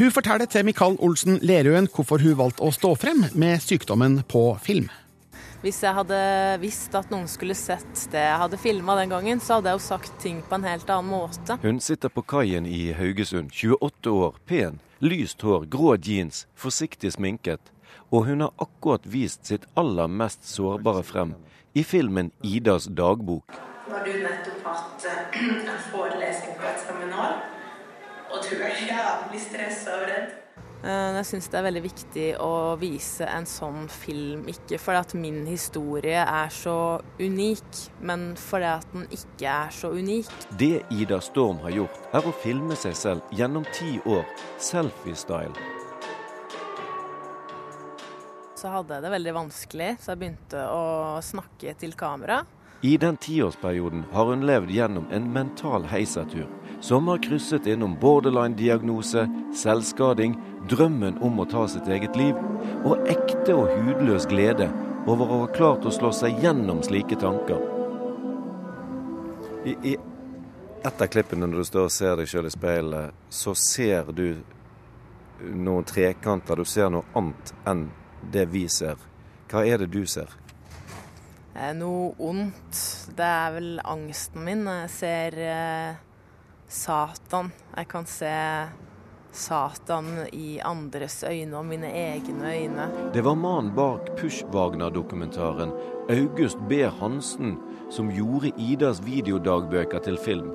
Hun 0.02 0.10
forteller 0.10 0.48
til 0.50 0.64
Mikael 0.66 0.96
Olsen 0.98 1.36
Lerøen 1.46 1.84
hvorfor 1.86 2.18
hun 2.18 2.34
valgte 2.34 2.64
å 2.66 2.72
stå 2.74 2.88
frem 2.98 3.20
med 3.38 3.60
sykdommen 3.62 4.16
på 4.26 4.40
film. 4.58 4.88
Hvis 5.62 5.78
jeg 5.84 5.94
hadde 5.94 6.18
visst 6.58 6.96
at 6.98 7.12
noen 7.14 7.28
skulle 7.30 7.54
sett 7.54 8.08
det 8.10 8.24
jeg 8.24 8.40
hadde 8.40 8.58
filma 8.58 8.96
den 8.98 9.14
gangen, 9.14 9.38
så 9.38 9.60
hadde 9.60 9.70
jeg 9.70 9.78
jo 9.78 9.84
sagt 9.84 10.16
ting 10.24 10.40
på 10.42 10.58
en 10.58 10.66
helt 10.66 10.90
annen 10.90 11.12
måte. 11.12 11.54
Hun 11.62 11.78
sitter 11.78 12.10
på 12.10 12.26
kaien 12.34 12.66
i 12.66 12.80
Haugesund, 12.98 13.54
28 13.54 14.16
år, 14.24 14.42
pen, 14.50 14.82
lyst 14.98 15.46
hår, 15.46 15.70
grå 15.70 15.94
jeans, 15.94 16.48
forsiktig 16.58 17.14
sminket. 17.14 17.70
Og 18.10 18.26
hun 18.26 18.42
har 18.42 18.50
akkurat 18.58 19.06
vist 19.06 19.46
sitt 19.46 19.70
aller 19.78 20.10
mest 20.10 20.50
sårbare 20.50 21.06
frem 21.06 21.38
i 21.78 21.86
filmen 21.86 22.34
Idas 22.42 22.90
dagbok. 22.90 23.54
Nå 23.86 24.00
har 24.00 24.02
du 24.02 24.18
nettopp 24.18 24.66
hatt 24.66 25.06
eh, 25.14 25.42
en 25.46 25.82
forelesning 25.94 26.58
på 26.58 26.72
et 26.74 26.88
seminar, 26.90 27.44
og 28.32 28.40
du 28.48 28.56
er 28.66 28.78
jævlig 28.88 29.40
stressa 29.44 29.98
og 30.00 30.08
redd. 30.08 30.38
Eh, 30.82 31.14
Jeg 31.14 31.26
syns 31.28 31.46
det 31.52 31.58
er 31.60 31.66
veldig 31.68 31.82
viktig 31.84 32.24
å 32.42 32.50
vise 32.80 33.26
en 33.30 33.44
sånn 33.46 33.84
film, 33.92 34.46
ikke 34.50 34.80
fordi 34.82 34.98
at 35.04 35.12
min 35.14 35.44
historie 35.46 36.24
er 36.24 36.48
så 36.50 36.74
unik, 37.20 37.82
men 38.02 38.32
fordi 38.40 38.70
at 38.72 38.88
den 38.96 39.04
ikke 39.14 39.46
er 39.52 39.70
så 39.76 39.92
unik. 39.94 40.32
Det 40.58 40.72
Ida 40.90 41.20
Storm 41.22 41.60
har 41.62 41.76
gjort, 41.76 42.00
er 42.12 42.26
å 42.26 42.34
filme 42.42 42.74
seg 42.78 42.98
selv 42.98 43.30
gjennom 43.38 43.68
ti 43.76 44.00
år, 44.10 44.26
selfie-style. 44.58 45.54
Så 48.58 48.70
hadde 48.70 48.94
jeg 48.94 49.02
det 49.02 49.10
veldig 49.10 49.32
vanskelig, 49.34 49.88
så 50.02 50.12
jeg 50.12 50.20
begynte 50.20 50.66
å 50.70 50.82
snakke 51.26 51.72
til 51.80 51.94
kamera. 51.98 52.42
I 52.84 52.96
den 52.96 53.16
tiårsperioden 53.16 54.04
har 54.12 54.24
hun 54.24 54.46
levd 54.46 54.70
gjennom 54.70 55.04
en 55.10 55.32
mental 55.32 55.84
heisatur, 55.84 56.46
som 56.80 57.08
har 57.08 57.18
krysset 57.22 57.66
innom 57.66 57.94
borderline-diagnose, 58.00 59.28
selvskading, 59.54 60.34
drømmen 60.70 61.20
om 61.22 61.38
å 61.38 61.46
ta 61.46 61.68
sitt 61.70 61.86
eget 61.86 62.18
liv, 62.18 62.34
og 62.82 63.06
ekte 63.06 63.54
og 63.54 63.70
hudløs 63.70 64.26
glede 64.26 64.66
over 65.06 65.30
å 65.30 65.38
ha 65.44 65.52
klart 65.54 65.86
å 65.86 65.94
slå 65.94 66.10
seg 66.10 66.42
gjennom 66.42 66.82
slike 66.82 67.20
tanker. 67.22 67.62
I, 69.62 69.76
i 69.92 69.96
et 70.82 71.06
av 71.06 71.06
klippene 71.06 71.46
når 71.46 71.62
du 71.62 71.70
står 71.70 71.86
og 71.86 71.94
ser 71.94 72.18
deg 72.18 72.34
sjøl 72.34 72.50
i 72.50 72.54
speilet, 72.56 73.24
så 73.30 73.54
ser 73.54 74.10
du 74.10 74.42
noen 75.38 75.86
trekanter. 75.86 76.58
Du 76.58 76.66
ser 76.66 76.90
noe 76.90 77.06
annet 77.14 77.54
enn 77.62 77.92
det 78.34 78.48
vi 78.50 78.66
ser. 78.66 78.98
Hva 79.46 79.62
er 79.62 79.78
det 79.84 79.92
du 79.94 80.02
ser? 80.02 80.41
Eh, 81.54 81.74
Noe 81.76 82.14
ondt. 82.18 82.78
Det 83.16 83.26
er 83.26 83.52
vel 83.56 83.74
angsten 83.84 84.44
min. 84.46 84.64
Jeg 84.64 84.92
ser 84.94 85.36
eh, 85.44 86.00
Satan. 86.68 87.52
Jeg 87.76 87.88
kan 87.92 88.08
se 88.08 88.32
Satan 89.32 90.08
i 90.32 90.58
andres 90.64 91.22
øyne 91.24 91.56
og 91.56 91.68
mine 91.68 91.88
egne 91.92 92.52
øyne. 92.52 92.88
Det 93.12 93.24
var 93.24 93.36
mannen 93.36 93.72
bak 93.76 94.14
Push-Wagner-dokumentaren 94.16 95.72
August 96.12 96.60
B. 96.68 96.84
Hansen 97.00 97.58
som 97.92 98.10
gjorde 98.12 98.52
Idas 98.56 99.00
videodagbøker 99.04 99.98
til 100.04 100.18
film. 100.20 100.52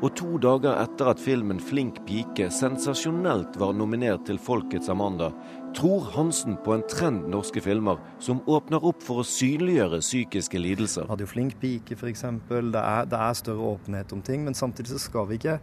Og 0.00 0.14
to 0.16 0.38
dager 0.40 0.78
etter 0.80 1.10
at 1.10 1.18
filmen 1.20 1.58
'Flink 1.60 1.98
pike' 2.08 2.46
sensasjonelt 2.48 3.58
var 3.60 3.74
nominert 3.76 4.22
til 4.24 4.38
Folkets 4.40 4.88
Amanda, 4.88 5.28
tror 5.76 6.06
Hansen 6.14 6.56
på 6.64 6.72
en 6.72 6.84
trend 6.88 7.26
norske 7.28 7.60
filmer 7.60 8.00
som 8.18 8.40
åpner 8.48 8.80
opp 8.80 9.02
for 9.04 9.20
å 9.20 9.26
synliggjøre 9.28 10.00
psykiske 10.00 10.56
lidelser. 10.56 11.04
hadde 11.04 11.26
jo 11.26 11.32
Flink 11.34 11.58
pike, 11.60 11.98
f.eks. 12.00 12.24
Det, 12.48 12.72
det 13.12 13.20
er 13.20 13.36
større 13.36 13.74
åpenhet 13.74 14.12
om 14.16 14.22
ting, 14.22 14.44
men 14.44 14.56
samtidig 14.56 14.88
så 14.94 15.02
skal 15.04 15.28
vi 15.28 15.36
ikke, 15.36 15.58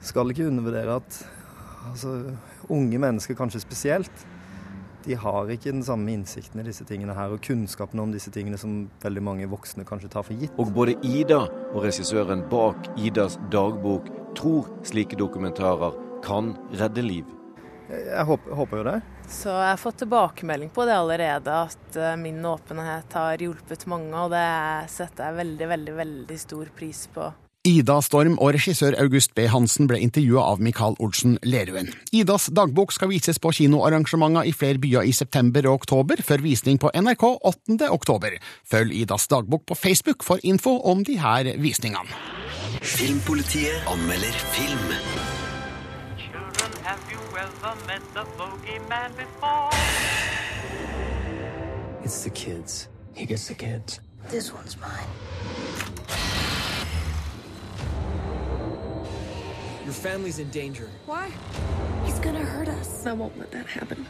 skal 0.00 0.30
ikke 0.30 0.50
undervurdere 0.50 1.00
at 1.00 1.24
altså, 1.88 2.36
unge 2.68 2.98
mennesker, 2.98 3.34
kanskje 3.34 3.64
spesielt, 3.64 4.26
de 5.04 5.16
har 5.20 5.50
ikke 5.52 5.72
den 5.72 5.84
samme 5.86 6.12
innsikten 6.14 6.62
i 6.62 6.66
disse 6.66 6.86
tingene 6.88 7.16
her, 7.16 7.34
og 7.34 7.42
kunnskapen 7.44 8.00
om 8.02 8.12
disse 8.14 8.32
tingene 8.34 8.58
som 8.60 8.84
veldig 9.04 9.22
mange 9.24 9.48
voksne 9.50 9.86
kanskje 9.88 10.10
tar 10.12 10.26
for 10.26 10.38
gitt. 10.38 10.54
Og 10.60 10.72
både 10.74 10.96
Ida 11.04 11.44
og 11.72 11.80
regissøren 11.84 12.44
bak 12.50 12.88
Idas 12.96 13.38
dagbok 13.52 14.08
tror 14.38 14.68
slike 14.86 15.18
dokumentarer 15.20 15.94
kan 16.24 16.54
redde 16.74 17.04
liv. 17.04 17.24
Jeg 17.88 18.24
håper, 18.24 18.56
håper 18.56 18.80
jo 18.80 18.84
det. 18.86 18.98
Så 19.28 19.52
jeg 19.52 19.70
har 19.74 19.80
fått 19.80 20.00
tilbakemelding 20.00 20.70
på 20.72 20.86
det 20.88 20.96
allerede, 20.96 21.60
at 21.68 21.96
eh, 22.00 22.16
min 22.16 22.40
åpenhet 22.48 23.12
har 23.12 23.44
hjulpet 23.44 23.84
mange, 23.92 24.12
og 24.16 24.32
det 24.32 24.48
setter 24.92 25.28
jeg 25.28 25.40
veldig, 25.42 25.68
veldig, 25.76 25.96
veldig 26.00 26.38
stor 26.40 26.70
pris 26.76 27.06
på. 27.12 27.28
Ida 27.64 27.94
Storm 28.04 28.34
og 28.44 28.50
regissør 28.52 28.92
August 29.00 29.30
B. 29.32 29.46
Hansen 29.48 29.86
ble 29.88 29.96
intervjua 30.04 30.42
av 30.52 30.60
Mikael 30.60 30.98
Olsen 31.00 31.38
Leruen. 31.48 31.86
Idas 32.12 32.50
dagbok 32.52 32.92
skal 32.92 33.08
vises 33.08 33.40
på 33.40 33.54
kinoarrangementer 33.56 34.44
i 34.44 34.52
flere 34.52 34.76
byer 34.82 35.08
i 35.08 35.14
september 35.16 35.64
og 35.70 35.78
oktober, 35.78 36.20
før 36.20 36.44
visning 36.44 36.76
på 36.76 36.92
NRK 36.92 37.24
8. 37.24 37.88
oktober. 37.88 38.36
Følg 38.68 38.92
Idas 39.06 39.24
dagbok 39.32 39.64
på 39.70 39.78
Facebook 39.80 40.26
for 40.28 40.44
info 40.44 40.76
om 40.84 41.06
de 41.08 41.16
her 41.16 41.54
visningene. 41.56 42.12
Filmpolitiet 42.84 43.88
anmelder 43.88 44.36
film. 44.52 44.92
Children, 46.20 46.70
Have 46.84 47.00
you 47.08 47.22
ever 47.46 47.74
met 47.88 48.04
the 48.12 48.28
bogeyman 48.36 49.16
before? 49.16 49.72
It's 52.04 52.20
the 52.24 52.30
kids. 52.30 52.90
He 53.16 53.24
gets 53.24 53.48
the 53.48 53.54
kids. 53.54 54.00
This 54.28 54.52
one's 54.52 54.76
mine. 54.76 55.08
Your 59.84 59.92
family's 59.92 60.38
in 60.38 60.48
danger. 60.48 60.88
Why? 61.04 61.28
He's 62.06 62.18
gonna 62.20 62.44
hurt 62.44 62.68
us. 62.68 63.04
I 63.06 63.12
won't 63.12 63.36
let 63.38 63.50
that 63.52 63.66
happen. 63.66 64.06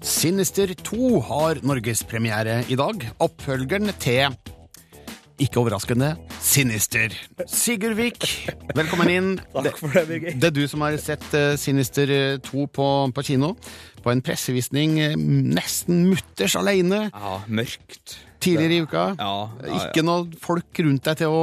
Sinister 0.00 0.74
2 0.74 1.20
har 1.20 1.58
norgespremiere 1.66 2.62
i 2.70 2.76
dag. 2.78 3.02
Oppfølgeren 3.18 3.90
til 3.98 4.36
ikke 5.38 5.60
overraskende 5.60 6.12
Sinister. 6.42 7.10
Sigurd 7.46 7.94
Vik, 7.98 8.24
velkommen 8.78 9.10
inn. 9.10 9.28
Takk 9.66 9.78
for 9.78 9.90
det, 9.94 10.06
Birger. 10.06 10.38
Det 10.38 10.50
er 10.50 10.54
du 10.54 10.64
som 10.70 10.86
har 10.86 10.94
sett 11.02 11.26
eh, 11.34 11.56
Sinister 11.58 12.38
2 12.46 12.66
på, 12.74 12.88
på 13.14 13.26
kino. 13.26 13.52
På 14.02 14.14
en 14.14 14.22
pressevisning 14.22 14.98
eh, 15.02 15.18
nesten 15.18 16.08
mutters 16.12 16.54
alene. 16.58 17.08
Ja, 17.10 17.36
mørkt. 17.46 18.18
Tidligere 18.38 18.78
i 18.78 18.86
uka. 18.86 19.04
Ja, 19.18 19.34
ja, 19.62 19.66
ja. 19.66 19.82
Ikke 19.82 20.06
noe 20.06 20.26
folk 20.42 20.82
rundt 20.86 21.06
deg 21.10 21.22
til 21.22 21.34
å 21.34 21.42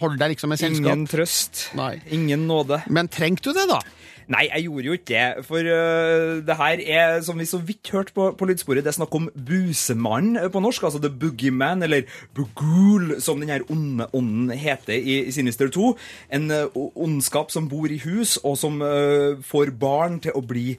holde 0.00 0.20
deg 0.20 0.34
liksom 0.34 0.52
med 0.52 0.60
selskap. 0.60 0.90
Ingen 0.90 1.08
trøst. 1.10 1.64
Ingen 2.10 2.46
nåde. 2.50 2.82
Men 2.88 3.10
trengte 3.12 3.50
du 3.50 3.56
det, 3.56 3.68
da? 3.70 3.80
Nei, 4.30 4.44
jeg 4.46 4.68
gjorde 4.68 4.86
jo 4.86 4.94
ikke 4.94 5.08
det. 5.10 5.44
For 5.46 5.66
uh, 5.66 6.38
det 6.46 6.56
her 6.60 6.82
er, 6.86 7.16
som 7.26 7.38
vi 7.40 7.48
så 7.50 7.58
vidt 7.58 7.90
hørte 7.90 8.14
på, 8.14 8.28
på 8.38 8.46
lydsporet, 8.46 8.84
det 8.86 8.92
er 8.92 8.98
snakk 9.00 9.14
om 9.18 9.26
Busemannen 9.34 10.38
øh, 10.38 10.50
på 10.54 10.62
norsk. 10.62 10.86
Altså 10.86 11.00
The 11.02 11.10
Boogeyman, 11.10 11.82
eller 11.82 12.06
Bugul, 12.34 13.16
som 13.20 13.40
den 13.42 13.50
her 13.50 13.66
onde 13.70 14.06
ånden 14.14 14.54
heter 14.54 14.94
i, 14.94 15.24
i 15.26 15.34
Sinister 15.34 15.68
2. 15.68 15.96
En 16.38 16.50
uh, 16.50 16.78
ondskap 16.94 17.50
som 17.50 17.66
bor 17.68 17.90
i 17.90 17.98
hus, 18.04 18.36
og 18.44 18.54
som 18.58 18.78
uh, 18.82 19.34
får 19.42 19.74
barn 19.80 20.20
til 20.22 20.38
å 20.38 20.44
bli 20.46 20.76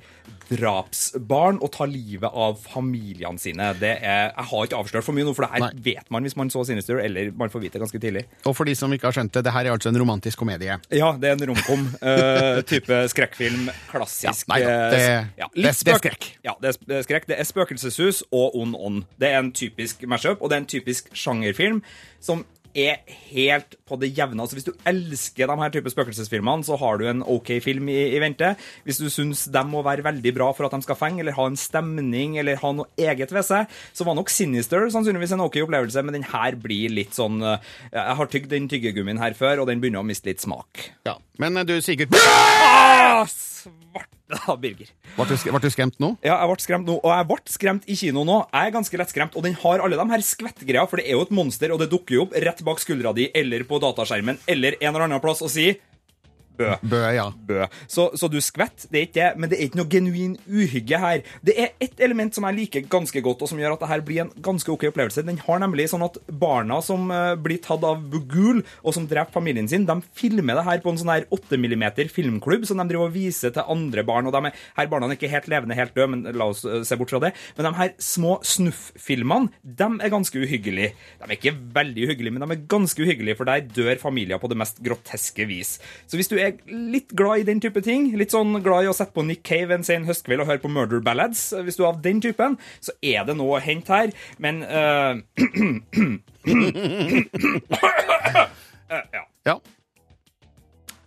drapsbarn 0.52 1.60
og 1.64 1.72
ta 1.74 1.86
livet 1.90 2.28
av 2.32 2.58
familiene 2.62 3.40
sine. 3.42 3.72
Det 3.80 3.94
er, 4.02 4.32
jeg 4.36 4.48
har 4.52 4.68
ikke 4.68 4.80
avslørt 4.82 5.06
for 5.08 5.16
mye 5.18 5.26
nå, 5.28 5.34
for 5.38 5.46
det 5.48 5.52
her 5.56 5.78
vet 5.86 6.12
man 6.14 6.26
hvis 6.28 6.36
man 6.40 6.52
så 6.54 6.64
Sinister, 6.68 7.00
eller 7.04 7.32
man 7.38 7.52
får 7.54 7.64
vite 7.64 7.78
det 7.80 7.84
ganske 7.86 8.02
tidlig. 8.04 8.26
Og 8.48 8.56
for 8.58 8.68
de 8.68 8.76
som 8.78 8.92
ikke 8.94 9.10
har 9.10 9.16
skjønt 9.18 9.34
det, 9.38 9.44
det 9.48 9.54
her 9.56 9.70
er 9.70 9.76
altså 9.76 9.92
en 9.92 10.00
romantisk 10.02 10.42
komedie. 10.44 10.78
Ja, 10.94 11.12
det 11.20 11.32
er 11.32 11.38
en 11.40 11.48
romkom. 11.52 11.88
uh, 12.04 12.62
type 12.68 13.02
skrekkfilm. 13.14 13.70
Klassisk. 13.92 14.46
Ja, 14.48 14.54
nei 14.54 14.62
da, 14.64 14.72
eh, 14.72 14.92
det- 14.92 15.42
ja, 15.42 15.48
det- 15.56 15.64
det 15.64 15.94
er 15.96 16.02
skrekk. 16.02 16.30
Ja, 16.44 16.56
det 16.62 16.70
er 16.76 16.86
det 16.88 16.98
er 17.00 17.04
skrekk. 17.08 17.28
Det 17.28 17.40
er 17.40 17.44
spøkelseshus 17.48 18.24
og 18.32 18.56
ond 18.56 18.76
ånd. 18.76 19.06
Det 19.20 19.30
er 19.32 19.40
en 19.40 19.52
typisk 19.52 20.02
mashup, 20.08 20.42
og 20.42 20.50
det 20.50 20.56
er 20.58 20.62
en 20.66 20.72
typisk 20.74 21.10
sjangerfilm 21.14 21.82
som 22.20 22.46
er 22.78 23.02
helt 23.32 23.78
på 23.88 23.98
det 24.02 24.12
jevne. 24.18 24.42
Altså, 24.44 24.58
hvis 24.58 24.68
du 24.68 24.74
elsker 24.88 25.50
de 25.50 25.58
her 25.62 25.74
type 25.74 25.92
spøkelsesfilmene, 25.94 26.66
så 26.68 26.78
har 26.80 27.00
du 27.00 27.06
en 27.10 27.24
OK 27.24 27.54
film 27.64 27.90
i, 27.92 28.00
i 28.16 28.22
vente. 28.24 28.54
Hvis 28.88 29.02
du 29.02 29.08
syns 29.14 29.46
de 29.52 29.64
må 29.68 29.84
være 29.86 30.06
veldig 30.06 30.34
bra 30.38 30.50
for 30.56 30.68
at 30.68 30.76
de 30.76 30.86
skal 30.86 31.00
fenge, 31.00 31.24
eller 31.24 31.38
ha 31.38 31.48
en 31.50 31.60
stemning, 31.60 32.38
eller 32.42 32.60
ha 32.62 32.74
noe 32.76 32.90
eget 33.00 33.34
ved 33.36 33.48
seg, 33.48 33.72
så 33.94 34.08
var 34.08 34.18
nok 34.18 34.32
Sinister 34.32 34.88
sannsynligvis 34.92 35.36
en 35.36 35.46
OK 35.46 35.60
opplevelse, 35.64 36.04
men 36.06 36.20
den 36.20 36.28
her 36.32 36.58
blir 36.62 36.94
litt 36.94 37.18
sånn 37.18 37.42
eh, 37.46 37.74
Jeg 37.94 38.18
har 38.20 38.32
tygd 38.32 38.52
den 38.54 38.70
tyggegummien 38.72 39.22
her 39.22 39.36
før, 39.38 39.64
og 39.64 39.72
den 39.72 39.84
begynner 39.84 40.04
å 40.04 40.08
miste 40.08 40.32
litt 40.32 40.44
smak. 40.44 40.88
Ja, 41.08 41.18
Men 41.42 41.58
eh, 41.58 41.66
du, 41.66 41.76
Sigurd 41.82 42.14
Ah, 42.22 43.26
svarte 43.26 44.56
Birger. 44.62 44.92
Ble 45.18 45.26
du, 45.28 45.36
ble 45.36 45.62
du 45.64 45.70
skremt 45.74 45.98
nå? 46.02 46.14
Ja, 46.24 46.38
jeg 46.38 46.50
ble 46.52 46.64
skremt 46.64 46.88
nå, 46.88 47.00
og 47.02 47.12
jeg 47.12 47.28
ble 47.32 47.40
skremt 47.52 47.88
i 47.92 47.98
kino 48.00 48.24
nå. 48.28 48.38
Jeg 48.54 48.70
er 48.70 48.76
ganske 48.76 49.00
lettskremt, 49.02 49.36
og 49.38 49.46
den 49.46 49.58
har 49.60 49.84
alle 49.84 49.98
de 50.00 50.06
her 50.14 50.24
skvettgreia, 50.26 50.86
for 50.90 51.02
det 51.02 51.10
er 51.10 51.18
jo 51.18 51.26
et 51.26 51.34
monster, 51.36 51.74
og 51.74 51.82
det 51.82 51.90
dukker 51.92 52.16
jo 52.16 52.26
opp 52.28 52.38
rett 52.46 52.62
bak 52.68 52.82
skuldra 52.84 53.14
di 53.18 53.28
eller 53.36 53.66
på 53.68 53.82
dataskjermen 53.84 54.40
eller 54.52 54.78
en 54.80 54.94
eller 54.94 55.08
annen 55.10 55.24
plass 55.24 55.44
og 55.44 55.52
sier 55.52 55.82
Bø. 56.62 56.72
Bø, 56.94 57.02
ja. 57.16 57.28
Bø. 57.48 57.66
Så, 57.92 58.10
så 58.18 58.30
du 58.32 58.40
skvett, 58.44 58.88
det 58.92 59.00
er 59.00 59.08
ikke 59.08 59.20
det, 59.20 59.30
men 59.42 59.52
det 59.52 59.58
er 59.58 59.68
ikke 59.68 59.82
noe 59.82 59.92
genuin 59.92 60.36
uhygge 60.50 61.02
her. 61.02 61.24
Det 61.46 61.56
er 61.58 61.74
ett 61.84 62.02
element 62.04 62.36
som 62.36 62.46
jeg 62.48 62.58
liker 62.60 62.88
ganske 62.92 63.24
godt, 63.26 63.44
og 63.44 63.52
som 63.52 63.62
gjør 63.62 63.76
at 63.76 63.84
det 63.84 63.92
her 63.92 64.06
blir 64.06 64.24
en 64.26 64.34
ganske 64.44 64.72
ok 64.72 64.88
opplevelse. 64.92 65.26
Den 65.28 65.42
har 65.46 65.62
nemlig 65.64 65.90
sånn 65.92 66.06
at 66.06 66.20
barna 66.42 66.80
som 66.86 67.10
eh, 67.14 67.34
blir 67.42 67.62
tatt 67.64 67.84
av 67.88 68.04
Bugul, 68.12 68.64
og 68.82 68.96
som 68.96 69.08
dreper 69.10 69.34
familien 69.36 69.70
sin, 69.72 69.88
de 69.90 69.98
filmer 70.18 70.60
det 70.60 70.66
her 70.68 70.84
på 70.84 70.94
en 70.94 71.02
sånn 71.02 71.14
her 71.14 71.28
8 71.34 71.60
mm 71.60 71.86
filmklubb, 72.12 72.66
som 72.68 72.82
de 72.82 72.88
driver 72.90 73.10
og 73.10 73.16
viser 73.16 73.54
til 73.56 73.68
andre 73.72 74.06
barn. 74.08 74.28
og 74.30 74.36
de 74.36 74.52
er, 74.52 74.60
Her 74.78 74.92
barna 74.92 75.10
er 75.10 75.18
ikke 75.18 75.32
helt 75.32 75.50
levende, 75.52 75.78
helt 75.78 75.96
døde, 75.96 76.10
men 76.14 76.26
la 76.38 76.50
oss 76.54 76.64
eh, 76.66 76.82
se 76.88 76.98
bort 77.00 77.14
fra 77.14 77.22
det. 77.24 77.34
Men 77.58 77.70
de 77.70 77.74
her 77.80 77.94
små 78.02 78.38
snufffilmene, 78.46 79.52
de 79.64 79.90
er 80.02 80.14
ganske 80.14 80.38
uhyggelige. 80.38 80.94
De 81.22 81.28
er 81.28 81.38
ikke 81.38 81.56
veldig 81.76 82.08
uhyggelige, 82.08 82.36
men 82.36 82.46
de 82.46 82.58
er 82.58 82.66
ganske 82.72 83.04
uhyggelige, 83.04 83.38
for 83.40 83.50
der 83.50 83.66
dør 83.66 84.02
familier 84.02 84.42
på 84.42 84.50
det 84.52 84.60
mest 84.60 84.82
groteske 84.84 85.48
vis. 85.50 85.78
Så 86.08 86.20
hvis 86.20 86.32
du 86.32 86.38
er 86.40 86.51
litt 86.68 87.10
glad 87.18 87.40
i 87.42 87.48
den 87.48 87.62
type 87.64 87.82
ting, 87.86 88.02
litt 88.20 88.32
sånn 88.34 88.64
glad 88.64 88.84
i 88.86 88.90
å 88.92 88.96
sette 88.96 89.16
på 89.16 89.26
Nick 89.28 89.44
Cave 89.48 89.72
en 89.76 89.86
sen 89.88 90.08
høstkveld 90.08 90.42
og 90.44 90.50
høre 90.52 90.64
på 90.64 90.72
Murder 90.72 91.02
Ballads, 91.06 91.42
hvis 91.66 91.78
du 91.80 91.84
er 91.86 91.92
av 91.92 92.02
den 92.04 92.20
typen, 92.24 92.52
så 92.84 92.92
er 93.02 93.22
det 93.28 93.36
noe 93.40 93.52
å 93.58 93.64
hente 93.64 93.92
her. 93.94 94.10
Men 94.42 94.56
uh, 94.66 95.14
ja. 99.16 99.24
Ja. 99.48 99.56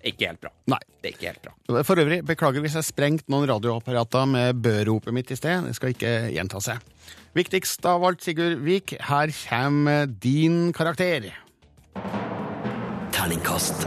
Ikke 0.05 0.29
helt 0.29 0.43
bra. 0.43 0.51
Nei. 0.69 0.81
Det 1.01 1.09
er 1.11 1.15
ikke 1.17 1.31
helt 1.33 1.45
bra. 1.45 1.53
For 1.85 2.01
øvrig, 2.01 2.25
beklager 2.25 2.61
hvis 2.65 2.77
jeg 2.79 2.87
sprengte 2.87 3.33
noen 3.33 3.49
radioapparater 3.49 4.25
med 4.29 4.61
bø-ropet 4.65 5.13
mitt 5.17 5.31
i 5.33 5.37
sted. 5.37 5.65
Det 5.69 5.75
skal 5.77 5.93
ikke 5.95 6.13
gjenta 6.33 6.61
seg. 6.65 6.77
Viktigst 7.37 7.85
av 7.91 8.05
alt, 8.07 8.23
Sigurd 8.25 8.63
Vik, 8.65 8.89
her 9.09 9.33
kommer 9.45 10.07
din 10.09 10.73
karakter. 10.77 11.21
Terningkast 13.15 13.79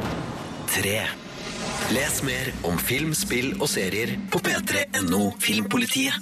tre. 0.69 1.26
Les 1.87 2.23
mer 2.23 2.49
om 2.67 2.75
film, 2.79 3.13
spill 3.15 3.53
og 3.61 3.69
serier 3.71 4.09
på 4.31 4.41
p3.no 4.43 5.21
Filmpolitiet. 5.39 6.17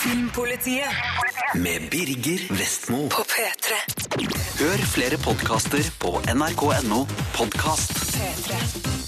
Filmpolitiet 0.00 1.54
Med 1.54 1.86
Birger 1.90 2.42
Vestmo. 2.50 3.06
på 3.08 3.22
P3. 3.30 3.78
Hør 4.58 4.86
flere 4.96 5.22
podkaster 5.22 5.86
på 6.02 6.18
nrk.no 6.34 7.04
podkast. 7.38 7.94
P3. 8.16 9.05